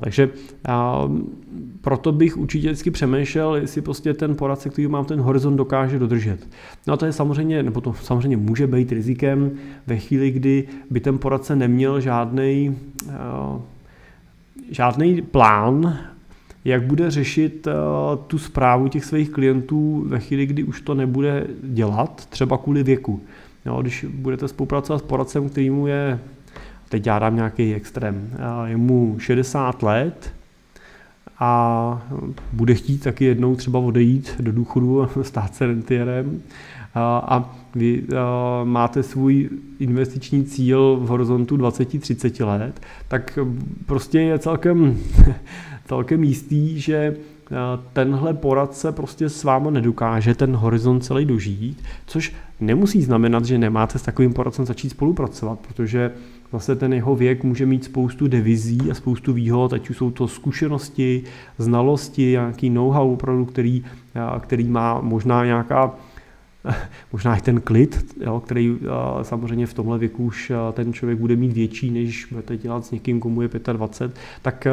Takže 0.00 0.28
a, 0.68 1.08
proto 1.80 2.12
bych 2.12 2.36
určitě 2.36 2.68
vždycky 2.68 2.90
přemýšlel, 2.90 3.54
jestli 3.54 3.82
prostě 3.82 4.14
ten 4.14 4.36
poradce, 4.36 4.68
který 4.70 4.88
mám 4.88 5.04
ten 5.04 5.20
horizont, 5.20 5.56
dokáže 5.56 5.98
dodržet. 5.98 6.48
No 6.86 6.94
a 6.94 6.96
to 6.96 7.06
je 7.06 7.12
samozřejmě, 7.12 7.62
nebo 7.62 7.80
to 7.80 7.92
samozřejmě 7.92 8.36
může 8.36 8.66
být 8.66 8.92
rizikem 8.92 9.50
ve 9.86 9.96
chvíli, 9.96 10.30
kdy 10.30 10.68
by 10.90 11.00
ten 11.00 11.18
poradce 11.18 11.56
neměl 11.56 12.00
žádný 12.00 12.76
žádný 14.70 15.22
plán 15.22 15.98
jak 16.64 16.82
bude 16.82 17.10
řešit 17.10 17.68
tu 18.26 18.38
zprávu 18.38 18.88
těch 18.88 19.04
svých 19.04 19.30
klientů 19.30 20.04
ve 20.06 20.20
chvíli, 20.20 20.46
kdy 20.46 20.64
už 20.64 20.80
to 20.80 20.94
nebude 20.94 21.46
dělat, 21.62 22.26
třeba 22.26 22.58
kvůli 22.58 22.82
věku. 22.82 23.20
Jo, 23.66 23.82
když 23.82 24.06
budete 24.08 24.48
spolupracovat 24.48 24.98
s 24.98 25.02
poradcem, 25.02 25.48
který 25.48 25.70
mu 25.70 25.86
je, 25.86 26.18
teď 26.90 27.06
já 27.06 27.18
dám 27.18 27.36
nějaký 27.36 27.74
extrém, 27.74 28.30
je 28.64 28.76
mu 28.76 29.16
60 29.18 29.82
let 29.82 30.32
a 31.38 32.02
bude 32.52 32.74
chtít 32.74 32.98
taky 32.98 33.24
jednou 33.24 33.56
třeba 33.56 33.78
odejít 33.78 34.34
do 34.40 34.52
důchodu 34.52 35.02
a 35.02 35.10
stát 35.22 35.54
se 35.54 35.66
rentierem. 35.66 36.42
A 36.94 37.54
vy 37.74 38.02
máte 38.64 39.02
svůj 39.02 39.50
investiční 39.78 40.44
cíl 40.44 40.96
v 40.96 41.08
horizontu 41.08 41.56
20-30 41.56 42.46
let, 42.46 42.80
tak 43.08 43.38
prostě 43.86 44.20
je 44.20 44.38
celkem 44.38 44.98
celkem 45.86 46.24
jistý, 46.24 46.80
že 46.80 47.16
tenhle 47.92 48.34
poradce 48.34 48.92
prostě 48.92 49.28
s 49.28 49.44
váma 49.44 49.70
nedokáže 49.70 50.34
ten 50.34 50.56
horizont 50.56 51.04
celý 51.04 51.24
dožít, 51.24 51.82
což 52.06 52.34
nemusí 52.60 53.02
znamenat, 53.02 53.44
že 53.44 53.58
nemáte 53.58 53.98
s 53.98 54.02
takovým 54.02 54.32
poradcem 54.32 54.66
začít 54.66 54.90
spolupracovat, 54.90 55.58
protože 55.58 56.12
zase 56.52 56.76
ten 56.76 56.92
jeho 56.92 57.16
věk 57.16 57.44
může 57.44 57.66
mít 57.66 57.84
spoustu 57.84 58.26
devizí 58.26 58.90
a 58.90 58.94
spoustu 58.94 59.32
výhod, 59.32 59.72
ať 59.72 59.90
už 59.90 59.96
jsou 59.96 60.10
to 60.10 60.28
zkušenosti, 60.28 61.24
znalosti, 61.58 62.30
nějaký 62.30 62.70
know-how 62.70 63.12
opravdu, 63.12 63.44
který, 63.44 63.84
který 64.40 64.64
má 64.64 65.00
možná 65.00 65.44
nějaká 65.44 65.94
možná 67.12 67.36
i 67.36 67.40
ten 67.40 67.60
klid, 67.60 68.16
jo, 68.20 68.40
který 68.40 68.78
samozřejmě 69.22 69.66
v 69.66 69.74
tomhle 69.74 69.98
věku 69.98 70.24
už 70.24 70.52
ten 70.72 70.92
člověk 70.92 71.18
bude 71.18 71.36
mít 71.36 71.52
větší, 71.52 71.90
než 71.90 72.26
budete 72.30 72.56
dělat 72.56 72.84
s 72.84 72.90
někým, 72.90 73.20
komu 73.20 73.42
je 73.42 73.48
25, 73.72 74.20
tak 74.42 74.66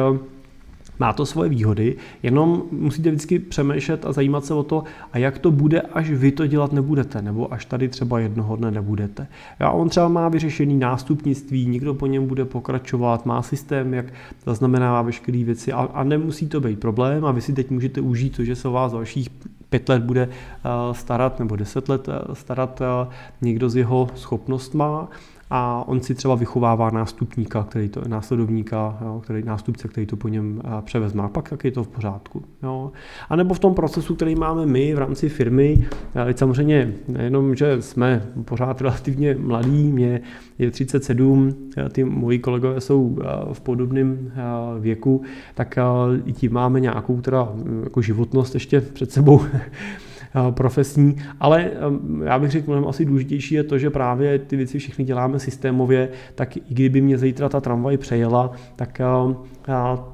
má 0.98 1.12
to 1.12 1.26
svoje 1.26 1.50
výhody, 1.50 1.96
jenom 2.22 2.62
musíte 2.70 3.10
vždycky 3.10 3.38
přemýšlet 3.38 4.06
a 4.06 4.12
zajímat 4.12 4.44
se 4.44 4.54
o 4.54 4.62
to, 4.62 4.84
a 5.12 5.18
jak 5.18 5.38
to 5.38 5.50
bude, 5.50 5.80
až 5.80 6.10
vy 6.10 6.32
to 6.32 6.46
dělat 6.46 6.72
nebudete, 6.72 7.22
nebo 7.22 7.52
až 7.52 7.64
tady 7.64 7.88
třeba 7.88 8.18
jednoho 8.18 8.56
dne 8.56 8.70
nebudete. 8.70 9.26
A 9.60 9.70
on 9.70 9.88
třeba 9.88 10.08
má 10.08 10.28
vyřešený 10.28 10.76
nástupnictví, 10.78 11.66
někdo 11.66 11.94
po 11.94 12.06
něm 12.06 12.26
bude 12.26 12.44
pokračovat, 12.44 13.26
má 13.26 13.42
systém, 13.42 13.94
jak 13.94 14.06
zaznamenává 14.46 15.02
veškeré 15.02 15.44
věci 15.44 15.72
a, 15.72 15.78
a 15.78 16.04
nemusí 16.04 16.46
to 16.46 16.60
být 16.60 16.80
problém 16.80 17.24
a 17.24 17.32
vy 17.32 17.40
si 17.40 17.52
teď 17.52 17.70
můžete 17.70 18.00
užít 18.00 18.36
to, 18.36 18.44
že 18.44 18.56
se 18.56 18.68
o 18.68 18.72
vás 18.72 18.92
dalších 18.92 19.30
pět 19.68 19.88
let 19.88 20.02
bude 20.02 20.28
eh, 20.28 20.94
starat 20.94 21.38
nebo 21.38 21.56
deset 21.56 21.88
let 21.88 22.08
eh, 22.08 22.34
starat 22.34 22.80
eh, 22.80 23.08
někdo 23.40 23.70
z 23.70 23.76
jeho 23.76 24.08
schopnostma 24.14 25.08
a 25.50 25.84
on 25.86 26.00
si 26.00 26.14
třeba 26.14 26.34
vychovává 26.34 26.90
nástupníka, 26.90 27.64
který 27.64 27.88
to, 27.88 28.02
následovníka, 28.08 28.98
jo, 29.04 29.20
který, 29.24 29.42
nástupce, 29.42 29.88
který 29.88 30.06
to 30.06 30.16
po 30.16 30.28
něm 30.28 30.62
převezme. 30.80 31.22
A 31.22 31.28
pak 31.28 31.48
tak 31.48 31.64
je 31.64 31.70
to 31.70 31.84
v 31.84 31.88
pořádku. 31.88 32.42
Jo. 32.62 32.92
A 33.28 33.36
nebo 33.36 33.54
v 33.54 33.58
tom 33.58 33.74
procesu, 33.74 34.14
který 34.14 34.34
máme 34.34 34.66
my 34.66 34.94
v 34.94 34.98
rámci 34.98 35.28
firmy, 35.28 35.88
samozřejmě 36.36 36.94
nejenom, 37.08 37.54
že 37.54 37.82
jsme 37.82 38.22
pořád 38.44 38.80
relativně 38.80 39.36
mladí, 39.38 39.92
mě 39.92 40.20
je 40.58 40.70
37, 40.70 41.54
ty 41.92 42.04
moji 42.04 42.38
kolegové 42.38 42.80
jsou 42.80 43.18
v 43.52 43.60
podobném 43.60 44.32
věku, 44.80 45.22
tak 45.54 45.78
i 46.24 46.32
tím 46.32 46.52
máme 46.52 46.80
nějakou 46.80 47.20
teda 47.20 47.48
jako 47.84 48.02
životnost 48.02 48.54
ještě 48.54 48.80
před 48.80 49.12
sebou 49.12 49.40
Eh, 49.54 49.70
profesní, 50.50 51.16
ale 51.40 51.64
eh, 51.64 52.24
já 52.24 52.38
bych 52.38 52.50
řekl, 52.50 52.70
mnohem 52.70 52.88
asi 52.88 53.04
důležitější 53.04 53.54
je 53.54 53.62
to, 53.62 53.78
že 53.78 53.90
právě 53.90 54.38
ty 54.38 54.56
věci 54.56 54.78
všechny 54.78 55.04
děláme 55.04 55.38
systémově, 55.38 56.08
tak 56.34 56.56
i 56.56 56.62
kdyby 56.68 57.00
mě 57.00 57.18
zítra 57.18 57.48
ta 57.48 57.60
tramvaj 57.60 57.96
přejela, 57.96 58.52
tak 58.76 59.00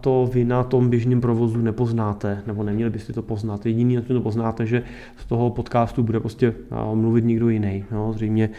to 0.00 0.30
vy 0.32 0.44
na 0.44 0.62
tom 0.62 0.90
běžném 0.90 1.20
provozu 1.20 1.58
nepoznáte, 1.58 2.42
nebo 2.46 2.62
neměli 2.62 2.90
byste 2.90 3.12
to 3.12 3.22
poznat. 3.22 3.66
Jediný, 3.66 3.96
na 3.96 4.02
to 4.02 4.20
poznáte, 4.20 4.66
že 4.66 4.82
z 5.16 5.26
toho 5.26 5.50
podcastu 5.50 6.02
bude 6.02 6.20
prostě 6.20 6.54
mluvit 6.94 7.24
někdo 7.24 7.48
jiný. 7.48 7.84
No, 7.92 8.12
zřejmě 8.12 8.50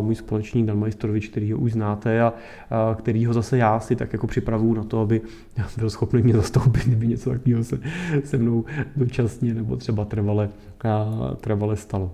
můj 0.00 0.14
společník 0.14 0.66
Dan 0.66 0.78
Majstorovič, 0.78 1.28
který 1.28 1.52
ho 1.52 1.58
už 1.58 1.72
znáte 1.72 2.22
a, 2.22 2.32
který 2.98 3.26
ho 3.26 3.32
zase 3.32 3.58
já 3.58 3.80
si 3.80 3.96
tak 3.96 4.12
jako 4.12 4.26
připravuju 4.26 4.74
na 4.74 4.84
to, 4.84 5.00
aby 5.00 5.20
byl 5.78 5.90
schopný 5.90 6.22
mě 6.22 6.34
zastoupit, 6.34 6.86
kdyby 6.86 7.06
něco 7.06 7.30
takového 7.30 7.64
se, 7.64 7.80
se 8.24 8.38
mnou 8.38 8.64
dočasně 8.96 9.54
nebo 9.54 9.76
třeba 9.76 10.04
trvale, 10.04 10.48
trvale 11.40 11.76
stalo. 11.76 12.10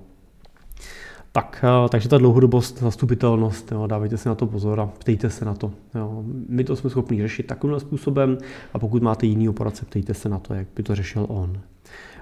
Tak, 1.37 1.65
takže 1.89 2.09
ta 2.09 2.19
dlouhodobost, 2.19 2.79
zastupitelnost, 2.79 3.73
jo, 3.73 3.87
dávejte 3.87 4.17
si 4.17 4.29
na 4.29 4.35
to 4.35 4.47
pozor 4.47 4.81
a 4.81 4.87
ptejte 4.87 5.31
se 5.31 5.45
na 5.45 5.55
to. 5.55 5.73
Jo. 5.95 6.23
My 6.49 6.65
to 6.65 6.77
jsme 6.77 6.91
schopni 6.91 7.23
řešit 7.23 7.47
takovým 7.47 7.81
způsobem 7.81 8.39
a 8.75 8.79
pokud 8.79 9.03
máte 9.03 9.27
jiný 9.27 9.53
poradce, 9.53 9.85
ptejte 9.85 10.15
se 10.15 10.29
na 10.29 10.39
to, 10.39 10.55
jak 10.55 10.67
by 10.77 10.83
to 10.83 10.95
řešil 10.95 11.27
on. 11.29 11.61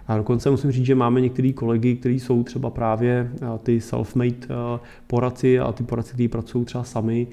A 0.06 0.16
dokonce 0.16 0.50
musím 0.50 0.70
říct, 0.70 0.86
že 0.86 0.94
máme 0.94 1.20
některé 1.20 1.52
kolegy, 1.52 1.96
kteří 1.96 2.20
jsou 2.20 2.42
třeba 2.42 2.70
právě 2.70 3.30
ty 3.62 3.78
self-made 3.78 4.80
poradci 5.06 5.58
a 5.58 5.72
ty 5.72 5.84
poradci, 5.84 6.12
kteří 6.12 6.28
pracují 6.28 6.64
třeba 6.64 6.84
sami, 6.84 7.26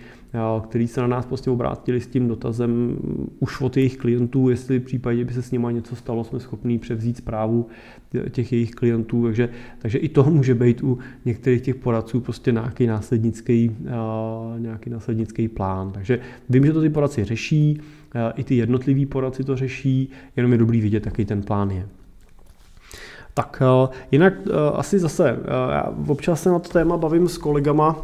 který 0.63 0.87
se 0.87 1.01
na 1.01 1.07
nás 1.07 1.25
prostě 1.25 1.49
obrátili 1.49 2.01
s 2.01 2.07
tím 2.07 2.27
dotazem 2.27 2.97
už 3.39 3.61
od 3.61 3.77
jejich 3.77 3.97
klientů, 3.97 4.49
jestli 4.49 4.79
v 4.79 4.83
případě 4.83 5.25
by 5.25 5.33
se 5.33 5.41
s 5.41 5.51
nimi 5.51 5.67
něco 5.71 5.95
stalo, 5.95 6.23
jsme 6.23 6.39
schopni 6.39 6.79
převzít 6.79 7.17
zprávu 7.17 7.67
těch 8.31 8.51
jejich 8.51 8.71
klientů, 8.71 9.23
takže, 9.23 9.49
takže 9.79 9.97
i 9.97 10.09
toho 10.09 10.31
může 10.31 10.55
být 10.55 10.83
u 10.83 10.97
některých 11.25 11.61
těch 11.61 11.75
poradců 11.75 12.19
prostě 12.19 12.51
nějaký 12.51 12.87
následnický, 12.87 13.71
nějaký 14.57 14.89
následnický 14.89 15.47
plán. 15.47 15.91
Takže 15.91 16.19
vím, 16.49 16.65
že 16.65 16.73
to 16.73 16.81
ty 16.81 16.89
poradci 16.89 17.23
řeší, 17.23 17.81
i 18.35 18.43
ty 18.43 18.55
jednotliví 18.55 19.05
poradci 19.05 19.43
to 19.43 19.55
řeší, 19.55 20.09
jenom 20.35 20.51
je 20.51 20.57
dobrý 20.57 20.81
vidět, 20.81 21.05
jaký 21.05 21.25
ten 21.25 21.41
plán 21.41 21.71
je. 21.71 21.87
Tak 23.33 23.63
jinak 24.11 24.33
asi 24.73 24.99
zase, 24.99 25.39
já 25.71 25.93
občas 26.07 26.41
se 26.41 26.49
na 26.49 26.59
to 26.59 26.69
téma 26.69 26.97
bavím 26.97 27.27
s 27.27 27.37
kolegama 27.37 27.95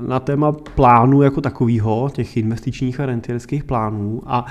na 0.00 0.20
téma 0.20 0.52
plánu 0.52 1.22
jako 1.22 1.40
takového, 1.40 2.10
těch 2.12 2.36
investičních 2.36 3.00
a 3.00 3.06
rentierských 3.06 3.64
plánů 3.64 4.22
a, 4.26 4.46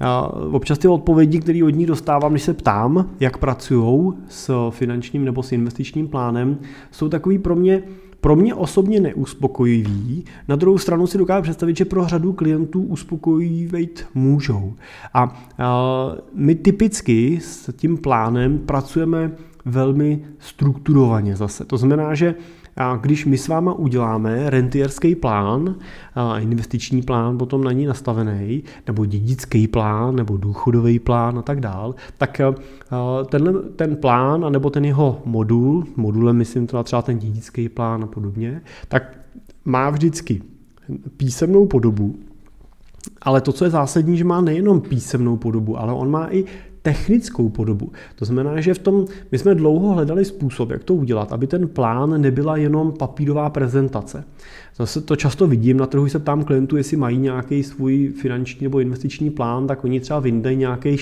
a 0.00 0.32
občas 0.52 0.78
ty 0.78 0.88
odpovědi, 0.88 1.40
které 1.40 1.64
od 1.64 1.70
ní 1.70 1.86
dostávám, 1.86 2.32
když 2.32 2.42
se 2.42 2.54
ptám, 2.54 3.10
jak 3.20 3.38
pracují 3.38 4.12
s 4.28 4.70
finančním 4.70 5.24
nebo 5.24 5.42
s 5.42 5.52
investičním 5.52 6.08
plánem, 6.08 6.58
jsou 6.90 7.08
takový 7.08 7.38
pro 7.38 7.56
mě 7.56 7.82
pro 8.20 8.36
mě 8.36 8.54
osobně 8.54 9.00
neuspokojivý, 9.00 10.24
na 10.48 10.56
druhou 10.56 10.78
stranu 10.78 11.06
si 11.06 11.18
dokážu 11.18 11.42
představit, 11.42 11.76
že 11.76 11.84
pro 11.84 12.06
řadu 12.06 12.32
klientů 12.32 12.82
uspokojivit 12.82 14.06
můžou. 14.14 14.74
A, 15.14 15.42
my 16.34 16.54
typicky 16.54 17.40
s 17.42 17.72
tím 17.72 17.98
plánem 17.98 18.58
pracujeme 18.58 19.32
velmi 19.64 20.22
strukturovaně 20.38 21.36
zase. 21.36 21.64
To 21.64 21.76
znamená, 21.76 22.14
že 22.14 22.34
když 23.00 23.26
my 23.26 23.38
s 23.38 23.48
váma 23.48 23.72
uděláme 23.72 24.50
rentierský 24.50 25.14
plán, 25.14 25.74
investiční 26.38 27.02
plán 27.02 27.38
potom 27.38 27.64
na 27.64 27.72
ní 27.72 27.86
nastavený, 27.86 28.62
nebo 28.86 29.06
dědický 29.06 29.68
plán, 29.68 30.16
nebo 30.16 30.36
důchodový 30.36 30.98
plán 30.98 31.38
a 31.38 31.42
tak 31.42 31.60
dál, 31.60 31.94
tak 32.18 32.40
tenhle, 33.28 33.52
ten 33.76 33.96
plán, 33.96 34.52
nebo 34.52 34.70
ten 34.70 34.84
jeho 34.84 35.22
modul, 35.24 35.84
modulem 35.96 36.36
myslím 36.36 36.66
to 36.66 36.82
třeba 36.82 37.02
ten 37.02 37.18
dědický 37.18 37.68
plán 37.68 38.04
a 38.04 38.06
podobně, 38.06 38.62
tak 38.88 39.18
má 39.64 39.90
vždycky 39.90 40.42
písemnou 41.16 41.66
podobu, 41.66 42.14
ale 43.22 43.40
to, 43.40 43.52
co 43.52 43.64
je 43.64 43.70
zásadní, 43.70 44.16
že 44.16 44.24
má 44.24 44.40
nejenom 44.40 44.80
písemnou 44.80 45.36
podobu, 45.36 45.78
ale 45.78 45.92
on 45.92 46.10
má 46.10 46.26
i 46.30 46.44
technickou 46.82 47.48
podobu. 47.48 47.92
To 48.16 48.24
znamená, 48.24 48.60
že 48.60 48.74
v 48.74 48.78
tom 48.78 49.04
my 49.32 49.38
jsme 49.38 49.54
dlouho 49.54 49.94
hledali 49.94 50.24
způsob, 50.24 50.70
jak 50.70 50.84
to 50.84 50.94
udělat, 50.94 51.32
aby 51.32 51.46
ten 51.46 51.68
plán 51.68 52.20
nebyla 52.20 52.56
jenom 52.56 52.92
papírová 52.92 53.50
prezentace. 53.50 54.24
Zase 54.76 55.00
to 55.00 55.16
často 55.16 55.46
vidím, 55.46 55.76
na 55.76 55.86
trhu 55.86 56.08
se 56.08 56.18
ptám 56.18 56.44
klientů, 56.44 56.76
jestli 56.76 56.96
mají 56.96 57.18
nějaký 57.18 57.62
svůj 57.62 58.12
finanční 58.20 58.64
nebo 58.64 58.80
investiční 58.80 59.30
plán, 59.30 59.66
tak 59.66 59.84
oni 59.84 60.00
třeba 60.00 60.20
vyndají 60.20 60.56
nějaký 60.56 60.96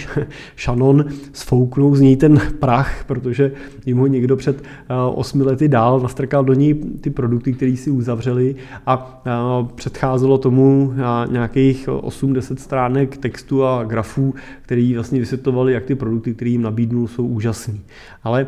šanon, 0.56 1.04
sfouknou 1.32 1.94
z 1.94 2.00
něj 2.00 2.16
ten 2.16 2.40
prach, 2.58 3.04
protože 3.04 3.52
jim 3.86 3.98
ho 3.98 4.06
někdo 4.06 4.36
před 4.36 4.62
eh, 4.62 4.94
osmi 5.14 5.42
lety 5.42 5.68
dál, 5.68 6.00
nastrkal 6.00 6.44
do 6.44 6.52
ní 6.52 6.74
ty 6.74 7.10
produkty, 7.10 7.52
které 7.52 7.76
si 7.76 7.90
uzavřeli 7.90 8.56
a 8.86 9.22
eh, 9.26 9.30
předcházelo 9.74 10.38
tomu 10.38 10.94
eh, 10.94 11.32
nějakých 11.32 11.88
8-10 11.88 12.56
stránek 12.56 13.16
textu 13.16 13.64
a 13.64 13.84
grafů, 13.84 14.34
který 14.62 14.94
vlastně 14.94 15.20
vysvětlovali, 15.20 15.72
jak 15.72 15.84
ty 15.84 15.94
produkty, 15.94 16.34
které 16.34 16.50
jim 16.50 16.62
nabídnul, 16.62 17.08
jsou 17.08 17.26
úžasný. 17.26 17.80
Ale 18.28 18.46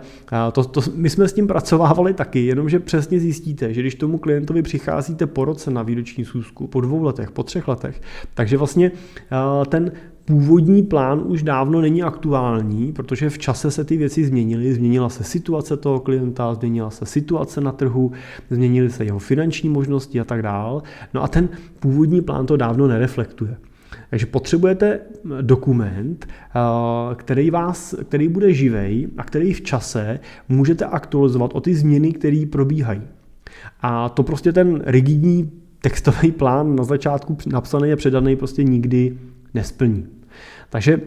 to, 0.53 0.65
to, 0.65 0.81
my 0.95 1.11
jsme 1.11 1.29
s 1.29 1.33
tím 1.33 1.47
pracovávali 1.47 2.15
taky, 2.15 2.47
jenomže 2.47 2.79
přesně 2.79 3.21
zjistíte, 3.21 3.75
že 3.75 3.81
když 3.81 3.95
tomu 3.95 4.19
klientovi 4.19 4.63
přichází 4.63 5.11
vracíte 5.11 5.27
po 5.27 5.45
roce 5.45 5.71
na 5.71 5.83
výroční 5.83 6.25
schůzku, 6.25 6.67
po 6.67 6.81
dvou 6.81 7.03
letech, 7.03 7.31
po 7.31 7.43
třech 7.43 7.69
letech. 7.69 8.01
Takže 8.35 8.57
vlastně 8.57 8.93
ten 9.69 9.93
původní 10.25 10.83
plán 10.83 11.23
už 11.27 11.43
dávno 11.43 11.81
není 11.81 12.03
aktuální, 12.03 12.93
protože 12.93 13.31
v 13.31 13.39
čase 13.39 13.71
se 13.71 13.85
ty 13.85 13.97
věci 13.97 14.25
změnily, 14.25 14.75
změnila 14.75 15.09
se 15.09 15.25
situace 15.25 15.77
toho 15.77 16.01
klienta, 16.01 16.55
změnila 16.55 16.91
se 16.91 17.07
situace 17.07 17.61
na 17.61 17.73
trhu, 17.73 18.13
změnily 18.51 18.91
se 18.91 19.05
jeho 19.05 19.19
finanční 19.19 19.69
možnosti 19.69 20.21
a 20.21 20.25
tak 20.25 20.43
dál. 20.43 20.83
No 21.15 21.23
a 21.23 21.29
ten 21.29 21.49
původní 21.81 22.21
plán 22.21 22.47
to 22.47 22.57
dávno 22.57 22.89
nereflektuje. 22.89 23.57
Takže 24.11 24.27
potřebujete 24.27 25.01
dokument, 25.41 26.29
eh, 26.29 27.15
který, 27.15 27.51
vás, 27.51 27.95
který 28.09 28.29
bude 28.29 28.55
živej 28.55 29.09
a 29.17 29.25
který 29.25 29.53
v 29.53 29.61
čase 29.61 30.21
můžete 30.49 30.85
aktualizovat 30.85 31.51
o 31.55 31.61
ty 31.61 31.75
změny, 31.75 32.13
které 32.13 32.45
probíhají. 32.53 33.03
A 33.81 34.09
to 34.09 34.23
prostě 34.23 34.53
ten 34.53 34.83
rigidní 34.85 35.51
textový 35.81 36.33
plán 36.33 36.77
na 36.77 36.85
začátku 36.85 37.37
napsaný 37.47 37.93
a 37.93 37.97
předaný 37.97 38.37
prostě 38.37 38.65
nikdy 38.65 39.19
nesplní. 39.55 40.07
Takže 40.71 41.01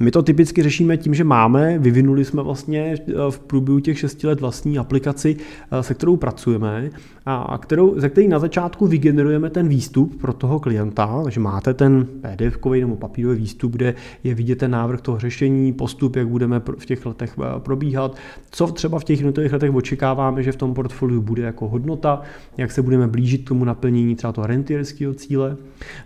my 0.00 0.10
to 0.10 0.22
typicky 0.22 0.62
řešíme 0.62 0.96
tím, 0.96 1.14
že 1.14 1.24
máme, 1.24 1.78
vyvinuli 1.78 2.24
jsme 2.24 2.42
vlastně 2.42 2.94
eh, 3.08 3.12
v 3.30 3.38
průběhu 3.38 3.80
těch 3.80 3.98
6 3.98 4.24
let 4.24 4.40
vlastní 4.40 4.78
aplikaci, 4.78 5.36
eh, 5.70 5.82
se 5.82 5.94
kterou 5.94 6.16
pracujeme 6.16 6.90
a 7.26 7.58
kterou, 7.58 8.00
ze 8.00 8.08
který 8.08 8.28
na 8.28 8.38
začátku 8.38 8.86
vygenerujeme 8.86 9.50
ten 9.50 9.68
výstup 9.68 10.20
pro 10.20 10.32
toho 10.32 10.60
klienta, 10.60 11.20
takže 11.24 11.40
máte 11.40 11.74
ten 11.74 12.06
pdf 12.20 12.66
nebo 12.80 12.96
papírový 12.96 13.38
výstup, 13.38 13.72
kde 13.72 13.94
je 14.24 14.34
vidět 14.34 14.58
ten 14.58 14.70
návrh 14.70 15.00
toho 15.00 15.18
řešení, 15.18 15.72
postup, 15.72 16.16
jak 16.16 16.28
budeme 16.28 16.62
v 16.78 16.86
těch 16.86 17.06
letech 17.06 17.36
eh, 17.38 17.60
probíhat, 17.60 18.16
co 18.50 18.66
třeba 18.66 18.98
v 18.98 19.04
těch 19.04 19.18
jednotlivých 19.18 19.52
letech 19.52 19.74
očekáváme, 19.74 20.42
že 20.42 20.52
v 20.52 20.56
tom 20.56 20.74
portfoliu 20.74 21.22
bude 21.22 21.42
jako 21.42 21.68
hodnota, 21.68 22.22
jak 22.56 22.72
se 22.72 22.82
budeme 22.82 23.06
blížit 23.06 23.44
k 23.44 23.48
tomu 23.48 23.64
naplnění 23.64 24.16
třeba 24.16 24.32
toho 24.32 24.46
rentierského 24.46 25.14
cíle. 25.14 25.56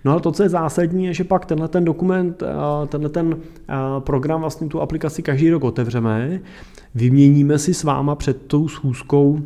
No 0.04 0.12
ale 0.12 0.20
to, 0.20 0.32
co 0.32 0.42
je 0.42 0.48
zásadní, 0.48 1.04
je, 1.04 1.14
že 1.14 1.24
pak 1.24 1.46
tenhle 1.46 1.68
ten 1.68 1.84
dokument, 1.84 2.42
tenhle 2.88 3.10
ten 3.10 3.36
program, 3.98 4.40
vlastně 4.40 4.68
tu 4.68 4.80
aplikaci 4.80 5.22
každý 5.22 5.50
rok 5.50 5.64
otevřeme, 5.64 6.40
vyměníme 6.94 7.58
si 7.58 7.74
s 7.74 7.84
váma 7.84 8.14
před 8.14 8.46
tou 8.46 8.68
schůzkou 8.68 9.40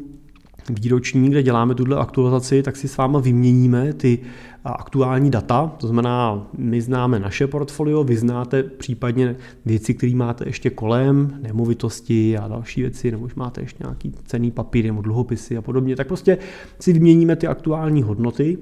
výroční, 0.71 1.31
kde 1.31 1.43
děláme 1.43 1.75
tuhle 1.75 1.97
aktualizaci, 1.97 2.63
tak 2.63 2.77
si 2.77 2.89
s 2.89 2.97
váma 2.97 3.19
vyměníme 3.19 3.93
ty 3.93 4.19
aktuální 4.65 5.31
data, 5.31 5.73
to 5.79 5.87
znamená, 5.87 6.47
my 6.59 6.81
známe 6.81 7.19
naše 7.19 7.47
portfolio, 7.47 8.05
vy 8.05 8.17
znáte 8.17 8.63
případně 8.63 9.37
věci, 9.67 9.95
které 9.95 10.15
máte 10.15 10.49
ještě 10.49 10.71
kolem, 10.71 11.39
nemovitosti 11.43 12.39
a 12.39 12.49
další 12.49 12.81
věci, 12.81 13.11
nebo 13.11 13.25
už 13.25 13.35
máte 13.35 13.61
ještě 13.61 13.85
nějaký 13.85 14.15
cený 14.25 14.51
papír 14.51 14.85
nebo 14.85 15.03
dluhopisy 15.03 15.57
a 15.57 15.63
podobně, 15.63 15.97
tak 15.97 16.07
prostě 16.07 16.39
si 16.81 16.93
vyměníme 16.93 17.37
ty 17.37 17.47
aktuální 17.47 18.03
hodnoty 18.03 18.59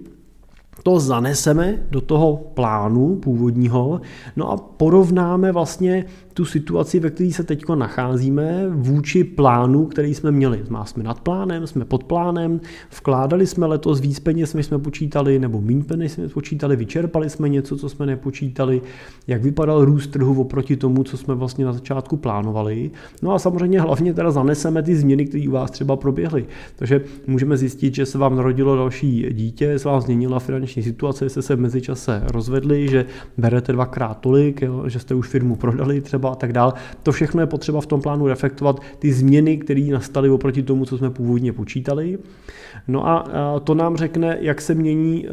to 0.83 1.01
zaneseme 1.01 1.79
do 1.91 2.01
toho 2.01 2.37
plánu 2.37 3.17
původního, 3.17 4.01
no 4.37 4.51
a 4.51 4.57
porovnáme 4.57 5.53
vlastně 5.53 6.05
tu 6.37 6.45
situaci, 6.45 7.01
ve 7.01 7.11
které 7.11 7.31
se 7.33 7.45
teď 7.45 7.69
nacházíme, 7.75 8.67
vůči 8.69 9.25
plánu, 9.25 9.87
který 9.87 10.15
jsme 10.15 10.31
měli. 10.31 10.63
Jsme 10.85 11.03
nad 11.03 11.21
plánem, 11.21 11.67
jsme 11.67 11.85
pod 11.85 12.05
plánem, 12.05 12.61
vkládali 12.99 13.47
jsme 13.47 13.67
letos 13.67 14.01
víc 14.01 14.21
peněz, 14.21 14.55
než 14.55 14.67
jsme 14.67 14.79
počítali, 14.79 15.39
nebo 15.39 15.61
méně 15.61 15.85
peněz 15.85 16.13
jsme 16.13 16.29
počítali, 16.29 16.77
vyčerpali 16.77 17.31
jsme 17.31 17.49
něco, 17.49 17.77
co 17.77 17.89
jsme 17.89 18.07
nepočítali, 18.07 18.83
jak 19.27 19.43
vypadal 19.43 19.85
růst 19.85 20.07
trhu 20.07 20.41
oproti 20.41 20.77
tomu, 20.77 21.05
co 21.05 21.17
jsme 21.17 21.35
vlastně 21.35 21.65
na 21.65 21.73
začátku 21.73 22.17
plánovali. 22.17 22.91
No 23.23 23.35
a 23.35 23.39
samozřejmě 23.39 23.81
hlavně 23.81 24.15
teda 24.15 24.31
zaneseme 24.31 24.83
ty 24.83 24.97
změny, 24.97 25.27
které 25.27 25.49
u 25.49 25.51
vás 25.51 25.71
třeba 25.71 25.97
proběhly. 25.97 26.47
Takže 26.77 27.01
můžeme 27.27 27.57
zjistit, 27.57 27.95
že 27.95 28.07
se 28.07 28.19
vám 28.19 28.37
narodilo 28.37 28.77
další 28.77 29.27
dítě, 29.33 29.79
se 29.79 29.89
vám 29.89 30.01
změnila 30.01 30.39
finanční 30.39 30.83
situace, 30.83 31.29
jste 31.29 31.43
se 31.43 31.57
v 31.57 31.61
mezičase 31.61 32.23
rozvedli, 32.33 32.89
že 32.89 33.05
berete 33.39 33.73
dvakrát 33.73 34.15
tolik, 34.15 34.63
jo, 34.63 34.89
že 34.89 34.99
jste 34.99 35.15
už 35.15 35.29
firmu 35.29 35.57
prodali 35.57 36.01
třeba 36.01 36.26
třeba 36.27 36.33
a 36.33 36.37
tak 36.37 36.53
dál. 36.53 36.75
To 37.03 37.13
všechno 37.13 37.41
je 37.41 37.47
potřeba 37.47 37.81
v 37.81 37.87
tom 37.87 38.01
plánu 38.01 38.27
reflektovat, 38.27 38.81
ty 38.99 39.13
změny, 39.13 39.57
které 39.57 39.81
nastaly 39.81 40.31
oproti 40.31 40.63
tomu, 40.63 40.85
co 40.85 40.99
jsme 40.99 41.11
původně 41.11 41.53
počítali. 41.53 42.19
No 42.89 43.07
a 43.07 43.25
to 43.65 43.75
nám 43.75 43.97
řekne, 43.97 44.39
jak 44.41 44.61
se 44.61 44.75
mění, 44.75 45.27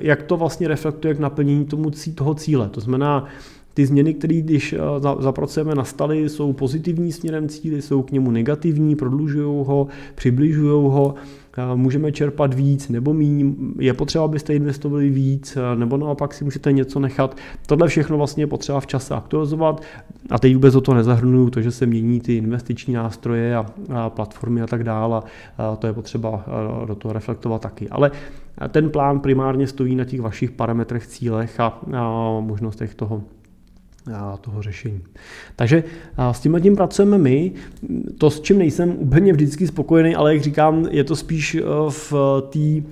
jak 0.00 0.22
to 0.22 0.36
vlastně 0.36 0.68
reflektuje 0.68 1.14
k 1.14 1.18
naplnění 1.18 1.64
tomu, 1.64 1.90
toho 2.14 2.34
cíle. 2.34 2.68
To 2.68 2.80
znamená, 2.80 3.24
ty 3.76 3.86
změny, 3.86 4.14
které 4.14 4.40
když 4.40 4.74
zapracujeme 5.18 5.74
nastaly, 5.74 6.28
jsou 6.28 6.52
pozitivní 6.52 7.12
směrem 7.12 7.48
cíly, 7.48 7.82
jsou 7.82 8.02
k 8.02 8.10
němu 8.10 8.30
negativní, 8.30 8.96
prodlužují 8.96 9.64
ho, 9.66 9.86
přibližují 10.14 10.90
ho, 10.90 11.14
můžeme 11.74 12.12
čerpat 12.12 12.54
víc 12.54 12.88
nebo 12.88 13.14
méně, 13.14 13.44
je 13.78 13.94
potřeba, 13.94 14.24
abyste 14.24 14.54
investovali 14.54 15.10
víc, 15.10 15.58
nebo 15.74 15.96
naopak 15.96 16.34
si 16.34 16.44
můžete 16.44 16.72
něco 16.72 17.00
nechat. 17.00 17.36
Tohle 17.66 17.88
všechno 17.88 18.16
vlastně 18.16 18.42
je 18.42 18.46
potřeba 18.46 18.80
v 18.80 18.86
čase 18.86 19.14
aktualizovat 19.14 19.82
a 20.30 20.38
teď 20.38 20.54
vůbec 20.54 20.74
o 20.74 20.80
to 20.80 20.94
nezahrnuju, 20.94 21.50
to, 21.50 21.60
že 21.60 21.70
se 21.70 21.86
mění 21.86 22.20
ty 22.20 22.36
investiční 22.36 22.94
nástroje 22.94 23.56
a, 23.56 23.66
platformy 24.10 24.62
a 24.62 24.66
tak 24.66 24.84
dále 24.84 25.22
to 25.78 25.86
je 25.86 25.92
potřeba 25.92 26.44
do 26.86 26.94
toho 26.94 27.12
reflektovat 27.12 27.62
taky. 27.62 27.88
Ale 27.88 28.10
ten 28.68 28.90
plán 28.90 29.20
primárně 29.20 29.66
stojí 29.66 29.94
na 29.94 30.04
těch 30.04 30.20
vašich 30.20 30.50
parametrech, 30.50 31.06
cílech 31.06 31.60
a 31.60 31.80
možnostech 32.40 32.94
toho 32.94 33.22
toho 34.40 34.62
řešení. 34.62 35.00
Takže 35.56 35.84
s 36.32 36.40
tím 36.40 36.60
tím 36.62 36.76
pracujeme 36.76 37.18
my. 37.18 37.52
To, 38.18 38.30
s 38.30 38.40
čím 38.40 38.58
nejsem 38.58 38.94
úplně 38.98 39.32
vždycky 39.32 39.66
spokojený, 39.66 40.14
ale 40.14 40.34
jak 40.34 40.42
říkám, 40.42 40.86
je 40.90 41.04
to 41.04 41.16
spíš 41.16 41.54
e, 41.54 41.62
v 41.88 42.12
té 42.50 42.86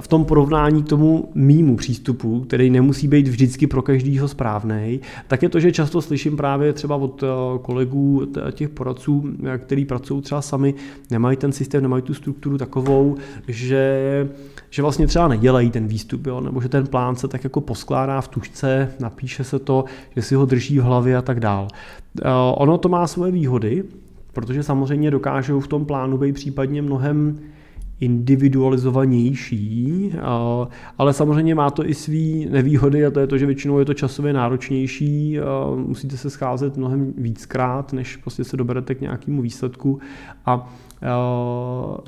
v 0.00 0.08
tom 0.08 0.24
porovnání 0.24 0.82
k 0.82 0.88
tomu 0.88 1.28
mýmu 1.34 1.76
přístupu, 1.76 2.40
který 2.40 2.70
nemusí 2.70 3.08
být 3.08 3.28
vždycky 3.28 3.66
pro 3.66 3.82
každýho 3.82 4.28
správný, 4.28 5.00
tak 5.28 5.42
je 5.42 5.48
to, 5.48 5.60
že 5.60 5.72
často 5.72 6.02
slyším 6.02 6.36
právě 6.36 6.72
třeba 6.72 6.96
od 6.96 7.22
e, 7.22 7.26
kolegů 7.62 8.26
těch 8.52 8.68
poradců, 8.68 9.24
e, 9.44 9.58
který 9.58 9.84
pracují 9.84 10.22
třeba 10.22 10.42
sami, 10.42 10.74
nemají 11.10 11.36
ten 11.36 11.52
systém, 11.52 11.82
nemají 11.82 12.02
tu 12.02 12.14
strukturu 12.14 12.58
takovou, 12.58 13.16
že 13.48 14.28
že 14.72 14.82
vlastně 14.82 15.06
třeba 15.06 15.28
nedělají 15.28 15.70
ten 15.70 15.86
výstup, 15.86 16.26
jo, 16.26 16.40
nebo 16.40 16.60
že 16.60 16.68
ten 16.68 16.86
plán 16.86 17.16
se 17.16 17.28
tak 17.28 17.44
jako 17.44 17.60
poskládá 17.60 18.20
v 18.20 18.28
tušce, 18.28 18.92
napíše 19.00 19.44
se 19.44 19.58
to, 19.58 19.84
že 20.16 20.22
si 20.22 20.34
ho 20.34 20.46
drží 20.46 20.78
v 20.78 20.82
hlavě 20.82 21.16
a 21.16 21.22
tak 21.22 21.40
dál. 21.40 21.68
Eh, 22.22 22.28
ono 22.54 22.78
to 22.78 22.88
má 22.88 23.06
svoje 23.06 23.32
výhody, 23.32 23.84
protože 24.32 24.62
samozřejmě 24.62 25.10
dokážou 25.10 25.60
v 25.60 25.68
tom 25.68 25.84
plánu 25.84 26.18
být 26.18 26.32
případně 26.32 26.82
mnohem 26.82 27.38
individualizovanější, 28.00 30.12
ale 30.98 31.12
samozřejmě 31.12 31.54
má 31.54 31.70
to 31.70 31.88
i 31.88 31.94
své 31.94 32.50
nevýhody 32.50 33.06
a 33.06 33.10
to 33.10 33.20
je 33.20 33.26
to, 33.26 33.38
že 33.38 33.46
většinou 33.46 33.78
je 33.78 33.84
to 33.84 33.94
časově 33.94 34.32
náročnější, 34.32 35.38
musíte 35.76 36.16
se 36.16 36.30
scházet 36.30 36.76
mnohem 36.76 37.14
víckrát, 37.16 37.92
než 37.92 38.16
prostě 38.16 38.44
se 38.44 38.56
doberete 38.56 38.94
k 38.94 39.00
nějakému 39.00 39.42
výsledku 39.42 40.00
a 40.46 40.72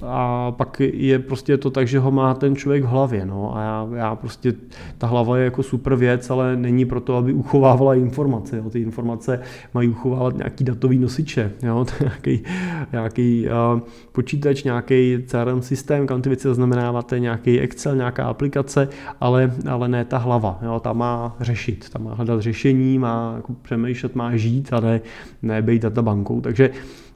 a 0.07 0.53
pak 0.57 0.81
je 0.81 1.19
prostě 1.19 1.57
to 1.57 1.71
tak, 1.71 1.89
že 1.89 1.99
ho 1.99 2.11
má 2.11 2.35
ten 2.35 2.57
člověk 2.57 2.85
v 2.85 2.87
hlavě. 2.87 3.27
No. 3.27 3.57
A 3.57 3.63
já, 3.63 3.89
já 3.95 4.15
prostě, 4.17 4.55
ta 4.99 5.07
hlava 5.07 5.39
je 5.39 5.45
jako 5.45 5.63
super 5.63 5.95
věc, 5.95 6.31
ale 6.31 6.57
není 6.57 6.85
proto, 6.85 7.17
aby 7.17 7.33
uchovávala 7.33 7.95
informace. 7.95 8.57
Jo. 8.57 8.71
Ty 8.71 8.81
informace 8.81 9.41
mají 9.75 9.89
uchovávat 9.89 10.37
nějaký 10.37 10.65
datový 10.65 10.99
nosiče, 10.99 11.53
jo. 11.63 11.87
Nějaký, 12.01 12.45
nějaký 12.93 13.47
uh, 13.75 13.81
počítač, 14.13 14.63
nějaký 14.63 15.19
CRM 15.27 15.63
systém, 15.63 16.07
kam 16.07 16.23
ty 16.23 16.29
věci 16.29 16.49
zaznamenáváte, 16.49 17.21
nějaký 17.21 17.61
Excel, 17.61 17.97
nějaká 17.97 18.25
aplikace, 18.25 18.89
ale, 19.21 19.53
ale 19.71 19.89
ne 19.89 20.05
ta 20.05 20.19
hlava. 20.19 20.59
Jo. 20.63 20.81
Ta 20.81 20.93
má 20.93 21.37
řešit, 21.41 21.91
ta 21.91 21.99
má 21.99 22.15
hledat 22.15 22.41
řešení, 22.41 22.99
má 22.99 23.33
jako 23.37 23.53
přemýšlet, 23.63 24.15
má 24.15 24.37
žít 24.37 24.73
a 24.73 24.81
ne, 24.81 25.01
ne 25.43 25.63
být 25.63 25.83
databankou. 25.83 26.41
Takže 26.41 26.71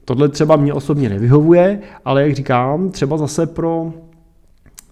Tohle 0.08 0.28
třeba 0.28 0.56
mě 0.56 0.74
osobně 0.74 1.08
nevyhovuje, 1.08 1.80
ale 2.04 2.22
jak 2.22 2.34
říkám, 2.34 2.90
třeba 2.90 3.16
zase 3.16 3.46
pro 3.46 3.92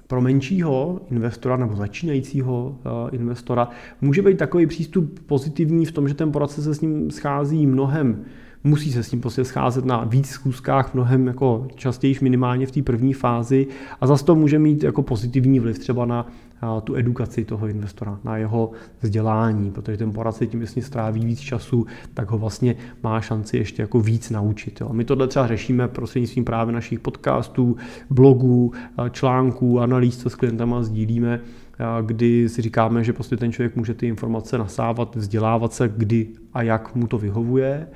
pro 0.06 0.20
menšího 0.20 1.00
investora 1.10 1.56
nebo 1.56 1.76
začínajícího 1.76 2.66
uh, 2.66 3.14
investora 3.14 3.68
může 4.00 4.22
být 4.22 4.38
takový 4.38 4.66
přístup 4.66 5.20
pozitivní 5.26 5.86
v 5.86 5.92
tom, 5.92 6.08
že 6.08 6.14
ten 6.14 6.32
poradce 6.32 6.62
se 6.62 6.74
s 6.74 6.80
ním 6.80 7.10
schází 7.10 7.66
mnohem 7.66 8.24
musí 8.66 8.92
se 8.92 9.02
s 9.02 9.12
ním 9.12 9.20
prostě 9.20 9.44
scházet 9.44 9.84
na 9.84 10.04
víc 10.04 10.26
schůzkách, 10.26 10.94
mnohem 10.94 11.26
jako 11.26 11.68
častěji 11.74 12.16
minimálně 12.22 12.66
v 12.66 12.70
té 12.70 12.82
první 12.82 13.12
fázi 13.12 13.66
a 14.00 14.06
zase 14.06 14.24
to 14.24 14.34
může 14.34 14.58
mít 14.58 14.82
jako 14.82 15.02
pozitivní 15.02 15.60
vliv 15.60 15.78
třeba 15.78 16.06
na 16.06 16.26
tu 16.84 16.96
edukaci 16.96 17.44
toho 17.44 17.68
investora, 17.68 18.18
na 18.24 18.36
jeho 18.36 18.70
vzdělání, 19.00 19.70
protože 19.70 19.96
ten 19.96 20.12
poradce 20.12 20.46
tím, 20.46 20.60
jestli 20.60 20.82
stráví 20.82 21.26
víc 21.26 21.40
času, 21.40 21.86
tak 22.14 22.30
ho 22.30 22.38
vlastně 22.38 22.76
má 23.02 23.20
šanci 23.20 23.56
ještě 23.56 23.82
jako 23.82 24.00
víc 24.00 24.30
naučit. 24.30 24.80
Jo. 24.80 24.88
My 24.92 25.04
tohle 25.04 25.28
třeba 25.28 25.46
řešíme 25.46 25.88
prostřednictvím 25.88 26.44
právě 26.44 26.74
našich 26.74 27.00
podcastů, 27.00 27.76
blogů, 28.10 28.72
článků, 29.10 29.80
analýz, 29.80 30.18
co 30.18 30.30
s 30.30 30.34
klientama 30.34 30.82
sdílíme, 30.82 31.40
kdy 32.02 32.48
si 32.48 32.62
říkáme, 32.62 33.04
že 33.04 33.12
prostě 33.12 33.36
ten 33.36 33.52
člověk 33.52 33.76
může 33.76 33.94
ty 33.94 34.06
informace 34.06 34.58
nasávat, 34.58 35.16
vzdělávat 35.16 35.72
se, 35.72 35.88
kdy 35.96 36.28
a 36.54 36.62
jak 36.62 36.94
mu 36.94 37.06
to 37.06 37.18
vyhovuje, 37.18 37.86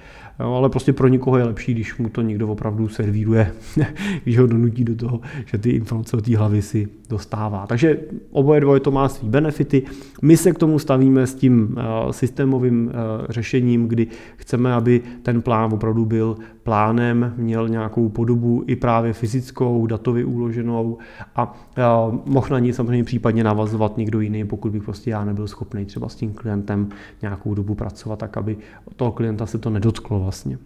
ale 0.43 0.69
prostě 0.69 0.93
pro 0.93 1.09
někoho 1.09 1.39
je 1.39 1.45
lepší, 1.45 1.75
když 1.75 1.99
mu 1.99 2.09
to 2.09 2.23
někdo 2.23 2.49
opravdu 2.49 2.89
servíruje, 2.89 3.53
když 4.23 4.39
ho 4.39 4.47
donutí 4.47 4.85
do 4.85 4.97
toho, 4.97 5.21
že 5.47 5.59
ty 5.59 5.71
informace 5.71 6.17
od 6.17 6.25
té 6.25 6.37
hlavy 6.37 6.63
si 6.63 6.89
dostává. 7.11 7.67
Takže 7.67 7.99
oboje 8.31 8.61
dvoje 8.61 8.81
to 8.81 8.91
má 8.91 9.09
svý 9.09 9.29
benefity. 9.29 9.83
My 10.23 10.37
se 10.37 10.53
k 10.53 10.59
tomu 10.59 10.79
stavíme 10.79 11.27
s 11.27 11.35
tím 11.35 11.77
eh, 11.79 12.13
systémovým 12.13 12.91
eh, 12.91 12.93
řešením, 13.29 13.89
kdy 13.89 14.07
chceme, 14.37 14.75
aby 14.75 15.01
ten 15.23 15.43
plán 15.43 15.75
opravdu 15.75 16.05
byl 16.05 16.37
plánem, 16.63 17.35
měl 17.37 17.69
nějakou 17.69 18.09
podobu 18.09 18.65
i 18.67 18.77
právě 18.77 19.13
fyzickou, 19.13 19.87
datově 19.87 20.25
uloženou 20.25 20.99
a 21.37 21.55
eh, 21.77 21.83
mohl 22.25 22.47
na 22.51 22.59
ní 22.59 22.73
samozřejmě 22.73 23.05
případně 23.05 23.45
navazovat 23.45 23.97
někdo 23.97 24.21
jiný, 24.21 24.45
pokud 24.45 24.73
bych 24.73 24.83
prostě 24.83 25.11
já 25.11 25.25
nebyl 25.25 25.49
schopný 25.49 25.85
třeba 25.85 26.09
s 26.09 26.15
tím 26.15 26.33
klientem 26.33 26.89
nějakou 27.23 27.55
dobu 27.55 27.75
pracovat, 27.75 28.19
tak 28.19 28.37
aby 28.37 28.57
toho 28.97 29.13
klienta 29.13 29.47
se 29.47 29.59
to 29.59 29.71
nedotklo 29.71 30.21
vlastně. 30.31 30.59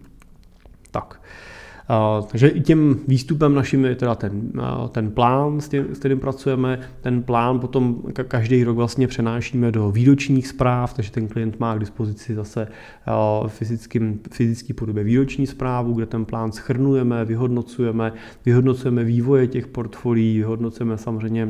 Tak. 0.91 1.21
Takže 2.27 2.47
i 2.47 2.61
tím 2.61 2.99
výstupem 3.07 3.55
naším 3.55 3.85
je 3.85 3.95
teda 3.95 4.15
ten, 4.15 4.51
ten 4.91 5.11
plán, 5.11 5.61
s, 5.61 5.69
tím, 5.69 5.85
s 5.93 5.99
kterým 5.99 6.19
pracujeme. 6.19 6.79
Ten 7.01 7.23
plán 7.23 7.59
potom 7.59 7.97
každý 8.27 8.63
rok 8.63 8.75
vlastně 8.75 9.07
přenášíme 9.07 9.71
do 9.71 9.91
výročních 9.91 10.47
zpráv, 10.47 10.93
takže 10.93 11.11
ten 11.11 11.27
klient 11.27 11.59
má 11.59 11.75
k 11.75 11.79
dispozici 11.79 12.35
zase 12.35 12.67
fyzickým, 13.47 14.19
fyzický 14.31 14.73
podobě 14.73 15.03
výroční 15.03 15.47
zprávu, 15.47 15.93
kde 15.93 16.05
ten 16.05 16.25
plán 16.25 16.51
schrnujeme, 16.51 17.25
vyhodnocujeme, 17.25 18.13
vyhodnocujeme 18.45 19.03
vývoje 19.03 19.47
těch 19.47 19.67
portfolií, 19.67 20.37
vyhodnocujeme 20.37 20.97
samozřejmě 20.97 21.49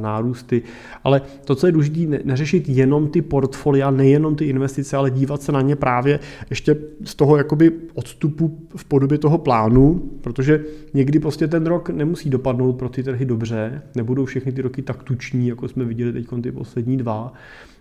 nárůsty. 0.00 0.62
Ale 1.04 1.22
to, 1.44 1.54
co 1.54 1.66
je 1.66 1.72
důležité, 1.72 2.18
neřešit 2.24 2.68
jenom 2.68 3.08
ty 3.08 3.22
portfolia, 3.22 3.90
nejenom 3.90 4.36
ty 4.36 4.44
investice, 4.44 4.96
ale 4.96 5.10
dívat 5.10 5.42
se 5.42 5.52
na 5.52 5.60
ně 5.60 5.76
právě 5.76 6.20
ještě 6.50 6.76
z 7.04 7.14
toho 7.14 7.36
jakoby 7.36 7.72
odstupu 7.94 8.58
v 8.76 8.84
podobě 8.84 9.18
toho 9.18 9.38
plánu 9.38 9.63
plánu, 9.64 10.10
protože 10.20 10.64
někdy 10.94 11.20
prostě 11.20 11.48
ten 11.48 11.66
rok 11.66 11.90
nemusí 11.90 12.30
dopadnout 12.30 12.72
pro 12.72 12.88
ty 12.88 13.02
trhy 13.02 13.24
dobře, 13.24 13.82
nebudou 13.94 14.24
všechny 14.24 14.52
ty 14.52 14.62
roky 14.62 14.82
tak 14.82 15.02
tuční, 15.02 15.48
jako 15.48 15.68
jsme 15.68 15.84
viděli 15.84 16.12
teď 16.12 16.26
ty 16.42 16.52
poslední 16.52 16.96
dva. 16.96 17.32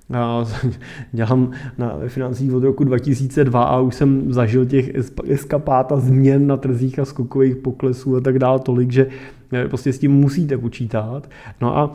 Dělám 1.12 1.51
na 1.78 1.99
financích 2.08 2.54
od 2.54 2.64
roku 2.64 2.84
2002 2.84 3.64
a 3.64 3.80
už 3.80 3.95
jsem 3.95 4.34
zažil 4.34 4.66
těch 4.66 4.91
eskapát 5.28 5.91
a 5.91 5.97
změn 5.97 6.47
na 6.47 6.58
trzích 6.58 6.99
a 6.99 7.06
skokových 7.06 7.56
poklesů 7.56 8.16
a 8.16 8.22
tak 8.22 8.39
dále 8.39 8.60
tolik, 8.60 8.91
že 8.91 9.08
prostě 9.70 9.93
s 9.93 9.99
tím 9.99 10.12
musíte 10.12 10.58
počítat. 10.58 11.30
No 11.62 11.78
a, 11.78 11.93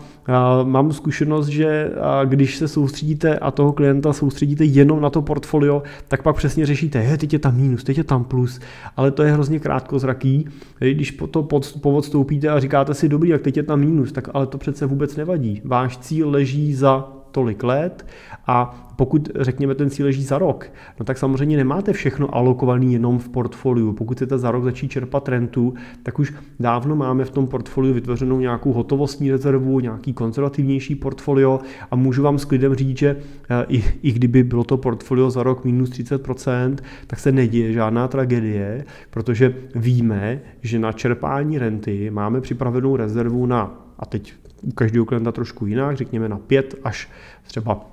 mám 0.64 0.92
zkušenost, 0.92 1.46
že 1.46 1.90
když 2.24 2.56
se 2.56 2.68
soustředíte 2.68 3.38
a 3.38 3.50
toho 3.50 3.72
klienta 3.72 4.12
soustředíte 4.12 4.64
jenom 4.64 5.00
na 5.00 5.11
to 5.11 5.22
portfolio, 5.22 5.82
tak 6.09 6.22
pak 6.22 6.36
přesně 6.36 6.66
řešíte, 6.66 6.98
je, 6.98 7.18
teď 7.18 7.32
je 7.32 7.38
tam 7.38 7.56
minus, 7.56 7.84
teď 7.84 7.98
je 7.98 8.04
tam 8.04 8.24
plus, 8.24 8.61
ale 8.96 9.11
to 9.11 9.22
je 9.22 9.32
hrozně 9.32 9.61
krátkozraký. 9.61 10.48
Když 10.78 11.11
po 11.11 11.26
to 11.26 11.42
povod 11.80 12.04
stoupíte 12.04 12.48
a 12.48 12.61
říkáte 12.61 12.94
si, 12.94 13.09
dobrý, 13.09 13.28
jak 13.28 13.42
teď 13.42 13.56
je 13.56 13.62
tam 13.62 13.80
minus, 13.80 14.12
tak 14.12 14.28
ale 14.34 14.46
to 14.46 14.59
přece 14.59 14.86
vůbec 14.86 15.16
nevadí. 15.16 15.62
Váš 15.64 15.98
cíl 15.98 16.30
leží 16.30 16.74
za 16.74 17.17
tolik 17.39 17.62
let 17.62 18.07
a 18.47 18.89
pokud 18.97 19.28
řekněme 19.41 19.74
ten 19.74 19.91
cíl 19.91 20.07
leží 20.07 20.22
za 20.24 20.39
rok, 20.39 20.70
no 20.99 21.05
tak 21.05 21.18
samozřejmě 21.18 21.57
nemáte 21.57 21.93
všechno 21.93 22.34
alokované 22.34 22.84
jenom 22.84 23.18
v 23.18 23.28
portfoliu. 23.28 23.93
Pokud 23.93 24.16
chcete 24.16 24.39
za 24.39 24.51
rok 24.51 24.64
začít 24.64 24.91
čerpat 24.91 25.28
rentu, 25.28 25.74
tak 26.03 26.18
už 26.18 26.34
dávno 26.61 26.97
máme 26.97 27.24
v 27.24 27.30
tom 27.30 27.47
portfoliu 27.47 27.95
vytvořenou 27.95 28.41
nějakou 28.41 28.72
hotovostní 28.72 29.30
rezervu, 29.30 29.80
nějaký 29.80 30.12
konzervativnější 30.12 30.95
portfolio 30.95 31.61
a 31.91 31.97
můžu 31.97 32.22
vám 32.22 32.39
s 32.39 32.45
klidem 32.45 32.74
říct, 32.74 32.99
že 32.99 33.16
eh, 33.51 33.64
i, 33.68 33.84
i 34.03 34.12
kdyby 34.12 34.43
bylo 34.43 34.64
to 34.64 34.76
portfolio 34.76 35.30
za 35.30 35.43
rok 35.43 35.64
minus 35.64 35.91
30%, 35.91 36.76
tak 37.07 37.18
se 37.18 37.32
neděje 37.32 37.72
žádná 37.72 38.09
tragédie, 38.09 38.84
protože 39.11 39.55
víme, 39.74 40.41
že 40.62 40.78
na 40.78 40.93
čerpání 40.93 41.59
renty 41.59 42.11
máme 42.11 42.41
připravenou 42.41 42.97
rezervu 42.97 43.47
na 43.47 43.84
a 43.99 44.07
teď 44.07 44.47
u 44.62 44.72
každého 44.72 45.04
klienta 45.04 45.32
trošku 45.32 45.66
jinak, 45.66 45.96
řekněme 45.96 46.28
na 46.28 46.38
5 46.38 46.74
až 46.84 47.11
třeba 47.46 47.90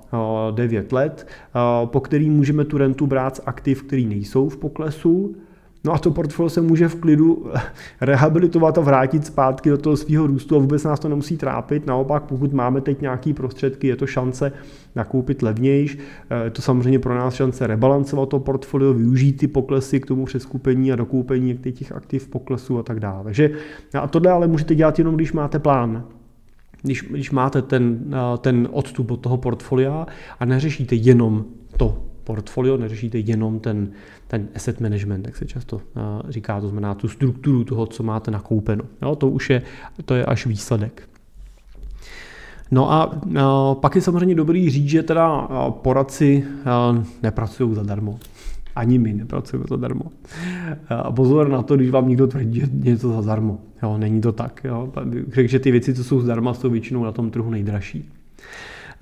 9 0.50 0.92
eh, 0.92 0.94
let, 0.94 1.26
eh, 1.28 1.86
po 1.86 2.00
který 2.00 2.30
můžeme 2.30 2.64
tu 2.64 2.78
rentu 2.78 3.06
brát 3.06 3.36
z 3.36 3.40
aktiv, 3.46 3.82
který 3.82 4.06
nejsou 4.06 4.48
v 4.48 4.56
poklesu, 4.56 5.36
No 5.86 5.92
a 5.92 5.98
to 5.98 6.10
portfolio 6.10 6.50
se 6.50 6.60
může 6.60 6.88
v 6.88 6.94
klidu 6.94 7.46
rehabilitovat 8.00 8.78
a 8.78 8.80
vrátit 8.80 9.26
zpátky 9.26 9.70
do 9.70 9.78
toho 9.78 9.96
svého 9.96 10.26
růstu 10.26 10.56
a 10.56 10.58
vůbec 10.58 10.84
nás 10.84 11.00
to 11.00 11.08
nemusí 11.08 11.36
trápit. 11.36 11.86
Naopak, 11.86 12.22
pokud 12.22 12.52
máme 12.52 12.80
teď 12.80 13.00
nějaký 13.00 13.32
prostředky, 13.32 13.86
je 13.86 13.96
to 13.96 14.06
šance 14.06 14.52
nakoupit 14.96 15.42
levnějš. 15.42 15.98
Eh, 16.30 16.44
je 16.44 16.50
to 16.50 16.62
samozřejmě 16.62 16.98
pro 16.98 17.14
nás 17.14 17.34
šance 17.34 17.66
rebalancovat 17.66 18.28
to 18.28 18.38
portfolio, 18.38 18.94
využít 18.94 19.32
ty 19.32 19.48
poklesy 19.48 20.00
k 20.00 20.06
tomu 20.06 20.24
přeskupení 20.24 20.92
a 20.92 20.96
dokoupení 20.96 21.58
těch 21.58 21.92
aktiv 21.92 22.28
poklesu 22.28 22.78
a 22.78 22.82
tak 22.82 23.00
dále. 23.00 23.24
Takže 23.24 23.50
a 23.94 24.06
tohle 24.06 24.30
ale 24.30 24.46
můžete 24.46 24.74
dělat 24.74 24.98
jenom, 24.98 25.14
když 25.14 25.32
máte 25.32 25.58
plán 25.58 26.04
když, 26.86 27.02
když 27.02 27.30
máte 27.30 27.62
ten, 27.62 27.98
eh, 28.12 28.38
ten 28.38 28.68
odstup 28.72 29.10
od 29.10 29.20
toho 29.20 29.36
portfolia 29.36 30.06
a 30.40 30.44
neřešíte 30.44 30.94
jenom 30.94 31.44
to 31.76 32.02
portfolio, 32.24 32.76
neřešíte 32.76 33.18
jenom 33.18 33.60
ten, 33.60 33.90
ten 34.26 34.48
asset 34.54 34.80
management, 34.80 35.26
jak 35.26 35.36
se 35.36 35.46
často 35.46 35.80
eh, 35.80 36.00
říká, 36.32 36.60
to 36.60 36.68
znamená 36.68 36.94
tu 36.94 37.08
strukturu 37.08 37.64
toho, 37.64 37.86
co 37.86 38.02
máte 38.02 38.30
nakoupeno. 38.30 38.84
Jo, 39.02 39.16
to 39.16 39.28
už 39.28 39.50
je, 39.50 39.62
to 40.04 40.14
je 40.14 40.24
až 40.24 40.46
výsledek. 40.46 41.08
No 42.70 42.92
a, 42.92 43.02
a 43.02 43.74
pak 43.74 43.94
je 43.94 44.02
samozřejmě 44.02 44.34
dobrý 44.34 44.70
říct, 44.70 44.88
že 44.88 45.02
teda 45.02 45.48
poradci 45.70 46.44
nepracují 47.22 47.74
zadarmo. 47.74 48.18
Ani 48.76 48.98
my 48.98 49.12
nepracujeme 49.12 49.64
zadarmo. 49.68 50.04
A 50.88 51.12
pozor 51.12 51.48
na 51.48 51.62
to, 51.62 51.76
když 51.76 51.90
vám 51.90 52.08
někdo 52.08 52.26
tvrdí, 52.26 52.60
že 52.60 52.66
něco 52.72 53.12
zadarmo. 53.12 53.60
Jo, 53.82 53.98
není 53.98 54.20
to 54.20 54.32
tak. 54.32 54.60
Jo. 54.64 54.92
Řekl, 55.32 55.50
že 55.50 55.58
ty 55.58 55.70
věci, 55.70 55.94
co 55.94 56.04
jsou 56.04 56.20
zdarma, 56.20 56.54
jsou 56.54 56.70
většinou 56.70 57.04
na 57.04 57.12
tom 57.12 57.30
trhu 57.30 57.50
nejdražší. 57.50 58.10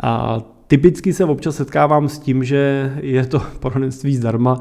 A 0.03 0.41
typicky 0.67 1.13
se 1.13 1.25
občas 1.25 1.57
setkávám 1.57 2.09
s 2.09 2.19
tím, 2.19 2.45
že 2.45 2.93
je 3.01 3.27
to 3.27 3.43
poradenství 3.61 4.17
zdarma 4.17 4.61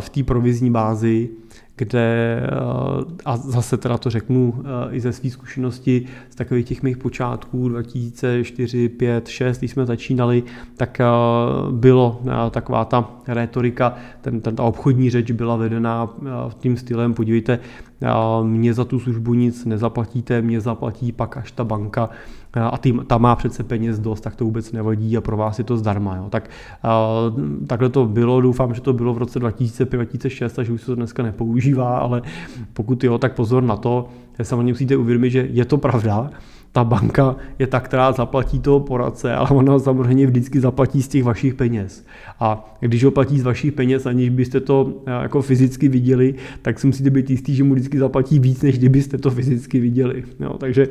v 0.00 0.08
té 0.08 0.22
provizní 0.22 0.70
bázi, 0.70 1.28
kde, 1.76 2.40
eh, 2.42 3.22
a 3.24 3.36
zase 3.36 3.76
teda 3.76 3.98
to 3.98 4.10
řeknu 4.10 4.54
eh, 4.58 4.96
i 4.96 5.00
ze 5.00 5.12
své 5.12 5.30
zkušenosti 5.30 6.06
z 6.30 6.34
takových 6.34 6.66
těch 6.66 6.82
mých 6.82 6.96
počátků 6.96 7.68
2004, 7.68 8.88
5, 8.88 9.28
6, 9.28 9.58
když 9.58 9.70
jsme 9.70 9.86
začínali, 9.86 10.42
tak 10.76 11.00
eh, 11.00 11.04
bylo 11.70 12.22
taková 12.50 12.84
ta 12.84 13.10
retorika, 13.26 13.94
ten, 14.20 14.40
ten, 14.40 14.56
ta 14.56 14.62
obchodní 14.62 15.10
řeč 15.10 15.30
byla 15.30 15.56
vedená 15.56 16.08
tím 16.58 16.76
stylem, 16.76 17.14
podívejte, 17.14 17.58
mě 18.42 18.74
za 18.74 18.84
tu 18.84 19.00
službu 19.00 19.34
nic 19.34 19.64
nezaplatíte, 19.64 20.42
mě 20.42 20.60
zaplatí 20.60 21.12
pak 21.12 21.36
až 21.36 21.52
ta 21.52 21.64
banka 21.64 22.10
a 22.62 22.78
tým, 22.78 23.04
ta 23.06 23.18
má 23.18 23.36
přece 23.36 23.62
peněz 23.62 23.98
dost, 23.98 24.20
tak 24.20 24.36
to 24.36 24.44
vůbec 24.44 24.72
nevadí 24.72 25.16
a 25.16 25.20
pro 25.20 25.36
vás 25.36 25.58
je 25.58 25.64
to 25.64 25.76
zdarma. 25.76 26.16
Jo. 26.16 26.26
Tak 26.30 26.50
takhle 27.66 27.88
to 27.88 28.06
bylo, 28.06 28.40
doufám, 28.40 28.74
že 28.74 28.80
to 28.80 28.92
bylo 28.92 29.14
v 29.14 29.18
roce 29.18 29.38
2005-2006 29.40 30.48
takže 30.48 30.72
už 30.72 30.80
se 30.80 30.86
to 30.86 30.94
dneska 30.94 31.22
nepoužívá, 31.22 31.98
ale 31.98 32.22
pokud 32.72 33.04
jo, 33.04 33.18
tak 33.18 33.34
pozor 33.34 33.62
na 33.62 33.76
to, 33.76 34.08
samozřejmě 34.42 34.72
musíte 34.72 34.96
uvědomit, 34.96 35.30
že 35.30 35.48
je 35.50 35.64
to 35.64 35.78
pravda, 35.78 36.30
ta 36.76 36.84
banka 36.84 37.36
je 37.58 37.66
ta, 37.66 37.80
která 37.80 38.12
zaplatí 38.12 38.60
toho 38.60 38.80
poradce, 38.80 39.34
ale 39.34 39.50
ona 39.50 39.78
samozřejmě 39.78 40.26
vždycky 40.26 40.60
zaplatí 40.60 41.02
z 41.02 41.08
těch 41.08 41.24
vašich 41.24 41.54
peněz. 41.54 42.04
A 42.40 42.76
když 42.80 43.04
ho 43.04 43.10
platí 43.10 43.40
z 43.40 43.42
vašich 43.42 43.72
peněz, 43.72 44.06
aniž 44.06 44.28
byste 44.28 44.60
to 44.60 44.92
eh, 45.06 45.10
jako 45.22 45.42
fyzicky 45.42 45.88
viděli, 45.88 46.34
tak 46.62 46.78
si 46.78 46.86
musíte 46.86 47.10
být 47.10 47.30
jistý, 47.30 47.54
že 47.54 47.64
mu 47.64 47.74
vždycky 47.74 47.98
zaplatí 47.98 48.38
víc, 48.38 48.62
než 48.62 48.78
kdybyste 48.78 49.18
to 49.18 49.30
fyzicky 49.30 49.80
viděli. 49.80 50.24
Jo, 50.40 50.56
takže 50.58 50.88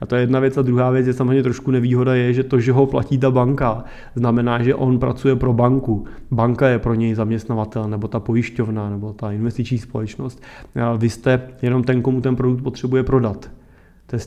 a 0.00 0.06
to 0.06 0.16
je 0.16 0.22
jedna 0.22 0.40
věc. 0.40 0.56
A 0.56 0.62
druhá 0.62 0.90
věc 0.90 1.06
je 1.06 1.12
samozřejmě 1.12 1.42
trošku 1.42 1.70
nevýhoda 1.70 2.14
je, 2.14 2.32
že 2.32 2.42
to, 2.42 2.60
že 2.60 2.72
ho 2.72 2.86
platí 2.86 3.18
ta 3.18 3.30
banka, 3.30 3.84
znamená, 4.14 4.62
že 4.62 4.74
on 4.74 4.98
pracuje 4.98 5.36
pro 5.36 5.52
banku. 5.52 6.04
Banka 6.30 6.68
je 6.68 6.78
pro 6.78 6.94
něj 6.94 7.14
zaměstnavatel, 7.14 7.88
nebo 7.88 8.08
ta 8.08 8.20
pojišťovna, 8.20 8.90
nebo 8.90 9.12
ta 9.12 9.32
investiční 9.32 9.78
společnost. 9.78 10.42
Vy 10.96 11.10
jste 11.10 11.40
jenom 11.62 11.84
ten, 11.84 12.02
komu 12.02 12.20
ten 12.20 12.36
produkt 12.36 12.62
potřebuje 12.62 13.02
prodat. 13.02 13.50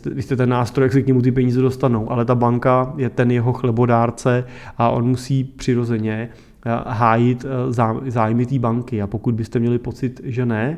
Vy 0.05 0.21
jste 0.21 0.35
ten 0.35 0.49
nástroj, 0.49 0.85
jak 0.85 0.93
se 0.93 1.01
k 1.01 1.07
němu 1.07 1.21
ty 1.21 1.31
peníze 1.31 1.61
dostanou, 1.61 2.11
ale 2.11 2.25
ta 2.25 2.35
banka 2.35 2.93
je 2.97 3.09
ten 3.09 3.31
jeho 3.31 3.53
chlebodárce 3.53 4.45
a 4.77 4.89
on 4.89 5.07
musí 5.07 5.43
přirozeně 5.43 6.29
eh, 6.65 6.69
hájit 6.87 7.45
eh, 7.45 8.11
zájmy 8.11 8.45
té 8.45 8.59
banky. 8.59 9.01
A 9.01 9.07
pokud 9.07 9.35
byste 9.35 9.59
měli 9.59 9.79
pocit, 9.79 10.21
že 10.23 10.45
ne, 10.45 10.77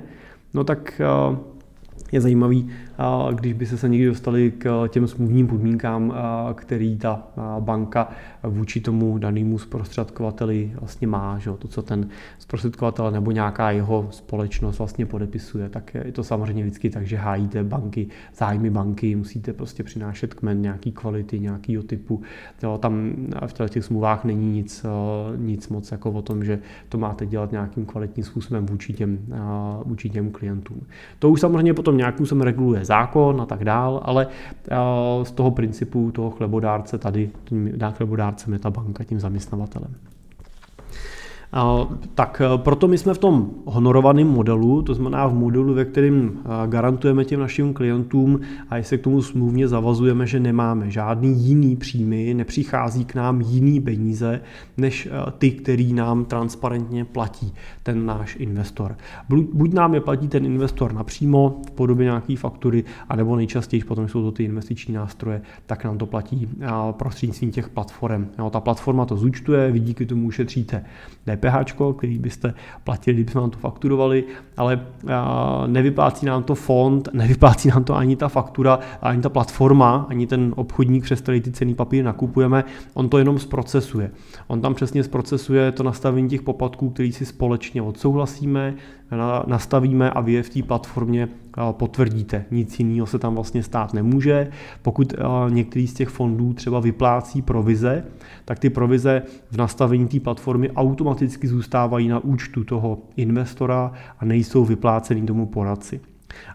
no 0.54 0.64
tak 0.64 1.02
eh, 1.02 1.38
je 2.12 2.22
zajímavý, 2.22 2.70
když 3.32 3.54
by 3.54 3.66
se 3.66 3.78
se 3.78 3.90
někdy 3.90 4.08
dostali 4.08 4.52
k 4.58 4.88
těm 4.88 5.08
smluvním 5.08 5.48
podmínkám, 5.48 6.14
který 6.54 6.98
ta 6.98 7.28
banka 7.60 8.10
vůči 8.44 8.82
tomu 8.82 9.18
danému 9.18 9.58
zprostředkovateli 9.60 10.72
vlastně 10.80 11.08
má, 11.08 11.38
že? 11.40 11.52
to, 11.60 11.68
co 11.68 11.82
ten 11.82 12.08
zprostředkovatel 12.40 13.12
nebo 13.12 13.32
nějaká 13.32 13.72
jeho 13.72 14.08
společnost 14.10 14.78
vlastně 14.78 15.06
podepisuje, 15.06 15.70
tak 15.70 15.94
je 15.94 16.12
to 16.12 16.24
samozřejmě 16.24 16.64
vždycky 16.64 16.90
tak, 16.90 17.08
že 17.08 17.18
hájíte 17.18 17.64
banky, 17.64 18.08
zájmy 18.36 18.70
banky, 18.70 19.16
musíte 19.16 19.54
prostě 19.54 19.84
přinášet 19.84 20.34
kmen 20.34 20.62
nějaký 20.62 20.92
kvality, 20.92 21.40
nějakého 21.40 21.84
typu. 21.84 22.22
Jo, 22.64 22.78
tam 22.78 23.14
v 23.48 23.70
těch 23.70 23.86
smluvách 23.86 24.24
není 24.24 24.52
nic, 24.52 24.86
nic 25.38 25.70
moc 25.70 25.92
jako 25.92 26.12
o 26.12 26.22
tom, 26.22 26.44
že 26.44 26.60
to 26.90 26.98
máte 26.98 27.26
dělat 27.26 27.52
nějakým 27.52 27.86
kvalitním 27.86 28.26
způsobem 28.26 28.66
vůči 28.66 28.94
těm, 28.94 29.20
vůči 29.86 30.10
těm 30.10 30.32
klientům. 30.32 30.82
To 31.20 31.30
už 31.30 31.40
samozřejmě 31.40 31.74
potom 31.74 31.98
nějakým 31.98 32.26
způsobem 32.26 32.42
reguluje 32.42 32.86
zákon 32.92 33.42
a 33.42 33.46
tak 33.46 33.64
dál, 33.64 34.02
ale 34.04 34.28
z 35.24 35.32
toho 35.32 35.52
principu 35.52 36.12
toho 36.12 36.30
chlebodárce 36.32 36.98
tady, 36.98 37.30
dá 37.76 37.92
chlebodárcem 37.92 38.54
je 38.54 38.60
ta 38.60 38.70
banka 38.70 39.04
tím 39.04 39.20
zaměstnavatelem. 39.20 39.96
Tak 42.16 42.42
e, 42.42 42.58
proto 42.58 42.88
my 42.88 42.98
jsme 42.98 43.14
v 43.14 43.18
tom 43.18 43.50
honorovaném 43.66 44.28
modelu, 44.28 44.82
to 44.82 44.94
znamená 44.94 45.28
v 45.28 45.34
modelu, 45.34 45.74
ve 45.74 45.86
kterém 45.86 46.32
e, 46.32 46.68
garantujeme 46.68 47.26
těm 47.26 47.40
našim 47.40 47.74
klientům 47.74 48.40
a 48.70 48.78
jestli 48.78 48.98
k 48.98 49.02
tomu 49.02 49.22
smluvně 49.22 49.68
zavazujeme, 49.68 50.28
že 50.28 50.40
nemáme 50.40 50.92
žádný 50.92 51.44
jiný 51.44 51.76
příjmy, 51.76 52.34
nepřichází 52.34 53.06
k 53.06 53.16
nám 53.16 53.42
jiný 53.42 53.82
peníze, 53.82 54.42
než 54.78 55.06
e, 55.06 55.32
ty, 55.38 55.52
který 55.52 55.94
nám 55.94 56.26
transparentně 56.26 57.06
platí 57.06 57.54
ten 57.84 58.06
náš 58.06 58.36
investor. 58.40 58.96
Buď 59.54 59.74
nám 59.74 59.94
je 59.94 60.02
platí 60.02 60.28
ten 60.28 60.46
investor 60.46 60.94
napřímo 60.94 61.62
v 61.68 61.72
podobě 61.72 62.04
nějaké 62.04 62.36
faktury, 62.36 62.84
anebo 63.10 63.36
nejčastěji, 63.36 63.84
potom 63.84 64.08
jsou 64.08 64.22
to 64.24 64.32
ty 64.32 64.44
investiční 64.44 64.94
nástroje, 64.94 65.42
tak 65.66 65.84
nám 65.84 65.98
to 65.98 66.06
platí 66.06 66.50
prostřednictvím 66.92 67.52
těch 67.52 67.70
platform. 67.70 68.28
Ta 68.52 68.60
platforma 68.60 69.06
to 69.06 69.18
zúčtuje, 69.18 69.72
vy 69.72 69.80
díky 69.80 70.06
tomu 70.06 70.28
ušetříte 70.28 70.86
který 71.98 72.20
byste 72.20 72.54
platili, 72.84 73.16
kdybychom 73.16 73.42
vám 73.42 73.50
to 73.50 73.60
fakturovali, 73.60 74.24
ale 74.58 74.86
nevyplácí 75.68 76.26
nám 76.26 76.44
to 76.44 76.56
fond, 76.56 77.10
nevyplácí 77.14 77.70
nám 77.70 77.84
to 77.84 77.96
ani 77.96 78.16
ta 78.16 78.30
faktura, 78.30 78.80
ani 79.02 79.22
ta 79.22 79.30
platforma, 79.30 80.06
ani 80.10 80.28
ten 80.28 80.54
obchodník, 80.56 81.04
přes 81.04 81.22
který 81.22 81.42
ty 81.42 81.52
cený 81.52 81.76
papíry 81.76 82.04
nakupujeme, 82.04 82.64
on 82.94 83.10
to 83.10 83.18
jenom 83.18 83.40
zprocesuje. 83.40 84.12
On 84.48 84.62
tam 84.62 84.74
přesně 84.74 85.04
zprocesuje 85.04 85.72
to 85.72 85.84
nastavení 85.84 86.30
těch 86.30 86.42
poplatků, 86.42 86.90
který 86.90 87.12
si 87.12 87.26
společně 87.26 87.82
odsouhlasíme, 87.82 88.74
nastavíme 89.48 90.12
a 90.12 90.22
vy 90.22 90.34
je 90.34 90.44
v 90.44 90.50
té 90.50 90.64
platformě 90.64 91.28
potvrdíte. 91.72 92.46
Nic 92.52 92.80
jiného 92.80 93.08
se 93.08 93.20
tam 93.20 93.36
vlastně 93.36 93.64
stát 93.64 93.94
nemůže. 93.94 94.48
Pokud 94.82 95.14
některý 95.50 95.88
z 95.88 95.94
těch 95.94 96.10
fondů 96.10 96.54
třeba 96.54 96.80
vyplácí 96.80 97.42
provize, 97.42 98.04
tak 98.46 98.60
ty 98.60 98.70
provize 98.70 99.22
v 99.52 99.58
nastavení 99.58 100.08
té 100.08 100.20
platformy 100.20 100.72
automaticky 100.72 101.48
zůstávají 101.48 102.08
na 102.08 102.20
účtu 102.20 102.64
toho 102.64 102.98
investora 103.16 103.92
a 104.20 104.26
nejsou 104.26 104.66
vyplácený 104.66 105.22
tomu 105.22 105.46
poradci. 105.46 106.02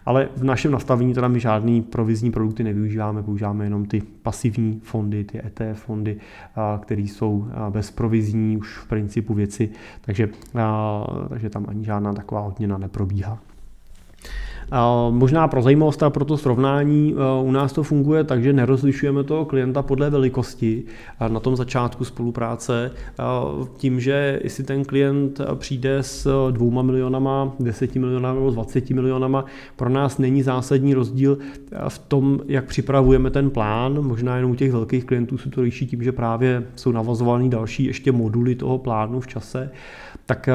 Ale 0.05 0.29
v 0.35 0.43
našem 0.43 0.71
nastavení 0.71 1.13
teda 1.13 1.27
my 1.27 1.39
žádný 1.39 1.81
provizní 1.81 2.31
produkty 2.31 2.63
nevyužíváme, 2.63 3.23
používáme 3.23 3.63
jenom 3.65 3.85
ty 3.85 4.01
pasivní 4.21 4.79
fondy, 4.83 5.23
ty 5.23 5.41
ETF 5.45 5.79
fondy, 5.81 6.17
které 6.79 7.01
jsou 7.01 7.47
bezprovizní 7.69 8.57
už 8.57 8.77
v 8.77 8.87
principu 8.87 9.33
věci, 9.33 9.69
takže, 10.01 10.29
takže 11.29 11.49
tam 11.49 11.65
ani 11.69 11.85
žádná 11.85 12.13
taková 12.13 12.41
odměna 12.41 12.77
neprobíhá. 12.77 13.39
Možná 15.09 15.47
pro 15.47 15.61
zajímavost 15.61 16.03
a 16.03 16.09
pro 16.09 16.25
to 16.25 16.37
srovnání, 16.37 17.13
e, 17.13 17.43
u 17.43 17.51
nás 17.51 17.73
to 17.73 17.83
funguje 17.83 18.23
tak, 18.23 18.43
že 18.43 18.53
nerozlišujeme 18.53 19.23
toho 19.23 19.45
klienta 19.45 19.81
podle 19.81 20.09
velikosti 20.09 20.83
na 21.27 21.39
tom 21.39 21.55
začátku 21.55 22.05
spolupráce 22.05 22.91
tím, 23.77 23.99
že 23.99 24.39
jestli 24.43 24.63
ten 24.63 24.85
klient 24.85 25.41
přijde 25.55 25.97
s 26.03 26.51
dvouma 26.51 26.81
milionama, 26.81 27.51
deseti 27.59 27.99
milionama 27.99 28.35
nebo 28.35 28.51
20 28.51 28.89
milionama, 28.89 29.45
pro 29.75 29.89
nás 29.89 30.17
není 30.17 30.43
zásadní 30.43 30.93
rozdíl 30.93 31.37
v 31.87 31.99
tom, 31.99 32.39
jak 32.47 32.65
připravujeme 32.65 33.29
ten 33.29 33.49
plán. 33.49 34.01
Možná 34.01 34.35
jenom 34.35 34.51
u 34.51 34.55
těch 34.55 34.71
velkých 34.71 35.05
klientů 35.05 35.37
se 35.37 35.49
to 35.49 35.61
liší 35.61 35.87
tím, 35.87 36.03
že 36.03 36.11
právě 36.11 36.63
jsou 36.75 36.91
navazovány 36.91 37.49
další 37.49 37.85
ještě 37.85 38.11
moduly 38.11 38.55
toho 38.55 38.77
plánu 38.77 39.19
v 39.19 39.27
čase 39.27 39.71
tak 40.27 40.47
eh, 40.47 40.53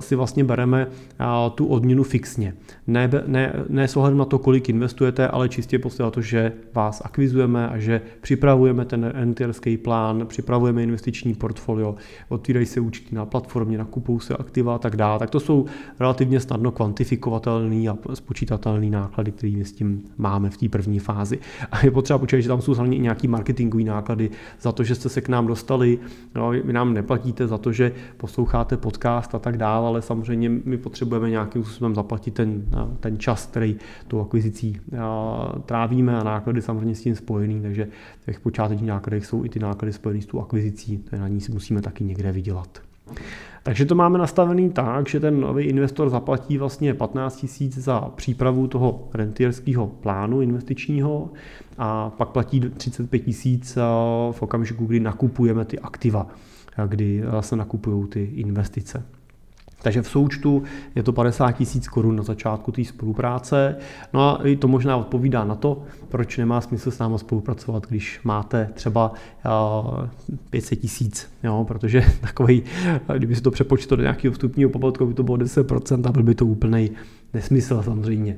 si 0.00 0.14
vlastně 0.16 0.44
bereme 0.44 0.86
eh, 1.20 1.24
tu 1.54 1.66
odměnu 1.66 2.02
fixně. 2.02 2.54
Ne, 2.86 3.10
ne, 3.26 3.52
ne 3.68 3.88
s 3.88 3.96
ohledem 3.96 4.18
na 4.18 4.24
to, 4.24 4.38
kolik 4.38 4.68
investujete, 4.68 5.28
ale 5.28 5.48
čistě 5.48 5.78
prostě 5.78 6.02
na 6.02 6.10
to, 6.10 6.20
že 6.20 6.52
vás 6.74 7.02
akvizujeme 7.04 7.68
a 7.68 7.78
že 7.78 8.00
připravujeme 8.20 8.84
ten 8.84 9.12
entierský 9.14 9.76
plán, 9.76 10.26
připravujeme 10.26 10.82
investiční 10.82 11.34
portfolio, 11.34 11.94
otvírají 12.28 12.66
se 12.66 12.80
účty 12.80 13.14
na 13.14 13.26
platformě, 13.26 13.78
nakupují 13.78 14.20
se 14.20 14.36
aktiva 14.36 14.74
a 14.74 14.78
tak 14.78 14.96
dále. 14.96 15.18
Tak 15.18 15.30
to 15.30 15.40
jsou 15.40 15.66
relativně 16.00 16.40
snadno 16.40 16.70
kvantifikovatelné 16.70 17.90
a 17.90 17.96
spočítatelné 18.14 18.90
náklady, 18.90 19.32
které 19.32 19.64
s 19.64 19.72
tím 19.72 20.04
máme 20.18 20.50
v 20.50 20.56
té 20.56 20.68
první 20.68 20.98
fázi. 20.98 21.38
A 21.72 21.84
je 21.84 21.90
potřeba 21.90 22.18
počítat, 22.18 22.40
že 22.40 22.48
tam 22.48 22.62
jsou 22.62 22.74
hlavně 22.74 22.96
i 22.96 23.00
nějaký 23.00 23.28
marketingové 23.28 23.84
náklady 23.84 24.30
za 24.60 24.72
to, 24.72 24.84
že 24.84 24.94
jste 24.94 25.08
se 25.08 25.20
k 25.20 25.28
nám 25.28 25.46
dostali. 25.46 25.98
No, 26.34 26.50
vy 26.50 26.72
nám 26.72 26.94
neplatíte 26.94 27.46
za 27.46 27.58
to, 27.58 27.72
že 27.72 27.92
posloucháte 28.16 28.76
podcast 28.76 29.09
podcast 29.10 29.34
a 29.34 29.38
tak 29.38 29.56
dále, 29.56 29.86
ale 29.86 30.02
samozřejmě 30.02 30.48
my 30.48 30.78
potřebujeme 30.78 31.30
nějakým 31.30 31.64
způsobem 31.64 31.94
zaplatit 31.94 32.34
ten, 32.34 32.64
ten 33.00 33.18
čas, 33.18 33.46
který 33.46 33.76
tou 34.08 34.20
akvizicí 34.20 34.80
trávíme 35.66 36.20
a 36.20 36.24
náklady 36.24 36.62
samozřejmě 36.62 36.94
s 36.94 37.02
tím 37.02 37.16
spojený, 37.16 37.62
takže 37.62 37.88
v 38.20 38.24
těch 38.26 38.40
počátečních 38.40 38.88
nákladech 38.88 39.26
jsou 39.26 39.44
i 39.44 39.48
ty 39.48 39.58
náklady 39.58 39.92
spojené 39.92 40.22
s 40.22 40.26
tou 40.26 40.40
akvizicí, 40.40 40.98
to 40.98 41.16
na 41.16 41.28
ní 41.28 41.40
si 41.40 41.52
musíme 41.52 41.82
taky 41.82 42.04
někde 42.04 42.32
vydělat. 42.32 42.80
Takže 43.62 43.84
to 43.84 43.94
máme 43.94 44.18
nastavený 44.18 44.70
tak, 44.70 45.08
že 45.08 45.20
ten 45.20 45.40
nový 45.40 45.64
investor 45.64 46.08
zaplatí 46.08 46.58
vlastně 46.58 46.94
15 46.94 47.46
000 47.60 47.72
za 47.76 48.00
přípravu 48.00 48.66
toho 48.66 49.08
rentierského 49.14 49.86
plánu 49.86 50.40
investičního 50.40 51.30
a 51.78 52.10
pak 52.10 52.28
platí 52.28 52.60
35 52.60 53.22
000 53.76 54.32
v 54.32 54.42
okamžiku, 54.42 54.86
kdy 54.86 55.00
nakupujeme 55.00 55.64
ty 55.64 55.78
aktiva, 55.78 56.26
kdy 56.86 57.22
se 57.40 57.56
nakupují 57.56 58.08
ty 58.08 58.22
investice. 58.22 59.02
Takže 59.82 60.02
v 60.02 60.08
součtu 60.08 60.62
je 60.94 61.02
to 61.02 61.12
50 61.12 61.52
tisíc 61.52 61.88
korun 61.88 62.16
na 62.16 62.22
začátku 62.22 62.72
té 62.72 62.84
spolupráce. 62.84 63.76
No 64.12 64.20
a 64.20 64.40
to 64.58 64.68
možná 64.68 64.96
odpovídá 64.96 65.44
na 65.44 65.54
to, 65.54 65.82
proč 66.08 66.38
nemá 66.38 66.60
smysl 66.60 66.90
s 66.90 66.98
námi 66.98 67.18
spolupracovat, 67.18 67.86
když 67.86 68.20
máte 68.24 68.70
třeba 68.74 69.12
500 70.50 70.80
tisíc, 70.80 71.32
protože 71.64 72.04
takový, 72.20 72.62
kdyby 73.16 73.34
se 73.34 73.42
to 73.42 73.50
přepočto 73.50 73.96
do 73.96 74.02
nějakého 74.02 74.32
vstupního 74.32 74.70
poplatku, 74.70 75.06
by 75.06 75.14
to 75.14 75.22
bylo 75.22 75.36
10% 75.36 76.08
a 76.08 76.12
byl 76.12 76.22
by 76.22 76.34
to 76.34 76.46
úplný 76.46 76.90
nesmysl 77.34 77.82
samozřejmě. 77.82 78.36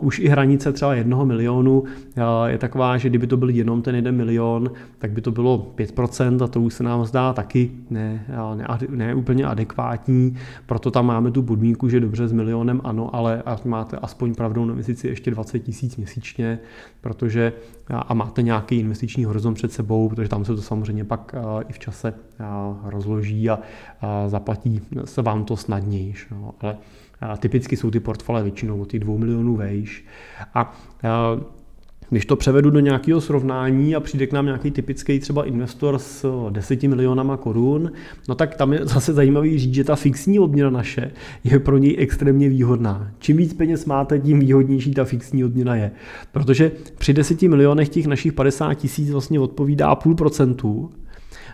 Už 0.00 0.18
i 0.18 0.28
hranice 0.28 0.72
třeba 0.72 0.94
jednoho 0.94 1.26
milionu 1.26 1.84
je 2.46 2.58
taková, 2.58 2.98
že 2.98 3.08
kdyby 3.08 3.26
to 3.26 3.36
byl 3.36 3.48
jenom 3.48 3.82
ten 3.82 3.94
jeden 3.94 4.16
milion, 4.16 4.70
tak 4.98 5.10
by 5.12 5.20
to 5.20 5.30
bylo 5.30 5.72
5% 5.76 6.44
a 6.44 6.46
to 6.46 6.60
už 6.60 6.74
se 6.74 6.82
nám 6.82 7.04
zdá 7.04 7.32
taky 7.32 7.70
ne, 7.90 8.26
ne, 8.54 8.66
ne 8.90 9.14
úplně 9.14 9.44
adekvátní, 9.44 10.36
proto 10.66 10.90
tam 10.90 11.06
máme 11.06 11.30
tu 11.30 11.42
podmínku, 11.42 11.88
že 11.88 12.00
dobře 12.00 12.28
s 12.28 12.32
milionem 12.32 12.80
ano, 12.84 13.14
ale 13.14 13.42
máte 13.64 13.96
aspoň 13.96 14.34
pravdou 14.34 14.64
na 14.64 14.72
investici 14.72 15.08
ještě 15.08 15.30
20 15.30 15.58
tisíc 15.58 15.96
měsíčně, 15.96 16.58
protože 17.00 17.52
a 17.90 18.14
máte 18.14 18.42
nějaký 18.42 18.78
investiční 18.78 19.24
horizont 19.24 19.54
před 19.54 19.72
sebou, 19.72 20.08
protože 20.08 20.28
tam 20.28 20.44
se 20.44 20.56
to 20.56 20.62
samozřejmě 20.62 21.04
pak 21.04 21.34
i 21.68 21.72
v 21.72 21.78
čase 21.78 22.14
rozloží 22.84 23.50
a 23.50 23.58
zaplatí 24.26 24.80
se 25.04 25.22
vám 25.22 25.44
to 25.44 25.56
snadněji. 25.56 26.14
No, 26.30 26.54
ale 26.60 26.76
a 27.20 27.36
typicky 27.36 27.76
jsou 27.76 27.90
ty 27.90 28.00
portfolie 28.00 28.42
většinou 28.42 28.80
od 28.80 28.90
těch 28.90 29.00
2 29.00 29.18
milionů 29.18 29.56
vejš. 29.56 30.04
A 30.54 30.78
když 32.10 32.26
to 32.26 32.36
převedu 32.36 32.70
do 32.70 32.80
nějakého 32.80 33.20
srovnání 33.20 33.96
a 33.96 34.00
přijde 34.00 34.26
k 34.26 34.32
nám 34.32 34.46
nějaký 34.46 34.70
typický 34.70 35.18
třeba 35.18 35.44
investor 35.44 35.98
s 35.98 36.48
10 36.50 36.82
milionama 36.82 37.36
korun, 37.36 37.92
no 38.28 38.34
tak 38.34 38.54
tam 38.54 38.72
je 38.72 38.80
zase 38.82 39.12
zajímavý 39.12 39.58
říct, 39.58 39.74
že 39.74 39.84
ta 39.84 39.96
fixní 39.96 40.38
odměna 40.38 40.70
naše 40.70 41.10
je 41.44 41.58
pro 41.58 41.78
něj 41.78 41.96
extrémně 41.98 42.48
výhodná. 42.48 43.10
Čím 43.18 43.36
víc 43.36 43.54
peněz 43.54 43.84
máte, 43.84 44.18
tím 44.18 44.40
výhodnější 44.40 44.94
ta 44.94 45.04
fixní 45.04 45.44
odměna 45.44 45.76
je. 45.76 45.90
Protože 46.32 46.72
při 46.98 47.12
10 47.12 47.42
milionech 47.42 47.88
těch 47.88 48.06
našich 48.06 48.32
50 48.32 48.74
tisíc 48.74 49.10
vlastně 49.10 49.40
odpovídá 49.40 49.94
půl 49.94 50.14
procentu, 50.14 50.90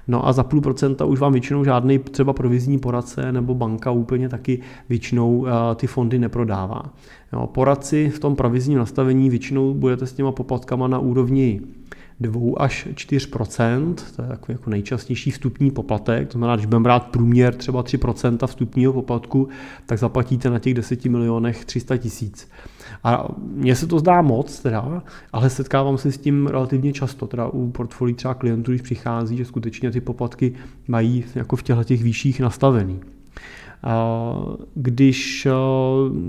No 0.08 0.28
a 0.28 0.32
za 0.32 0.42
půl 0.42 0.60
procenta 0.60 1.04
už 1.04 1.18
vám 1.18 1.32
většinou 1.32 1.64
žádný 1.64 1.98
třeba 1.98 2.32
provizní 2.32 2.78
poradce 2.78 3.32
nebo 3.32 3.54
banka 3.54 3.90
úplně 3.90 4.28
taky 4.28 4.60
většinou 4.88 5.46
eh, 5.46 5.74
ty 5.74 5.86
fondy 5.86 6.18
neprodává. 6.18 6.82
Jo, 7.32 7.46
poradci 7.46 8.10
v 8.10 8.18
tom 8.18 8.36
provizním 8.36 8.78
nastavení 8.78 9.30
většinou 9.30 9.74
budete 9.74 10.06
s 10.06 10.12
těma 10.12 10.32
poplatkama 10.32 10.88
na 10.88 10.98
úrovni 10.98 11.60
2 12.20 12.56
až 12.56 12.88
4% 12.94 13.94
to 14.16 14.22
je 14.22 14.28
takový 14.28 14.54
jako 14.54 14.70
nejčastější 14.70 15.30
vstupní 15.30 15.70
poplatek, 15.70 16.28
to 16.28 16.32
znamená, 16.32 16.56
když 16.56 16.66
budeme 16.66 16.82
brát 16.82 17.06
průměr 17.06 17.54
třeba 17.54 17.82
3% 17.82 18.46
vstupního 18.46 18.92
poplatku, 18.92 19.48
tak 19.86 19.98
zaplatíte 19.98 20.50
na 20.50 20.58
těch 20.58 20.74
10 20.74 21.04
milionech 21.04 21.64
300 21.64 21.96
tisíc. 21.96 22.48
A 23.04 23.28
mně 23.38 23.76
se 23.76 23.86
to 23.86 23.98
zdá 23.98 24.22
moc, 24.22 24.60
teda, 24.60 25.02
ale 25.32 25.50
setkávám 25.50 25.98
se 25.98 26.12
s 26.12 26.18
tím 26.18 26.46
relativně 26.46 26.92
často, 26.92 27.26
teda 27.26 27.46
u 27.46 27.70
portfolií 27.70 28.14
třeba 28.14 28.34
klientů, 28.34 28.70
když 28.70 28.82
přichází, 28.82 29.36
že 29.36 29.44
skutečně 29.44 29.90
ty 29.90 30.00
poplatky 30.00 30.54
mají 30.88 31.24
jako 31.34 31.56
v 31.56 31.62
těchto 31.62 31.84
těch 31.84 32.02
výšších 32.02 32.40
nastavený. 32.40 33.00
Když 34.74 35.48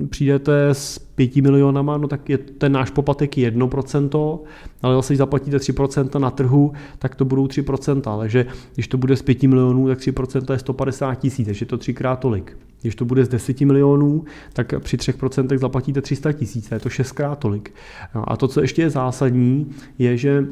přijdete 0.09 0.69
s 0.69 0.99
5 0.99 1.35
milionama, 1.35 1.97
no 1.97 2.07
tak 2.07 2.29
je 2.29 2.37
ten 2.37 2.71
náš 2.71 2.89
poplatek 2.89 3.31
1%, 3.31 4.39
ale 4.81 4.95
zase 4.95 5.13
když 5.13 5.17
zaplatíte 5.17 5.57
3% 5.57 6.19
na 6.19 6.31
trhu, 6.31 6.73
tak 6.99 7.15
to 7.15 7.25
budou 7.25 7.45
3%, 7.45 8.19
takže 8.19 8.45
když 8.73 8.87
to 8.87 8.97
bude 8.97 9.15
z 9.15 9.21
5 9.21 9.43
milionů, 9.43 9.87
tak 9.87 9.97
3% 9.97 10.53
je 10.53 10.59
150 10.59 11.15
tisíc, 11.15 11.45
takže 11.45 11.63
je 11.63 11.67
to 11.67 11.77
třikrát 11.77 12.19
tolik. 12.19 12.57
Když 12.81 12.95
to 12.95 13.05
bude 13.05 13.25
z 13.25 13.29
10 13.29 13.61
milionů, 13.61 14.23
tak 14.53 14.73
při 14.79 14.97
3% 14.97 15.57
zaplatíte 15.57 16.01
300 16.01 16.31
tisíc, 16.31 16.71
je 16.71 16.79
to 16.79 16.89
šestkrát 16.89 17.39
tolik. 17.39 17.73
No 18.15 18.31
a 18.31 18.37
to, 18.37 18.47
co 18.47 18.61
ještě 18.61 18.81
je 18.81 18.89
zásadní, 18.89 19.71
je, 19.99 20.17
že 20.17 20.47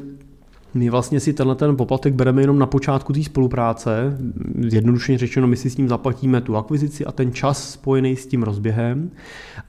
my 0.74 0.90
vlastně 0.90 1.20
si 1.20 1.32
tenhle 1.32 1.54
ten 1.54 1.76
poplatek 1.76 2.14
bereme 2.14 2.42
jenom 2.42 2.58
na 2.58 2.66
počátku 2.66 3.12
té 3.12 3.22
spolupráce. 3.22 4.18
Jednoduše 4.72 5.18
řečeno, 5.18 5.46
my 5.46 5.56
si 5.56 5.70
s 5.70 5.76
ním 5.76 5.88
zaplatíme 5.88 6.40
tu 6.40 6.56
akvizici 6.56 7.04
a 7.04 7.12
ten 7.12 7.32
čas 7.32 7.72
spojený 7.72 8.16
s 8.16 8.26
tím 8.26 8.42
rozběhem 8.42 9.10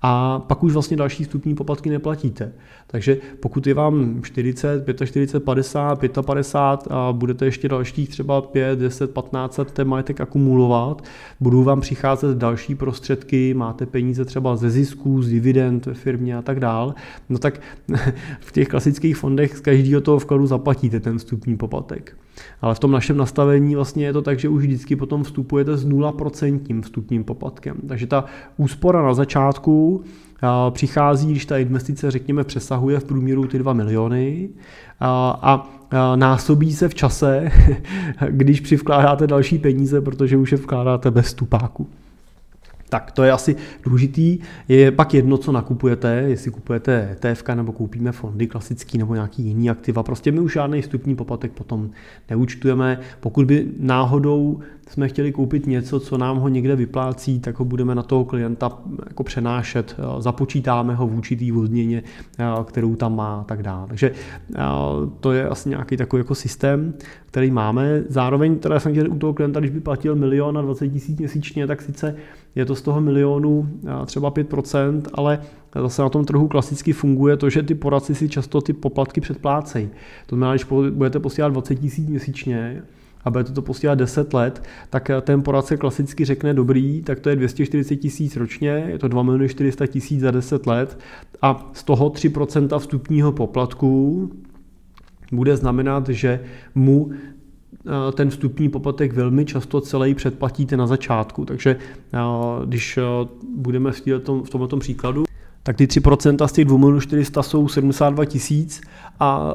a 0.02 0.40
pak 0.40 0.64
už 0.64 0.74
vlastně 0.74 0.98
další 0.98 1.24
vstupní 1.24 1.56
poplatky 1.56 1.90
neplatíte. 1.90 2.52
Takže 2.88 3.18
pokud 3.40 3.68
je 3.68 3.74
vám 3.74 4.22
40, 4.24 4.86
45, 5.06 5.44
50, 5.44 6.00
55 6.26 6.92
a 6.92 7.14
budete 7.14 7.46
ještě 7.46 7.70
dalších 7.70 8.10
třeba 8.10 8.42
5, 8.42 8.80
10, 8.80 9.12
15 9.12 9.58
let 9.58 9.72
ten 9.72 9.88
majetek 9.88 10.22
akumulovat, 10.22 11.04
budou 11.40 11.64
vám 11.64 11.82
přicházet 11.82 12.38
další 12.38 12.76
prostředky, 12.76 13.54
máte 13.54 13.86
peníze 13.86 14.26
třeba 14.26 14.56
ze 14.56 14.70
zisků, 14.70 15.22
z 15.22 15.30
dividend 15.30 15.86
ve 15.86 15.94
firmě 15.94 16.38
a 16.38 16.42
tak 16.42 16.60
dál, 16.60 16.96
no 17.30 17.38
tak 17.38 17.60
v 18.40 18.52
těch 18.52 18.68
klasických 18.68 19.18
fondech 19.18 19.58
z 19.58 19.60
každého 19.60 20.02
toho 20.02 20.20
vkladu 20.20 20.48
zaplatíte 20.48 20.93
ten 21.00 21.18
vstupní 21.18 21.58
poplatek. 21.58 22.18
Ale 22.62 22.76
v 22.76 22.80
tom 22.80 22.92
našem 22.92 23.18
nastavení 23.18 23.76
vlastně 23.76 24.06
je 24.06 24.14
to 24.14 24.22
tak, 24.22 24.40
že 24.40 24.50
už 24.50 24.64
vždycky 24.64 24.96
potom 24.96 25.24
vstupujete 25.24 25.78
s 25.78 25.88
0% 25.88 26.82
vstupním 26.82 27.24
poplatkem. 27.24 27.78
Takže 27.88 28.08
ta 28.08 28.26
úspora 28.58 29.02
na 29.02 29.14
začátku 29.14 30.04
přichází, 30.70 31.32
když 31.32 31.46
ta 31.46 31.58
investice, 31.58 32.12
řekněme, 32.12 32.44
přesahuje 32.44 33.00
v 33.00 33.04
průměru 33.04 33.48
ty 33.48 33.60
2 33.60 33.74
miliony 33.74 34.50
a, 35.00 35.40
a 35.42 35.70
násobí 36.16 36.74
se 36.74 36.90
v 36.90 36.96
čase, 36.96 37.52
když 38.30 38.60
přivkládáte 38.60 39.28
další 39.28 39.58
peníze, 39.58 40.02
protože 40.02 40.38
už 40.38 40.52
je 40.52 40.58
vkládáte 40.58 41.12
bez 41.12 41.28
stupáku. 41.28 41.88
Tak 42.94 43.12
to 43.12 43.24
je 43.24 43.32
asi 43.32 43.56
důležitý. 43.84 44.40
Je 44.68 44.92
pak 44.92 45.14
jedno, 45.14 45.38
co 45.38 45.52
nakupujete, 45.52 46.14
jestli 46.28 46.52
kupujete 46.52 47.10
ETF 47.12 47.44
nebo 47.54 47.72
koupíme 47.72 48.12
fondy 48.12 48.48
klasický 48.48 48.98
nebo 48.98 49.14
nějaký 49.14 49.44
jiný 49.44 49.70
aktiva. 49.70 50.04
Prostě 50.04 50.32
my 50.32 50.40
už 50.40 50.54
žádný 50.54 50.82
vstupní 50.82 51.16
poplatek 51.16 51.52
potom 51.52 51.90
neúčtujeme. 52.30 53.00
Pokud 53.20 53.46
by 53.46 53.68
náhodou 53.80 54.60
jsme 54.90 55.08
chtěli 55.08 55.32
koupit 55.32 55.68
něco, 55.68 56.00
co 56.00 56.18
nám 56.18 56.38
ho 56.38 56.48
někde 56.48 56.76
vyplácí, 56.76 57.40
tak 57.40 57.60
ho 57.60 57.66
budeme 57.66 57.96
na 57.96 58.04
toho 58.04 58.26
klienta 58.26 58.78
jako 59.08 59.24
přenášet, 59.24 59.96
započítáme 60.20 60.96
ho 60.96 61.08
v 61.08 61.16
určitý 61.16 61.52
odměně, 61.52 62.04
kterou 62.66 62.96
tam 62.96 63.16
má 63.16 63.40
a 63.42 63.44
tak 63.44 63.64
dále. 63.64 63.88
Takže 63.88 64.12
to 65.20 65.32
je 65.32 65.48
asi 65.48 65.70
nějaký 65.70 65.98
takový 65.98 66.20
jako 66.20 66.36
systém, 66.36 66.94
který 67.26 67.52
máme. 67.52 68.04
Zároveň 68.10 68.60
teda 68.60 68.80
jsem 68.80 68.92
chtěl 68.92 69.12
u 69.12 69.18
toho 69.18 69.34
klienta, 69.34 69.60
když 69.60 69.72
by 69.72 69.80
platil 69.80 70.16
milion 70.16 70.58
a 70.58 70.62
20 70.62 70.88
tisíc 70.88 71.20
měsíčně, 71.20 71.68
tak 71.68 71.82
sice 71.82 72.16
je 72.56 72.66
to 72.66 72.76
z 72.76 72.82
toho 72.82 73.02
milionu 73.02 73.70
třeba 74.06 74.32
5%, 74.32 75.02
ale 75.14 75.42
zase 75.82 76.02
na 76.02 76.10
tom 76.10 76.26
trhu 76.26 76.48
klasicky 76.48 76.94
funguje 76.94 77.38
to, 77.38 77.50
že 77.50 77.64
ty 77.64 77.76
poradci 77.76 78.16
si 78.16 78.30
často 78.30 78.62
ty 78.62 78.74
poplatky 78.74 79.22
předplácejí. 79.22 79.90
To 80.26 80.36
znamená, 80.36 80.54
když 80.54 80.66
budete 80.92 81.20
posílat 81.20 81.50
20 81.50 81.76
tisíc 81.76 82.10
měsíčně, 82.10 82.84
a 83.26 83.30
budete 83.30 83.52
to 83.52 83.62
posílat 83.62 83.96
10 83.96 84.34
let, 84.34 84.64
tak 84.90 85.12
ten 85.22 85.42
poradce 85.42 85.78
klasicky 85.78 86.26
řekne 86.26 86.54
dobrý, 86.54 87.02
tak 87.02 87.20
to 87.20 87.30
je 87.30 87.36
240 87.36 87.96
tisíc 87.96 88.36
ročně, 88.36 88.86
je 88.88 89.00
to 89.00 89.08
2 89.08 89.24
miliony 89.24 89.50
400 89.50 89.88
tisíc 89.88 90.22
za 90.22 90.32
10 90.32 90.68
let 90.68 91.00
a 91.42 91.70
z 91.74 91.84
toho 91.84 92.10
3% 92.10 92.80
vstupního 92.80 93.32
poplatku 93.32 94.32
bude 95.32 95.58
znamenat, 95.58 96.10
že 96.10 96.40
mu 96.76 97.12
eh, 97.12 97.33
ten 98.14 98.30
vstupní 98.30 98.70
poplatek 98.70 99.14
velmi 99.14 99.46
často 99.46 99.82
celý 99.82 100.16
předplatíte 100.16 100.78
na 100.78 100.88
začátku. 100.88 101.46
Takže 101.46 101.76
eh, 102.14 102.20
když 102.66 102.98
eh, 102.98 103.02
budeme 103.56 103.92
v 103.92 104.50
tomto 104.50 104.78
příkladu, 104.78 105.24
tak 105.64 105.78
ty 105.78 105.86
3% 105.86 106.48
z 106.48 106.52
těch 106.52 106.66
2 106.66 107.00
400 107.00 107.44
jsou 107.44 107.68
72 107.68 108.26
tisíc 108.26 108.82
a, 109.20 109.54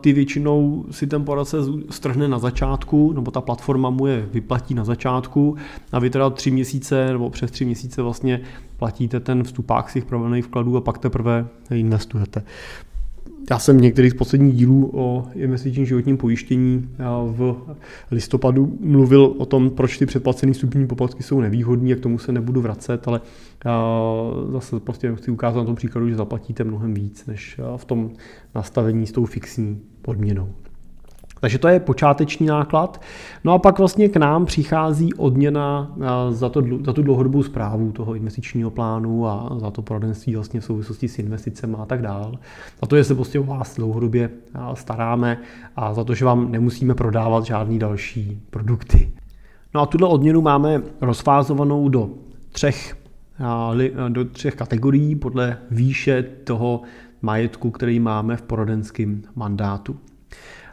ty 0.00 0.12
většinou 0.12 0.84
si 0.90 1.06
ten 1.06 1.24
poradce 1.24 1.56
strhne 1.90 2.28
na 2.28 2.38
začátku, 2.38 3.12
nebo 3.12 3.30
ta 3.30 3.40
platforma 3.40 3.90
mu 3.90 4.06
je 4.06 4.28
vyplatí 4.32 4.74
na 4.74 4.84
začátku 4.84 5.56
a 5.92 5.98
vy 5.98 6.10
teda 6.10 6.30
tři 6.30 6.50
měsíce 6.50 7.12
nebo 7.12 7.30
přes 7.30 7.50
tři 7.50 7.64
měsíce 7.64 8.02
vlastně 8.02 8.40
platíte 8.76 9.20
ten 9.20 9.44
vstupák 9.44 9.90
z 9.90 9.92
těch 9.92 10.04
provedených 10.04 10.44
vkladů 10.44 10.76
a 10.76 10.80
pak 10.80 10.98
teprve 10.98 11.46
investujete. 11.70 12.42
Já 13.50 13.58
jsem 13.58 13.78
v 13.78 13.80
některých 13.80 14.12
z 14.12 14.14
posledních 14.14 14.54
dílů 14.54 14.90
o 14.94 15.26
investičním 15.34 15.86
životním 15.86 16.16
pojištění 16.16 16.88
v 17.26 17.56
listopadu 18.10 18.78
mluvil 18.80 19.34
o 19.38 19.46
tom, 19.46 19.70
proč 19.70 19.98
ty 19.98 20.06
předplacené 20.06 20.52
vstupní 20.52 20.86
poplatky 20.86 21.22
jsou 21.22 21.40
nevýhodní, 21.40 21.92
a 21.92 21.96
k 21.96 22.00
tomu 22.00 22.18
se 22.18 22.32
nebudu 22.32 22.60
vracet, 22.60 23.08
ale 23.08 23.20
zase 24.52 24.80
prostě 24.80 25.12
chci 25.14 25.30
ukázat 25.30 25.58
na 25.58 25.64
tom 25.64 25.74
příkladu, 25.74 26.08
že 26.08 26.16
zaplatíte 26.16 26.64
mnohem 26.64 26.94
víc, 26.94 27.26
než 27.26 27.60
v 27.76 27.84
tom 27.84 28.10
nastavení 28.54 29.06
s 29.06 29.12
tou 29.12 29.24
fixní 29.24 29.80
podměnou. 30.02 30.48
Takže 31.40 31.58
to 31.58 31.68
je 31.68 31.80
počáteční 31.80 32.46
náklad. 32.46 33.00
No 33.44 33.52
a 33.52 33.58
pak 33.58 33.78
vlastně 33.78 34.08
k 34.08 34.16
nám 34.16 34.46
přichází 34.46 35.14
odměna 35.14 35.94
za, 36.30 36.48
to, 36.48 36.62
za 36.84 36.92
tu 36.92 37.02
dlouhodobou 37.02 37.42
zprávu 37.42 37.92
toho 37.92 38.14
investičního 38.14 38.70
plánu 38.70 39.26
a 39.26 39.50
za 39.56 39.70
to 39.70 39.82
poradenství 39.82 40.34
vlastně 40.34 40.60
v 40.60 40.64
souvislosti 40.64 41.08
s 41.08 41.18
investicemi 41.18 41.76
a 41.78 41.86
tak 41.86 42.02
dál. 42.02 42.38
Za 42.80 42.86
to, 42.86 42.96
že 42.96 43.04
se 43.04 43.14
prostě 43.14 43.40
o 43.40 43.44
vás 43.44 43.76
dlouhodobě 43.76 44.30
staráme 44.74 45.38
a 45.76 45.94
za 45.94 46.04
to, 46.04 46.14
že 46.14 46.24
vám 46.24 46.52
nemusíme 46.52 46.94
prodávat 46.94 47.44
žádný 47.44 47.78
další 47.78 48.40
produkty. 48.50 49.12
No 49.74 49.80
a 49.80 49.86
tuhle 49.86 50.08
odměnu 50.08 50.40
máme 50.40 50.82
rozfázovanou 51.00 51.88
do 51.88 52.10
třech, 52.52 52.96
do 54.08 54.24
třech 54.24 54.54
kategorií 54.54 55.16
podle 55.16 55.58
výše 55.70 56.22
toho 56.22 56.82
majetku, 57.22 57.70
který 57.70 58.00
máme 58.00 58.36
v 58.36 58.42
poradenském 58.42 59.22
mandátu. 59.36 59.96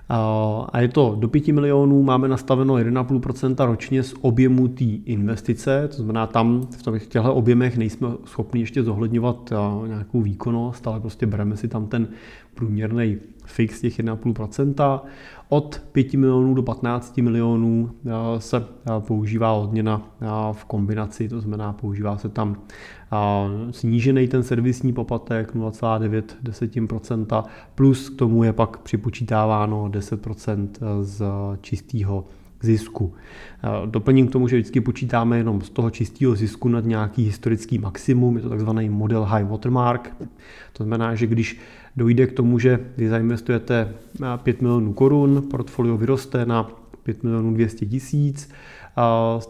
A 0.10 0.80
je 0.80 0.88
to 0.88 1.16
do 1.20 1.28
5 1.28 1.47
milionů, 1.47 2.03
máme 2.03 2.28
nastaveno 2.28 2.74
1,5% 2.74 3.66
ročně 3.66 4.03
z 4.03 4.14
objemu 4.22 4.68
té 4.68 4.84
investice, 4.84 5.88
to 5.95 6.03
znamená 6.03 6.28
tam 6.28 6.68
v 6.72 7.08
těchto 7.08 7.36
objemech 7.36 7.78
nejsme 7.78 8.08
schopni 8.26 8.62
ještě 8.62 8.84
zohledňovat 8.84 9.53
nějakou 9.88 10.22
výkonnost, 10.22 10.88
ale 10.88 10.99
prostě 10.99 11.26
bereme 11.26 11.58
si 11.58 11.68
tam 11.68 11.88
ten 11.88 12.08
průměrný 12.53 13.18
fix 13.45 13.82
těch 13.82 13.99
1,5%. 13.99 15.01
Od 15.49 15.82
5 15.91 16.14
milionů 16.14 16.53
do 16.53 16.64
15 16.64 17.18
milionů 17.18 17.91
se 18.38 18.66
používá 18.99 19.53
odměna 19.53 20.01
v 20.51 20.66
kombinaci, 20.66 21.30
to 21.30 21.41
znamená 21.41 21.74
používá 21.74 22.18
se 22.18 22.30
tam 22.30 22.55
snížený 23.72 24.28
ten 24.28 24.43
servisní 24.43 24.93
poplatek 24.93 25.55
0,9% 25.55 27.43
plus 27.76 28.10
k 28.10 28.16
tomu 28.16 28.43
je 28.43 28.53
pak 28.53 28.78
připočítáváno 28.78 29.86
10% 29.86 30.70
z 31.01 31.24
čistého 31.62 32.26
zisku. 32.62 33.14
Doplním 33.86 34.28
k 34.28 34.32
tomu, 34.32 34.47
že 34.47 34.55
vždycky 34.55 34.82
počítáme 34.82 35.38
jenom 35.38 35.62
z 35.62 35.70
toho 35.70 35.89
čistého 35.89 36.36
zisku 36.36 36.70
nad 36.70 36.86
nějaký 36.86 37.24
historický 37.24 37.78
maximum, 37.78 38.36
je 38.36 38.41
to 38.41 38.49
takzvaný 38.49 38.89
model 38.89 39.24
high 39.24 39.45
watermark. 39.45 40.16
To 40.74 40.84
znamená, 40.84 41.16
že 41.16 41.28
když 41.28 41.60
dojde 41.95 42.28
k 42.28 42.32
tomu, 42.32 42.60
že 42.60 42.80
vy 42.97 43.10
zainvestujete 43.10 43.93
5 44.38 44.62
milionů 44.62 44.93
korun, 44.93 45.43
portfolio 45.51 45.97
vyroste 45.97 46.45
na 46.45 46.70
5 47.03 47.24
milionů 47.24 47.53
200 47.53 47.86
tisíc, 47.86 48.49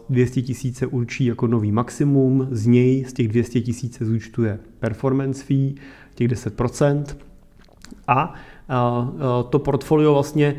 200 0.08 0.42
tisíc 0.42 0.76
se 0.76 0.86
určí 0.86 1.24
jako 1.24 1.46
nový 1.46 1.72
maximum, 1.72 2.48
z 2.50 2.66
něj 2.66 3.04
z 3.04 3.12
těch 3.12 3.28
200 3.28 3.60
tisíc 3.60 3.94
se 3.96 4.04
zúčtuje 4.04 4.58
performance 4.80 5.44
fee, 5.44 5.74
těch 6.14 6.28
10%, 6.28 7.04
a 8.08 8.34
to 9.50 9.58
portfolio 9.58 10.12
vlastně 10.12 10.56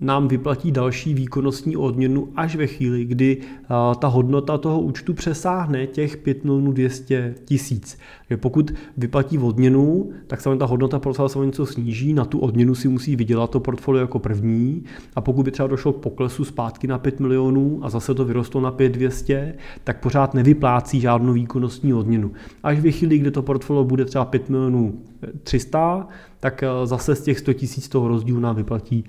nám 0.00 0.28
vyplatí 0.28 0.72
další 0.72 1.14
výkonnostní 1.14 1.76
odměnu 1.76 2.28
až 2.36 2.56
ve 2.56 2.66
chvíli, 2.66 3.04
kdy 3.04 3.36
ta 3.98 4.08
hodnota 4.08 4.58
toho 4.58 4.80
účtu 4.80 5.14
přesáhne 5.14 5.86
těch 5.86 6.16
5 6.16 6.44
milionů 6.44 6.72
200 6.72 7.34
tisíc. 7.44 7.98
Pokud 8.36 8.74
vyplatí 8.96 9.38
odměnu, 9.38 10.10
tak 10.26 10.40
se 10.40 10.56
ta 10.56 10.66
hodnota 10.66 10.98
portfolia 10.98 11.28
se 11.28 11.38
něco 11.38 11.66
sníží, 11.66 12.12
na 12.12 12.24
tu 12.24 12.38
odměnu 12.38 12.74
si 12.74 12.88
musí 12.88 13.16
vydělat 13.16 13.50
to 13.50 13.60
portfolio 13.60 14.00
jako 14.00 14.18
první 14.18 14.84
a 15.16 15.20
pokud 15.20 15.42
by 15.42 15.50
třeba 15.50 15.68
došlo 15.68 15.92
k 15.92 16.00
poklesu 16.00 16.44
zpátky 16.44 16.86
na 16.86 16.98
5 16.98 17.20
milionů 17.20 17.80
a 17.82 17.90
zase 17.90 18.14
to 18.14 18.24
vyrostlo 18.24 18.60
na 18.60 18.70
5 18.70 18.92
200, 18.92 19.54
tak 19.84 20.00
pořád 20.00 20.34
nevyplácí 20.34 21.00
žádnou 21.00 21.32
výkonnostní 21.32 21.94
odměnu. 21.94 22.32
Až 22.62 22.80
ve 22.80 22.90
chvíli, 22.90 23.18
kdy 23.18 23.30
to 23.30 23.42
portfolio 23.42 23.84
bude 23.84 24.04
třeba 24.04 24.24
5 24.24 24.48
milionů 24.48 24.98
300, 25.42 26.08
tak 26.40 26.64
zase 26.84 27.14
z 27.14 27.22
těch 27.22 27.38
100 27.38 27.52
tisíc 27.52 27.88
toho 27.88 28.08
rozdílu 28.08 28.40
nám 28.40 28.56
vyplatí 28.56 29.04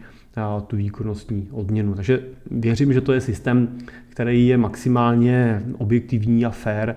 tu 0.67 0.77
výkonnostní 0.77 1.47
odměnu. 1.51 1.93
Takže 1.93 2.23
věřím, 2.51 2.93
že 2.93 3.01
to 3.01 3.13
je 3.13 3.21
systém, 3.21 3.77
který 4.09 4.47
je 4.47 4.57
maximálně 4.57 5.63
objektivní 5.77 6.45
a 6.45 6.49
fair 6.49 6.95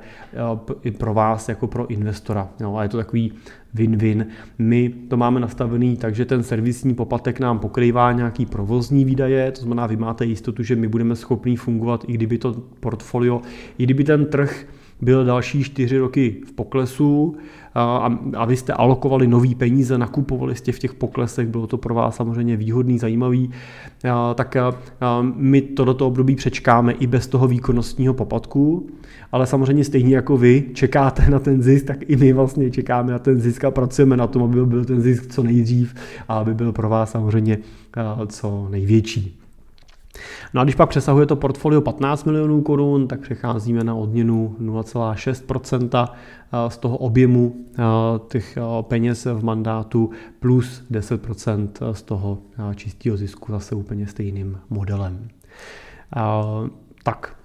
i 0.83 0.91
pro 0.91 1.15
vás 1.15 1.49
jako 1.49 1.67
pro 1.67 1.87
investora. 1.87 2.49
No, 2.61 2.79
a 2.79 2.83
je 2.83 2.89
to 2.89 2.97
takový 2.97 3.33
win-win. 3.75 4.27
My 4.59 4.89
to 5.09 5.17
máme 5.17 5.41
nastavený 5.41 5.97
tak, 5.97 6.15
že 6.15 6.25
ten 6.25 6.43
servisní 6.43 6.95
poplatek 6.95 7.41
nám 7.41 7.59
pokrývá 7.59 8.13
nějaký 8.13 8.47
provozní 8.47 9.05
výdaje, 9.05 9.53
to 9.53 9.61
znamená, 9.61 9.87
vy 9.87 9.97
máte 9.97 10.25
jistotu, 10.25 10.63
že 10.63 10.77
my 10.77 10.89
budeme 10.89 11.17
schopni 11.17 11.57
fungovat, 11.57 12.05
i 12.09 12.13
kdyby 12.13 12.39
to 12.39 12.53
portfolio, 12.81 13.41
i 13.79 13.85
kdyby 13.85 14.05
ten 14.05 14.27
trh 14.27 14.67
byl 15.01 15.25
další 15.25 15.65
čtyři 15.65 15.99
roky 15.99 16.37
v 16.47 16.53
poklesu 16.53 17.37
a, 17.75 18.19
a 18.37 18.45
vy 18.45 18.57
jste 18.57 18.73
alokovali 18.73 19.27
nový 19.27 19.55
peníze, 19.55 19.99
nakupovali 19.99 20.57
jste 20.57 20.73
v 20.73 20.79
těch 20.79 20.95
poklesech, 20.95 21.49
bylo 21.49 21.67
to 21.67 21.79
pro 21.79 21.95
vás 21.95 22.17
samozřejmě 22.17 22.57
výhodný, 22.57 22.99
zajímavý, 22.99 23.51
tak 24.35 24.57
my 25.35 25.61
to 25.61 25.85
do 25.85 25.95
toho 25.95 26.09
období 26.09 26.37
přečkáme 26.37 26.93
i 26.93 27.07
bez 27.07 27.27
toho 27.27 27.49
výkonnostního 27.49 28.15
poplatku, 28.15 28.87
ale 29.33 29.47
samozřejmě 29.47 29.85
stejně 29.85 30.17
jako 30.17 30.37
vy 30.37 30.65
čekáte 30.73 31.31
na 31.31 31.39
ten 31.39 31.63
zisk, 31.63 31.87
tak 31.87 31.99
i 32.11 32.17
my 32.17 32.33
vlastně 32.33 32.71
čekáme 32.71 33.13
na 33.13 33.19
ten 33.19 33.41
zisk 33.41 33.65
a 33.65 33.71
pracujeme 33.71 34.17
na 34.17 34.27
tom, 34.27 34.43
aby 34.43 34.67
byl 34.67 34.85
ten 34.85 35.01
zisk 35.01 35.27
co 35.33 35.43
nejdřív 35.43 35.95
a 36.29 36.39
aby 36.39 36.55
byl 36.55 36.73
pro 36.73 36.89
vás 36.89 37.11
samozřejmě 37.11 37.59
co 38.27 38.69
největší. 38.71 39.42
No 40.55 40.61
a 40.61 40.65
když 40.65 40.75
pak 40.75 40.89
přesahuje 40.89 41.27
to 41.27 41.37
portfolio 41.37 41.81
15 41.81 42.25
milionů 42.25 42.63
korun, 42.63 43.09
tak 43.09 43.21
přecházíme 43.21 43.85
na 43.85 43.95
odměnu 43.95 44.57
0,6% 44.61 46.09
eh, 46.09 46.71
z 46.71 46.79
toho 46.79 46.97
objemu 46.97 47.57
eh, 47.57 47.83
těch 48.29 48.57
eh, 48.57 48.61
peněz 48.83 49.25
v 49.25 49.45
mandátu 49.45 50.11
plus 50.41 50.85
10% 50.91 51.69
z 51.93 52.03
toho 52.03 52.39
čistého 52.75 53.17
zisku 53.17 53.53
zase 53.53 53.75
úplně 53.75 54.07
stejným 54.07 54.59
modelem. 54.71 55.29
Tak, 57.03 57.37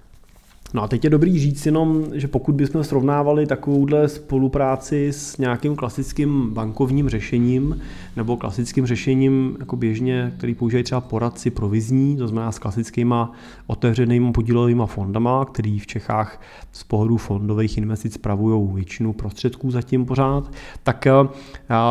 No 0.74 0.82
a 0.82 0.88
teď 0.88 1.04
je 1.04 1.10
dobrý 1.10 1.38
říct 1.38 1.66
jenom, 1.66 2.04
že 2.12 2.28
pokud 2.28 2.54
bychom 2.54 2.84
srovnávali 2.84 3.46
takovouhle 3.46 4.08
spolupráci 4.08 5.08
s 5.12 5.38
nějakým 5.38 5.76
klasickým 5.76 6.50
bankovním 6.50 7.08
řešením 7.08 7.80
nebo 8.16 8.36
klasickým 8.36 8.86
řešením 8.86 9.56
jako 9.60 9.76
běžně, 9.76 10.34
který 10.38 10.54
používají 10.54 10.84
třeba 10.84 11.00
poradci 11.00 11.50
provizní, 11.50 12.16
to 12.16 12.28
znamená 12.28 12.52
s 12.52 12.58
klasickýma 12.58 13.32
otevřenýma 13.66 14.32
podílovými 14.32 14.82
fondama, 14.86 15.44
který 15.44 15.78
v 15.78 15.86
Čechách 15.86 16.40
z 16.72 16.84
pohledu 16.84 17.16
fondových 17.16 17.78
investic 17.78 18.14
spravují 18.14 18.74
většinu 18.74 19.12
prostředků 19.12 19.70
zatím 19.70 20.06
pořád, 20.06 20.52
tak 20.82 21.06
eh, 21.06 21.12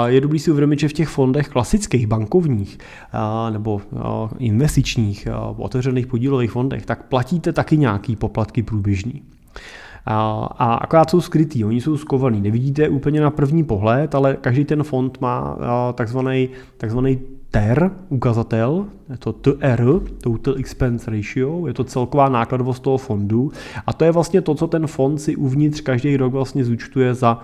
je 0.06 0.22
dobrý 0.22 0.40
si 0.40 0.52
uvědomit, 0.52 0.80
že 0.80 0.88
v 0.88 0.94
těch 0.94 1.10
fondech 1.10 1.50
klasických 1.50 2.08
bankovních 2.08 2.78
eh, 2.78 3.52
nebo 3.52 3.82
eh, 3.82 4.00
investičních 4.40 5.28
otevřených 5.58 6.08
podílových 6.08 6.52
fondech, 6.52 6.86
tak 6.86 7.04
platíte 7.04 7.54
taky 7.54 7.78
nějaký 7.78 8.16
poplatky 8.16 8.64
průběžný. 8.68 9.24
A, 10.05 10.47
a 10.57 10.74
akorát 10.74 11.09
jsou 11.09 11.22
skrytý, 11.22 11.65
oni 11.65 11.82
jsou 11.82 11.97
skovaný. 11.97 12.41
Nevidíte 12.41 12.89
úplně 12.89 13.22
na 13.22 13.32
první 13.32 13.63
pohled, 13.63 14.15
ale 14.15 14.38
každý 14.41 14.65
ten 14.65 14.84
fond 14.84 15.22
má 15.22 15.57
takzvaný, 15.93 16.49
takzvaný 16.78 17.20
TER 17.51 17.91
ukazatel, 18.09 18.86
je 19.09 19.18
to 19.18 19.34
TR, 19.34 19.84
Total 20.22 20.55
Expense 20.57 21.11
Ratio, 21.11 21.68
je 21.68 21.74
to 21.74 21.84
celková 21.84 22.30
nákladovost 22.30 22.84
toho 22.84 22.97
fondu 22.97 23.51
a 23.88 23.93
to 23.93 24.05
je 24.05 24.11
vlastně 24.11 24.41
to, 24.41 24.55
co 24.55 24.68
ten 24.68 24.88
fond 24.88 25.18
si 25.18 25.36
uvnitř 25.36 25.82
každý 25.82 26.18
rok 26.18 26.34
vlastně 26.34 26.65
zúčtuje 26.65 27.13
za 27.13 27.39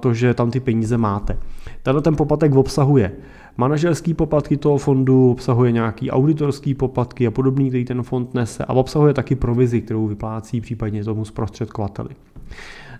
to, 0.00 0.14
že 0.14 0.34
tam 0.34 0.50
ty 0.50 0.60
peníze 0.60 0.98
máte. 0.98 1.38
Tenhle 1.82 2.02
ten 2.02 2.16
poplatek 2.16 2.54
obsahuje 2.54 3.12
manažerský 3.56 4.14
poplatky 4.14 4.56
toho 4.56 4.78
fondu, 4.78 5.30
obsahuje 5.30 5.72
nějaký 5.72 6.10
auditorský 6.10 6.74
poplatky 6.74 7.26
a 7.26 7.30
podobný, 7.30 7.68
který 7.68 7.84
ten 7.84 8.02
fond 8.02 8.34
nese 8.34 8.64
a 8.64 8.72
obsahuje 8.72 9.14
taky 9.14 9.34
provizi, 9.34 9.80
kterou 9.80 10.06
vyplácí 10.06 10.60
případně 10.60 11.04
tomu 11.04 11.24
zprostředkovateli. 11.24 12.08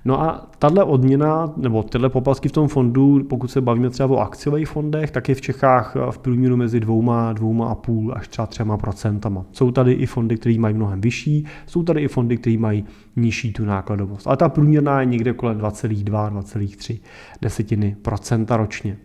No 0.04 0.20
a 0.20 0.50
tahle 0.58 0.84
odměna, 0.84 1.52
nebo 1.56 1.82
tyhle 1.82 2.08
poplatky 2.08 2.48
v 2.48 2.52
tom 2.52 2.68
fondu, 2.68 3.24
pokud 3.28 3.48
se 3.48 3.60
bavíme 3.60 3.90
třeba 3.90 4.08
o 4.08 4.18
akciových 4.18 4.68
fondech, 4.68 5.10
tak 5.10 5.28
je 5.28 5.34
v 5.34 5.40
Čechách 5.40 5.96
v 6.10 6.18
průměru 6.18 6.56
mezi 6.56 6.80
dvouma, 6.80 7.32
dvouma 7.32 7.68
a 7.68 7.74
půl 7.74 8.12
až 8.16 8.28
třeba 8.28 8.46
třema 8.46 8.76
procentama. 8.76 9.44
Jsou 9.52 9.70
tady 9.70 9.92
i 9.92 10.06
fondy, 10.06 10.36
které 10.36 10.58
mají 10.58 10.74
mnohem 10.74 11.00
vyšší, 11.00 11.46
jsou 11.66 11.82
tady 11.82 12.00
i 12.00 12.08
fondy, 12.08 12.36
které 12.36 12.58
mají 12.58 12.84
nižší 13.16 13.52
tu 13.52 13.64
nákladovost. 13.64 14.26
Ale 14.26 14.36
ta 14.36 14.48
průměrná 14.48 15.00
je 15.00 15.06
někde 15.06 15.32
kolem 15.32 15.58
2,2, 15.58 16.04
2,3 16.04 17.00
desetiny 17.42 17.96
procenta 18.02 18.56
ročně. 18.56 18.96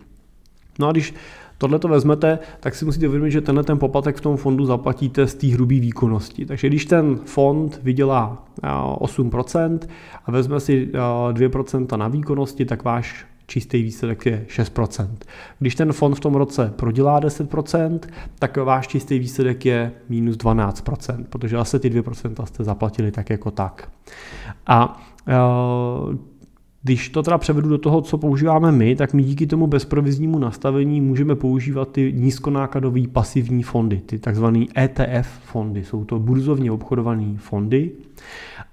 No 0.80 0.88
a 0.88 0.92
když 0.92 1.14
tohle 1.58 1.80
to 1.80 1.88
vezmete, 1.88 2.40
tak 2.60 2.76
si 2.76 2.86
musíte 2.86 3.08
uvědomit, 3.08 3.32
že 3.32 3.42
tenhle 3.42 3.64
ten 3.64 3.80
poplatek 3.80 4.16
v 4.16 4.22
tom 4.22 4.38
fondu 4.38 4.66
zaplatíte 4.66 5.28
z 5.28 5.36
té 5.36 5.48
hrubé 5.48 5.80
výkonnosti. 5.80 6.46
Takže 6.46 6.68
když 6.68 6.86
ten 6.86 7.20
fond 7.26 7.80
vydělá 7.84 8.46
8% 8.64 9.80
a 10.26 10.32
vezme 10.32 10.60
si 10.60 10.92
2% 11.32 11.98
na 11.98 12.08
výkonnosti, 12.08 12.66
tak 12.66 12.84
váš 12.84 13.26
čistý 13.50 13.82
výsledek 13.82 14.26
je 14.26 14.46
6%. 14.50 15.08
Když 15.60 15.76
ten 15.76 15.94
fond 15.94 16.16
v 16.16 16.20
tom 16.20 16.36
roce 16.36 16.74
prodělá 16.76 17.22
10%, 17.22 18.00
tak 18.40 18.58
váš 18.58 18.88
čistý 18.88 19.20
výsledek 19.20 19.66
je 19.66 19.92
minus 20.10 20.38
12%, 20.38 21.26
protože 21.30 21.58
asi 21.58 21.80
ty 21.80 21.90
2% 21.90 22.46
jste 22.46 22.64
zaplatili 22.64 23.12
tak 23.12 23.30
jako 23.30 23.52
tak. 23.52 23.90
A 24.68 25.02
Když 26.88 27.10
to 27.10 27.24
teda 27.24 27.38
převedu 27.38 27.70
do 27.70 27.78
toho, 27.78 28.02
co 28.02 28.18
používáme 28.18 28.72
my, 28.72 28.96
tak 28.96 29.14
my 29.14 29.24
díky 29.24 29.48
tomu 29.48 29.68
bezproviznímu 29.68 30.40
nastavení 30.40 31.02
můžeme 31.02 31.36
používat 31.36 31.92
ty 31.92 32.14
nízkonákladové 32.16 33.02
pasivní 33.08 33.64
fondy, 33.64 34.02
ty 34.06 34.20
takzvané 34.20 34.66
ETF 34.78 35.28
fondy. 35.28 35.84
Jsou 35.84 36.06
to 36.06 36.20
burzovně 36.20 36.72
obchodované 36.72 37.34
fondy. 37.38 37.92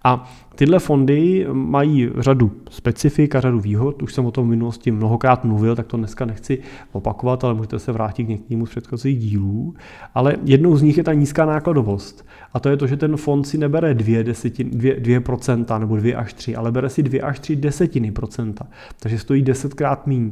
A 0.04 0.32
tyhle 0.54 0.78
fondy 0.78 1.46
mají 1.52 2.10
řadu 2.18 2.52
specifik 2.70 3.34
a 3.34 3.40
řadu 3.40 3.60
výhod. 3.60 4.02
Už 4.02 4.14
jsem 4.14 4.26
o 4.26 4.30
tom 4.30 4.46
v 4.46 4.50
minulosti 4.50 4.90
mnohokrát 4.90 5.44
mluvil, 5.44 5.76
tak 5.76 5.86
to 5.86 5.96
dneska 5.96 6.24
nechci 6.24 6.58
opakovat, 6.92 7.44
ale 7.44 7.54
můžete 7.54 7.78
se 7.78 7.92
vrátit 7.92 8.24
k 8.24 8.28
některému 8.28 8.66
z 8.66 8.70
předchozích 8.70 9.18
dílů. 9.18 9.74
Ale 10.14 10.36
jednou 10.44 10.76
z 10.76 10.82
nich 10.82 10.96
je 10.96 11.04
ta 11.04 11.12
nízká 11.12 11.46
nákladovost. 11.46 12.26
A 12.52 12.60
to 12.60 12.68
je 12.68 12.76
to, 12.76 12.86
že 12.86 12.96
ten 12.96 13.16
fond 13.16 13.44
si 13.44 13.58
nebere 13.58 13.94
2, 13.94 14.22
desetin, 14.22 14.70
2, 14.70 14.94
2% 14.94 15.80
nebo 15.80 15.96
2 15.96 16.18
až 16.18 16.32
3, 16.32 16.56
ale 16.56 16.72
bere 16.72 16.88
si 16.88 17.02
2 17.02 17.26
až 17.26 17.38
3 17.38 17.56
desetiny 17.56 18.10
procenta. 18.10 18.66
Takže 19.00 19.18
stojí 19.18 19.42
desetkrát 19.42 20.06
méně. 20.06 20.30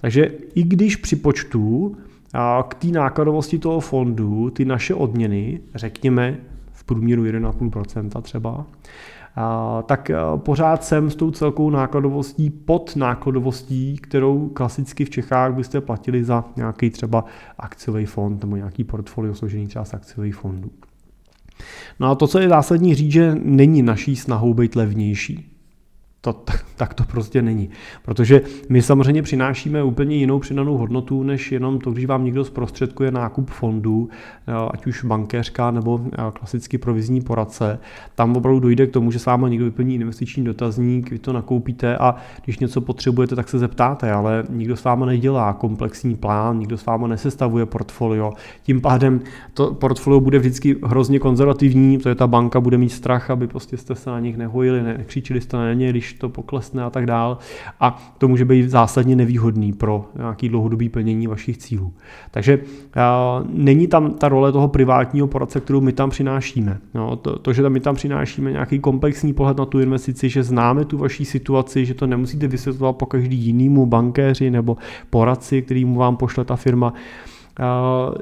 Takže 0.00 0.30
i 0.54 0.62
když 0.62 0.96
při 0.96 1.16
počtu 1.16 1.96
k 2.68 2.74
té 2.74 2.86
nákladovosti 2.86 3.58
toho 3.58 3.80
fondu 3.80 4.50
ty 4.50 4.64
naše 4.64 4.94
odměny, 4.94 5.60
řekněme 5.74 6.38
průměru 6.84 7.24
1,5% 7.24 8.22
třeba, 8.22 8.66
tak 9.86 10.10
pořád 10.36 10.84
jsem 10.84 11.10
s 11.10 11.16
tou 11.16 11.30
celkou 11.30 11.70
nákladovostí 11.70 12.50
pod 12.50 12.96
nákladovostí, 12.96 13.96
kterou 13.96 14.48
klasicky 14.48 15.04
v 15.04 15.10
Čechách 15.10 15.54
byste 15.54 15.80
platili 15.80 16.24
za 16.24 16.44
nějaký 16.56 16.90
třeba 16.90 17.24
akciový 17.58 18.06
fond 18.06 18.42
nebo 18.42 18.56
nějaký 18.56 18.84
portfolio 18.84 19.34
složený 19.34 19.66
třeba 19.66 19.84
z 19.84 19.94
akciových 19.94 20.34
fondů. 20.34 20.70
No 22.00 22.10
a 22.10 22.14
to, 22.14 22.26
co 22.26 22.38
je 22.38 22.48
zásadní 22.48 22.94
říct, 22.94 23.12
že 23.12 23.34
není 23.42 23.82
naší 23.82 24.16
snahou 24.16 24.54
být 24.54 24.76
levnější. 24.76 25.51
To, 26.24 26.32
tak, 26.32 26.64
tak 26.76 26.94
to 26.94 27.04
prostě 27.04 27.42
není. 27.42 27.70
Protože 28.04 28.40
my 28.68 28.82
samozřejmě 28.82 29.22
přinášíme 29.22 29.82
úplně 29.82 30.16
jinou 30.16 30.38
přidanou 30.38 30.76
hodnotu, 30.76 31.22
než 31.22 31.52
jenom 31.52 31.78
to, 31.78 31.90
když 31.90 32.06
vám 32.06 32.24
někdo 32.24 32.44
zprostředkuje 32.44 33.10
nákup 33.10 33.50
fondů, 33.50 34.08
ať 34.70 34.86
už 34.86 35.04
bankéřka 35.04 35.70
nebo 35.70 36.00
klasický 36.32 36.78
provizní 36.78 37.20
poradce. 37.20 37.78
Tam 38.14 38.36
opravdu 38.36 38.60
dojde 38.60 38.86
k 38.86 38.90
tomu, 38.90 39.10
že 39.10 39.18
s 39.18 39.26
váma 39.26 39.48
někdo 39.48 39.64
vyplní 39.64 39.94
investiční 39.94 40.44
dotazník, 40.44 41.10
vy 41.10 41.18
to 41.18 41.32
nakoupíte 41.32 41.96
a 41.96 42.16
když 42.44 42.58
něco 42.58 42.80
potřebujete, 42.80 43.36
tak 43.36 43.48
se 43.48 43.58
zeptáte, 43.58 44.12
ale 44.12 44.44
nikdo 44.50 44.76
s 44.76 44.84
váma 44.84 45.06
nedělá 45.06 45.52
komplexní 45.52 46.16
plán, 46.16 46.58
nikdo 46.58 46.78
s 46.78 46.86
váma 46.86 47.06
nesestavuje 47.06 47.66
portfolio. 47.66 48.32
Tím 48.62 48.80
pádem 48.80 49.20
to 49.54 49.74
portfolio 49.74 50.20
bude 50.20 50.38
vždycky 50.38 50.76
hrozně 50.84 51.18
konzervativní, 51.18 51.98
to 51.98 52.08
je 52.08 52.14
ta 52.14 52.26
banka 52.26 52.60
bude 52.60 52.78
mít 52.78 52.88
strach, 52.88 53.30
aby 53.30 53.46
prostě 53.46 53.76
jste 53.76 53.94
se 53.94 54.10
na 54.10 54.20
nich 54.20 54.36
nehojili, 54.36 54.82
nekřičili 54.82 55.40
jste 55.40 55.56
na 55.56 55.72
ně, 55.72 55.90
když 55.90 56.11
to 56.18 56.28
poklesne 56.28 56.82
a 56.82 56.90
tak 56.90 57.06
dál. 57.06 57.38
A 57.80 58.14
to 58.18 58.28
může 58.28 58.44
být 58.44 58.70
zásadně 58.70 59.16
nevýhodný 59.16 59.72
pro 59.72 60.04
nějaký 60.16 60.48
dlouhodobý 60.48 60.88
plnění 60.88 61.26
vašich 61.26 61.58
cílů. 61.58 61.92
Takže 62.30 62.58
není 63.48 63.86
tam 63.86 64.10
ta 64.10 64.28
role 64.28 64.52
toho 64.52 64.68
privátního 64.68 65.26
poradce, 65.26 65.60
kterou 65.60 65.80
my 65.80 65.92
tam 65.92 66.10
přinášíme. 66.10 66.78
No, 66.94 67.16
to, 67.16 67.38
to, 67.38 67.52
že 67.52 67.62
tam 67.62 67.72
my 67.72 67.80
tam 67.80 67.94
přinášíme 67.94 68.52
nějaký 68.52 68.78
komplexní 68.78 69.32
pohled 69.32 69.56
na 69.56 69.64
tu 69.64 69.80
investici, 69.80 70.28
že 70.28 70.42
známe 70.42 70.84
tu 70.84 70.98
vaší 70.98 71.24
situaci, 71.24 71.86
že 71.86 71.94
to 71.94 72.06
nemusíte 72.06 72.48
vysvětlovat 72.48 72.92
po 72.92 73.06
každý 73.06 73.36
jinýmu 73.36 73.86
bankéři 73.86 74.50
nebo 74.50 74.76
poradci, 75.10 75.62
který 75.62 75.84
mu 75.84 75.98
vám 75.98 76.16
pošle 76.16 76.44
ta 76.44 76.56
firma, 76.56 76.92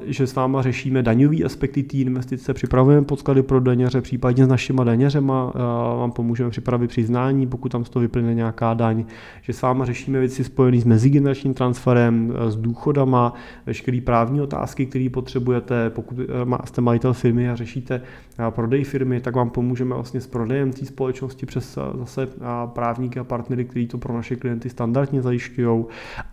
že 0.05 0.27
s 0.27 0.35
váma 0.35 0.61
řešíme 0.61 1.03
daňové 1.03 1.43
aspekty 1.43 1.83
té 1.83 1.97
investice, 1.97 2.53
připravujeme 2.53 3.05
podklady 3.05 3.43
pro 3.43 3.59
daněře, 3.59 4.01
případně 4.01 4.45
s 4.45 4.47
našima 4.47 4.83
daněřema 4.83 5.51
vám 5.97 6.11
pomůžeme 6.11 6.49
připravit 6.49 6.87
přiznání, 6.87 7.47
pokud 7.47 7.71
tam 7.71 7.85
z 7.85 7.89
toho 7.89 8.01
vyplyne 8.01 8.33
nějaká 8.33 8.73
daň, 8.73 9.05
že 9.41 9.53
s 9.53 9.61
váma 9.61 9.85
řešíme 9.85 10.19
věci 10.19 10.43
spojené 10.43 10.81
s 10.81 10.85
mezigeneračním 10.85 11.53
transferem, 11.53 12.33
s 12.49 12.55
důchodama, 12.55 13.33
veškeré 13.65 14.01
právní 14.01 14.41
otázky, 14.41 14.85
které 14.85 15.07
potřebujete, 15.13 15.89
pokud 15.89 16.19
e, 16.19 16.25
jste 16.67 16.81
majitel 16.81 17.13
firmy 17.13 17.49
a 17.49 17.55
řešíte 17.55 18.01
prodej 18.49 18.83
firmy, 18.83 19.19
tak 19.19 19.35
vám 19.35 19.49
pomůžeme 19.49 19.95
vlastně 19.95 20.21
s 20.21 20.27
prodejem 20.27 20.73
té 20.73 20.85
společnosti 20.85 21.45
přes 21.45 21.79
zase 21.99 22.27
právníky 22.65 23.19
a 23.19 23.23
partnery, 23.23 23.65
kteří 23.65 23.87
to 23.87 23.97
pro 23.97 24.13
naše 24.13 24.35
klienty 24.35 24.69
standardně 24.69 25.21
zajišťují 25.21 25.85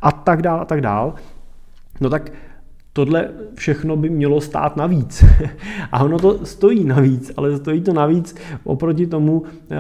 a 0.03 0.12
tak 0.12 0.42
dál 0.42 0.61
a 0.61 0.64
tak 0.64 0.80
dál. 0.80 1.14
No 2.01 2.11
tak 2.11 2.30
tohle 2.99 3.28
všechno 3.55 3.96
by 3.96 4.11
mělo 4.11 4.40
stát 4.40 4.76
navíc. 4.76 5.24
A 5.92 6.05
ono 6.05 6.18
to 6.18 6.46
stojí 6.46 6.84
navíc, 6.84 7.32
ale 7.36 7.57
stojí 7.57 7.80
to 7.80 7.92
navíc 7.92 8.34
oproti 8.64 9.07
tomu, 9.07 9.42
eh, 9.70 9.76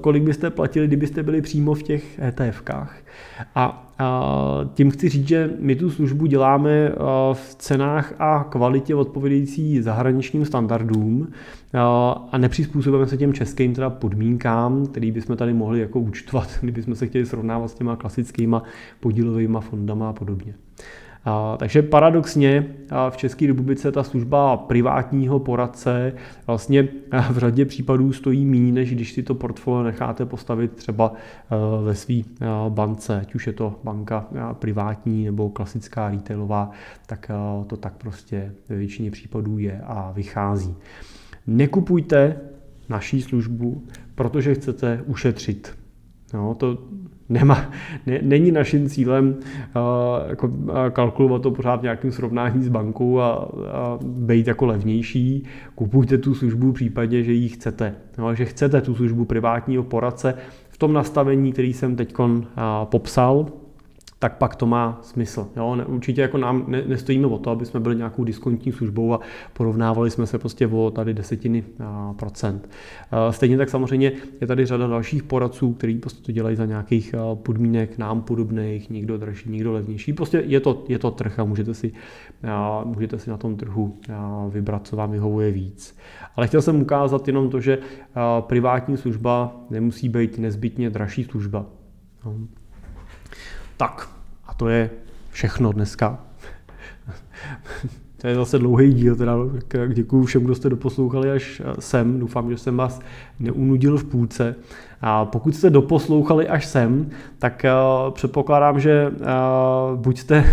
kolik 0.00 0.22
byste 0.22 0.50
platili, 0.50 0.86
kdybyste 0.86 1.22
byli 1.22 1.42
přímo 1.42 1.74
v 1.74 1.82
těch 1.82 2.18
ETFkách. 2.18 2.96
A 3.54 3.86
tím 4.74 4.90
chci 4.90 5.08
říct, 5.08 5.28
že 5.28 5.50
my 5.58 5.76
tu 5.76 5.90
službu 5.90 6.26
děláme 6.26 6.70
eh, 6.70 6.94
v 7.32 7.54
cenách 7.58 8.14
a 8.18 8.44
kvalitě 8.44 8.94
odpovědějící 8.94 9.82
zahraničním 9.82 10.44
standardům 10.44 11.28
eh, 11.74 11.78
a 12.32 12.38
nepřizpůsobujeme 12.38 13.06
se 13.06 13.16
těm 13.16 13.32
českým 13.32 13.74
teda 13.74 13.90
podmínkám, 13.90 14.86
který 14.86 15.12
bychom 15.12 15.36
tady 15.36 15.54
mohli 15.54 15.80
jako 15.80 16.00
účtovat, 16.00 16.48
kdybychom 16.60 16.94
se 16.94 17.06
chtěli 17.06 17.26
srovnávat 17.26 17.70
s 17.70 17.74
těma 17.74 17.96
klasickýma 17.96 18.62
podílovými 19.00 19.58
fondama 19.60 20.08
a 20.08 20.12
podobně. 20.12 20.54
Takže 21.56 21.82
paradoxně 21.82 22.66
v 23.10 23.16
České 23.16 23.46
republice 23.46 23.92
ta 23.92 24.02
služba 24.02 24.56
privátního 24.56 25.38
poradce 25.38 26.12
vlastně 26.46 26.88
v 27.30 27.38
řadě 27.38 27.64
případů 27.64 28.12
stojí 28.12 28.46
méně, 28.46 28.72
než 28.72 28.94
když 28.94 29.12
si 29.12 29.22
to 29.22 29.34
portfolio 29.34 29.82
necháte 29.82 30.26
postavit 30.26 30.72
třeba 30.72 31.12
ve 31.84 31.94
své 31.94 32.14
bance, 32.68 33.20
ať 33.20 33.34
už 33.34 33.46
je 33.46 33.52
to 33.52 33.80
banka 33.84 34.26
privátní 34.52 35.24
nebo 35.24 35.50
klasická 35.50 36.10
retailová, 36.10 36.70
tak 37.06 37.30
to 37.66 37.76
tak 37.76 37.92
prostě 37.92 38.52
ve 38.68 38.76
většině 38.76 39.10
případů 39.10 39.58
je 39.58 39.80
a 39.86 40.12
vychází. 40.12 40.74
Nekupujte 41.46 42.36
naší 42.88 43.22
službu, 43.22 43.84
protože 44.14 44.54
chcete 44.54 45.02
ušetřit. 45.06 45.79
No, 46.34 46.54
to 46.54 46.78
Nemá, 47.30 47.70
ne, 48.06 48.18
není 48.22 48.50
naším 48.50 48.88
cílem 48.88 49.36
uh, 49.36 50.28
jako, 50.28 50.46
uh, 50.46 50.72
kalkulovat 50.90 51.42
to 51.42 51.50
pořád 51.50 51.80
v 51.80 51.82
nějakém 51.82 52.12
srovnání 52.12 52.62
s 52.62 52.68
bankou 52.68 53.20
a, 53.20 53.32
a 53.72 53.98
být 54.02 54.46
jako 54.46 54.66
levnější. 54.66 55.44
Kupujte 55.74 56.18
tu 56.18 56.34
službu 56.34 56.70
v 56.70 56.74
případě, 56.74 57.22
že 57.22 57.32
ji 57.32 57.48
chcete. 57.48 57.94
No, 58.18 58.34
že 58.34 58.44
chcete 58.44 58.80
tu 58.80 58.94
službu 58.94 59.24
privátního 59.24 59.82
poradce 59.82 60.34
v 60.68 60.78
tom 60.78 60.92
nastavení, 60.92 61.52
který 61.52 61.72
jsem 61.72 61.96
teď 61.96 62.18
uh, 62.18 62.34
popsal, 62.84 63.46
tak 64.20 64.36
pak 64.36 64.56
to 64.56 64.66
má 64.66 64.98
smysl. 65.02 65.48
Jo? 65.56 65.76
Ne, 65.76 65.84
určitě 65.84 66.20
jako 66.20 66.38
nám 66.38 66.64
ne, 66.68 66.82
nestojíme 66.86 67.26
o 67.26 67.38
to, 67.38 67.50
aby 67.50 67.66
jsme 67.66 67.80
byli 67.80 67.96
nějakou 67.96 68.24
diskontní 68.24 68.72
službou 68.72 69.14
a 69.14 69.20
porovnávali 69.52 70.10
jsme 70.10 70.26
se 70.26 70.38
prostě 70.38 70.66
o 70.66 70.90
tady 70.90 71.14
desetiny 71.14 71.64
a, 71.84 72.12
procent. 72.12 72.70
A, 73.10 73.32
stejně 73.32 73.56
tak 73.56 73.68
samozřejmě 73.68 74.12
je 74.40 74.46
tady 74.46 74.66
řada 74.66 74.86
dalších 74.86 75.22
poradců, 75.22 75.72
kteří 75.72 75.98
prostě 75.98 76.22
to 76.22 76.32
dělají 76.32 76.56
za 76.56 76.66
nějakých 76.66 77.14
a, 77.14 77.34
podmínek 77.34 77.98
nám 77.98 78.22
podobných, 78.22 78.90
někdo 78.90 79.18
dražší, 79.18 79.50
někdo 79.50 79.72
levnější. 79.72 80.12
Prostě 80.12 80.42
je 80.46 80.60
to, 80.60 80.84
je 80.88 80.98
to 80.98 81.10
trh 81.10 81.38
a 81.38 81.44
můžete 81.44 81.74
si, 81.74 81.92
a, 82.48 82.82
můžete 82.84 83.18
si 83.18 83.30
na 83.30 83.36
tom 83.36 83.56
trhu 83.56 83.96
a, 84.14 84.46
vybrat, 84.48 84.86
co 84.86 84.96
vám 84.96 85.10
vyhovuje 85.10 85.50
víc. 85.50 85.96
Ale 86.36 86.46
chtěl 86.46 86.62
jsem 86.62 86.82
ukázat 86.82 87.26
jenom 87.26 87.50
to, 87.50 87.60
že 87.60 87.78
a, 88.14 88.40
privátní 88.40 88.96
služba 88.96 89.56
nemusí 89.70 90.08
být 90.08 90.38
nezbytně 90.38 90.90
dražší 90.90 91.24
služba. 91.24 91.66
No. 92.24 92.59
Tak, 93.80 94.08
a 94.46 94.54
to 94.54 94.68
je 94.68 94.90
všechno 95.30 95.72
dneska. 95.72 96.18
to 98.20 98.26
je 98.26 98.34
zase 98.34 98.58
dlouhý 98.58 98.94
díl, 98.94 99.16
teda 99.16 99.36
děkuji 99.88 100.24
všem, 100.24 100.44
kdo 100.44 100.54
jste 100.54 100.68
doposlouchali 100.68 101.30
až 101.30 101.62
sem. 101.78 102.20
Doufám, 102.20 102.50
že 102.50 102.58
jsem 102.58 102.76
vás 102.76 103.00
neunudil 103.38 103.98
v 103.98 104.04
půlce. 104.04 104.54
A 105.00 105.24
pokud 105.24 105.56
jste 105.56 105.70
doposlouchali 105.70 106.48
až 106.48 106.66
sem, 106.66 107.10
tak 107.38 107.64
uh, 108.04 108.10
předpokládám, 108.10 108.80
že 108.80 109.08
uh, 109.08 109.98
buď 110.00 110.18
jste 110.18 110.44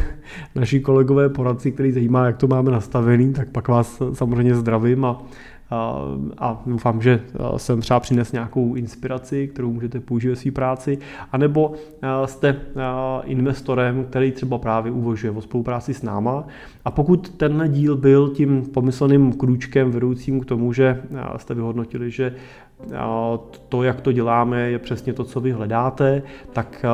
naši 0.56 0.80
kolegové 0.80 1.30
poradci, 1.30 1.72
který 1.72 1.92
zajímá, 1.92 2.26
jak 2.26 2.38
to 2.38 2.48
máme 2.48 2.72
nastavený, 2.72 3.34
tak 3.34 3.50
pak 3.50 3.68
vás 3.68 4.02
samozřejmě 4.14 4.56
zdravím 4.56 5.06
a 5.06 5.22
a 6.38 6.62
doufám, 6.66 7.02
že 7.02 7.22
jsem 7.58 7.82
třeba 7.82 8.00
přines 8.00 8.32
nějakou 8.32 8.76
inspiraci, 8.76 9.48
kterou 9.48 9.74
můžete 9.74 10.00
použít 10.00 10.30
ve 10.30 10.36
své 10.36 10.52
práci, 10.52 10.98
anebo 11.32 11.74
jste 12.26 12.62
investorem, 13.24 14.06
který 14.10 14.32
třeba 14.32 14.58
právě 14.58 14.92
uvažuje 14.92 15.32
o 15.32 15.42
spolupráci 15.42 15.94
s 15.94 16.02
náma. 16.02 16.48
A 16.86 16.92
pokud 16.92 17.30
tenhle 17.30 17.68
díl 17.68 17.96
byl 17.96 18.30
tím 18.30 18.62
pomyslným 18.74 19.34
krůčkem 19.34 19.92
vedoucím 19.92 20.40
k 20.40 20.46
tomu, 20.46 20.74
že 20.74 21.04
jste 21.38 21.54
vyhodnotili, 21.54 22.12
že 22.12 22.36
to, 23.70 23.84
jak 23.84 24.02
to 24.02 24.12
děláme, 24.12 24.70
je 24.70 24.80
přesně 24.80 25.14
to, 25.14 25.24
co 25.24 25.40
vy 25.40 25.52
hledáte, 25.52 26.22
tak 26.54 26.86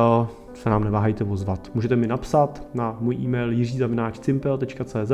se 0.54 0.70
nám 0.70 0.84
neváhejte 0.84 1.24
ozvat. 1.24 1.70
Můžete 1.74 1.96
mi 1.96 2.06
napsat 2.06 2.62
na 2.74 2.96
můj 3.00 3.14
e-mail 3.14 3.52
jiřizavináčcimpel.cz 3.52 5.12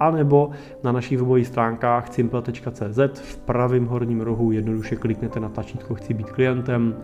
anebo 0.00 0.50
na 0.84 0.92
našich 0.92 1.18
webových 1.18 1.46
stránkách 1.46 2.10
cimpel.cz 2.10 3.20
v 3.20 3.36
pravém 3.36 3.86
horním 3.86 4.20
rohu 4.20 4.52
jednoduše 4.52 4.96
kliknete 4.96 5.40
na 5.40 5.48
tlačítko 5.48 5.94
Chci 5.94 6.14
být 6.14 6.30
klientem 6.30 6.94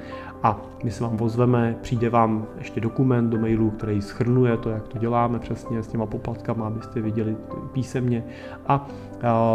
a 0.43 0.61
my 0.85 0.91
se 0.91 1.05
vám 1.05 1.21
ozveme, 1.21 1.77
přijde 1.83 2.11
vám 2.11 2.47
ještě 2.59 2.81
dokument 2.81 3.31
do 3.31 3.39
mailu, 3.39 3.71
který 3.71 4.03
schrnuje 4.03 4.57
to, 4.57 4.71
jak 4.71 4.89
to 4.89 4.99
děláme 4.99 5.39
přesně 5.39 5.83
s 5.83 5.87
těma 5.87 6.07
poplatkama, 6.07 6.67
abyste 6.67 7.01
viděli 7.01 7.37
písemně 7.73 8.25
a 8.67 8.89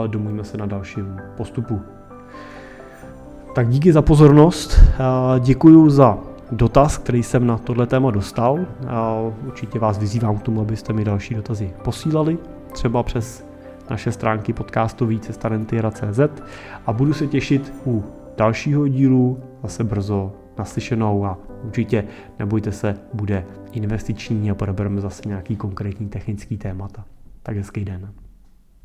domluvíme 0.07 0.43
se 0.43 0.57
na 0.57 0.65
dalším 0.65 1.17
postupu. 1.37 1.81
Tak 3.55 3.69
díky 3.69 3.93
za 3.93 4.01
pozornost, 4.01 4.79
děkuji 5.39 5.89
za 5.89 6.17
dotaz, 6.51 6.97
který 6.97 7.23
jsem 7.23 7.47
na 7.47 7.57
tohle 7.57 7.87
téma 7.87 8.11
dostal. 8.11 8.59
Určitě 9.47 9.79
vás 9.79 9.97
vyzývám 9.97 10.37
k 10.37 10.43
tomu, 10.43 10.61
abyste 10.61 10.93
mi 10.93 11.03
další 11.03 11.35
dotazy 11.35 11.73
posílali, 11.83 12.37
třeba 12.71 13.03
přes 13.03 13.47
naše 13.89 14.11
stránky 14.11 14.53
podcastu 14.53 15.05
vícestarentyra.cz 15.05 16.19
a 16.85 16.93
budu 16.93 17.13
se 17.13 17.27
těšit 17.27 17.73
u 17.85 18.03
dalšího 18.37 18.87
dílu 18.87 19.39
zase 19.63 19.83
brzo 19.83 20.33
naslyšenou 20.57 21.25
a 21.25 21.37
určitě 21.63 22.03
nebojte 22.39 22.71
se, 22.71 22.95
bude 23.13 23.45
investiční 23.71 24.51
a 24.51 24.55
probereme 24.55 25.01
zase 25.01 25.21
nějaký 25.25 25.55
konkrétní 25.55 26.09
technický 26.09 26.57
témata. 26.57 27.05
Tak 27.43 27.57
hezký 27.57 27.85
den. 27.85 28.09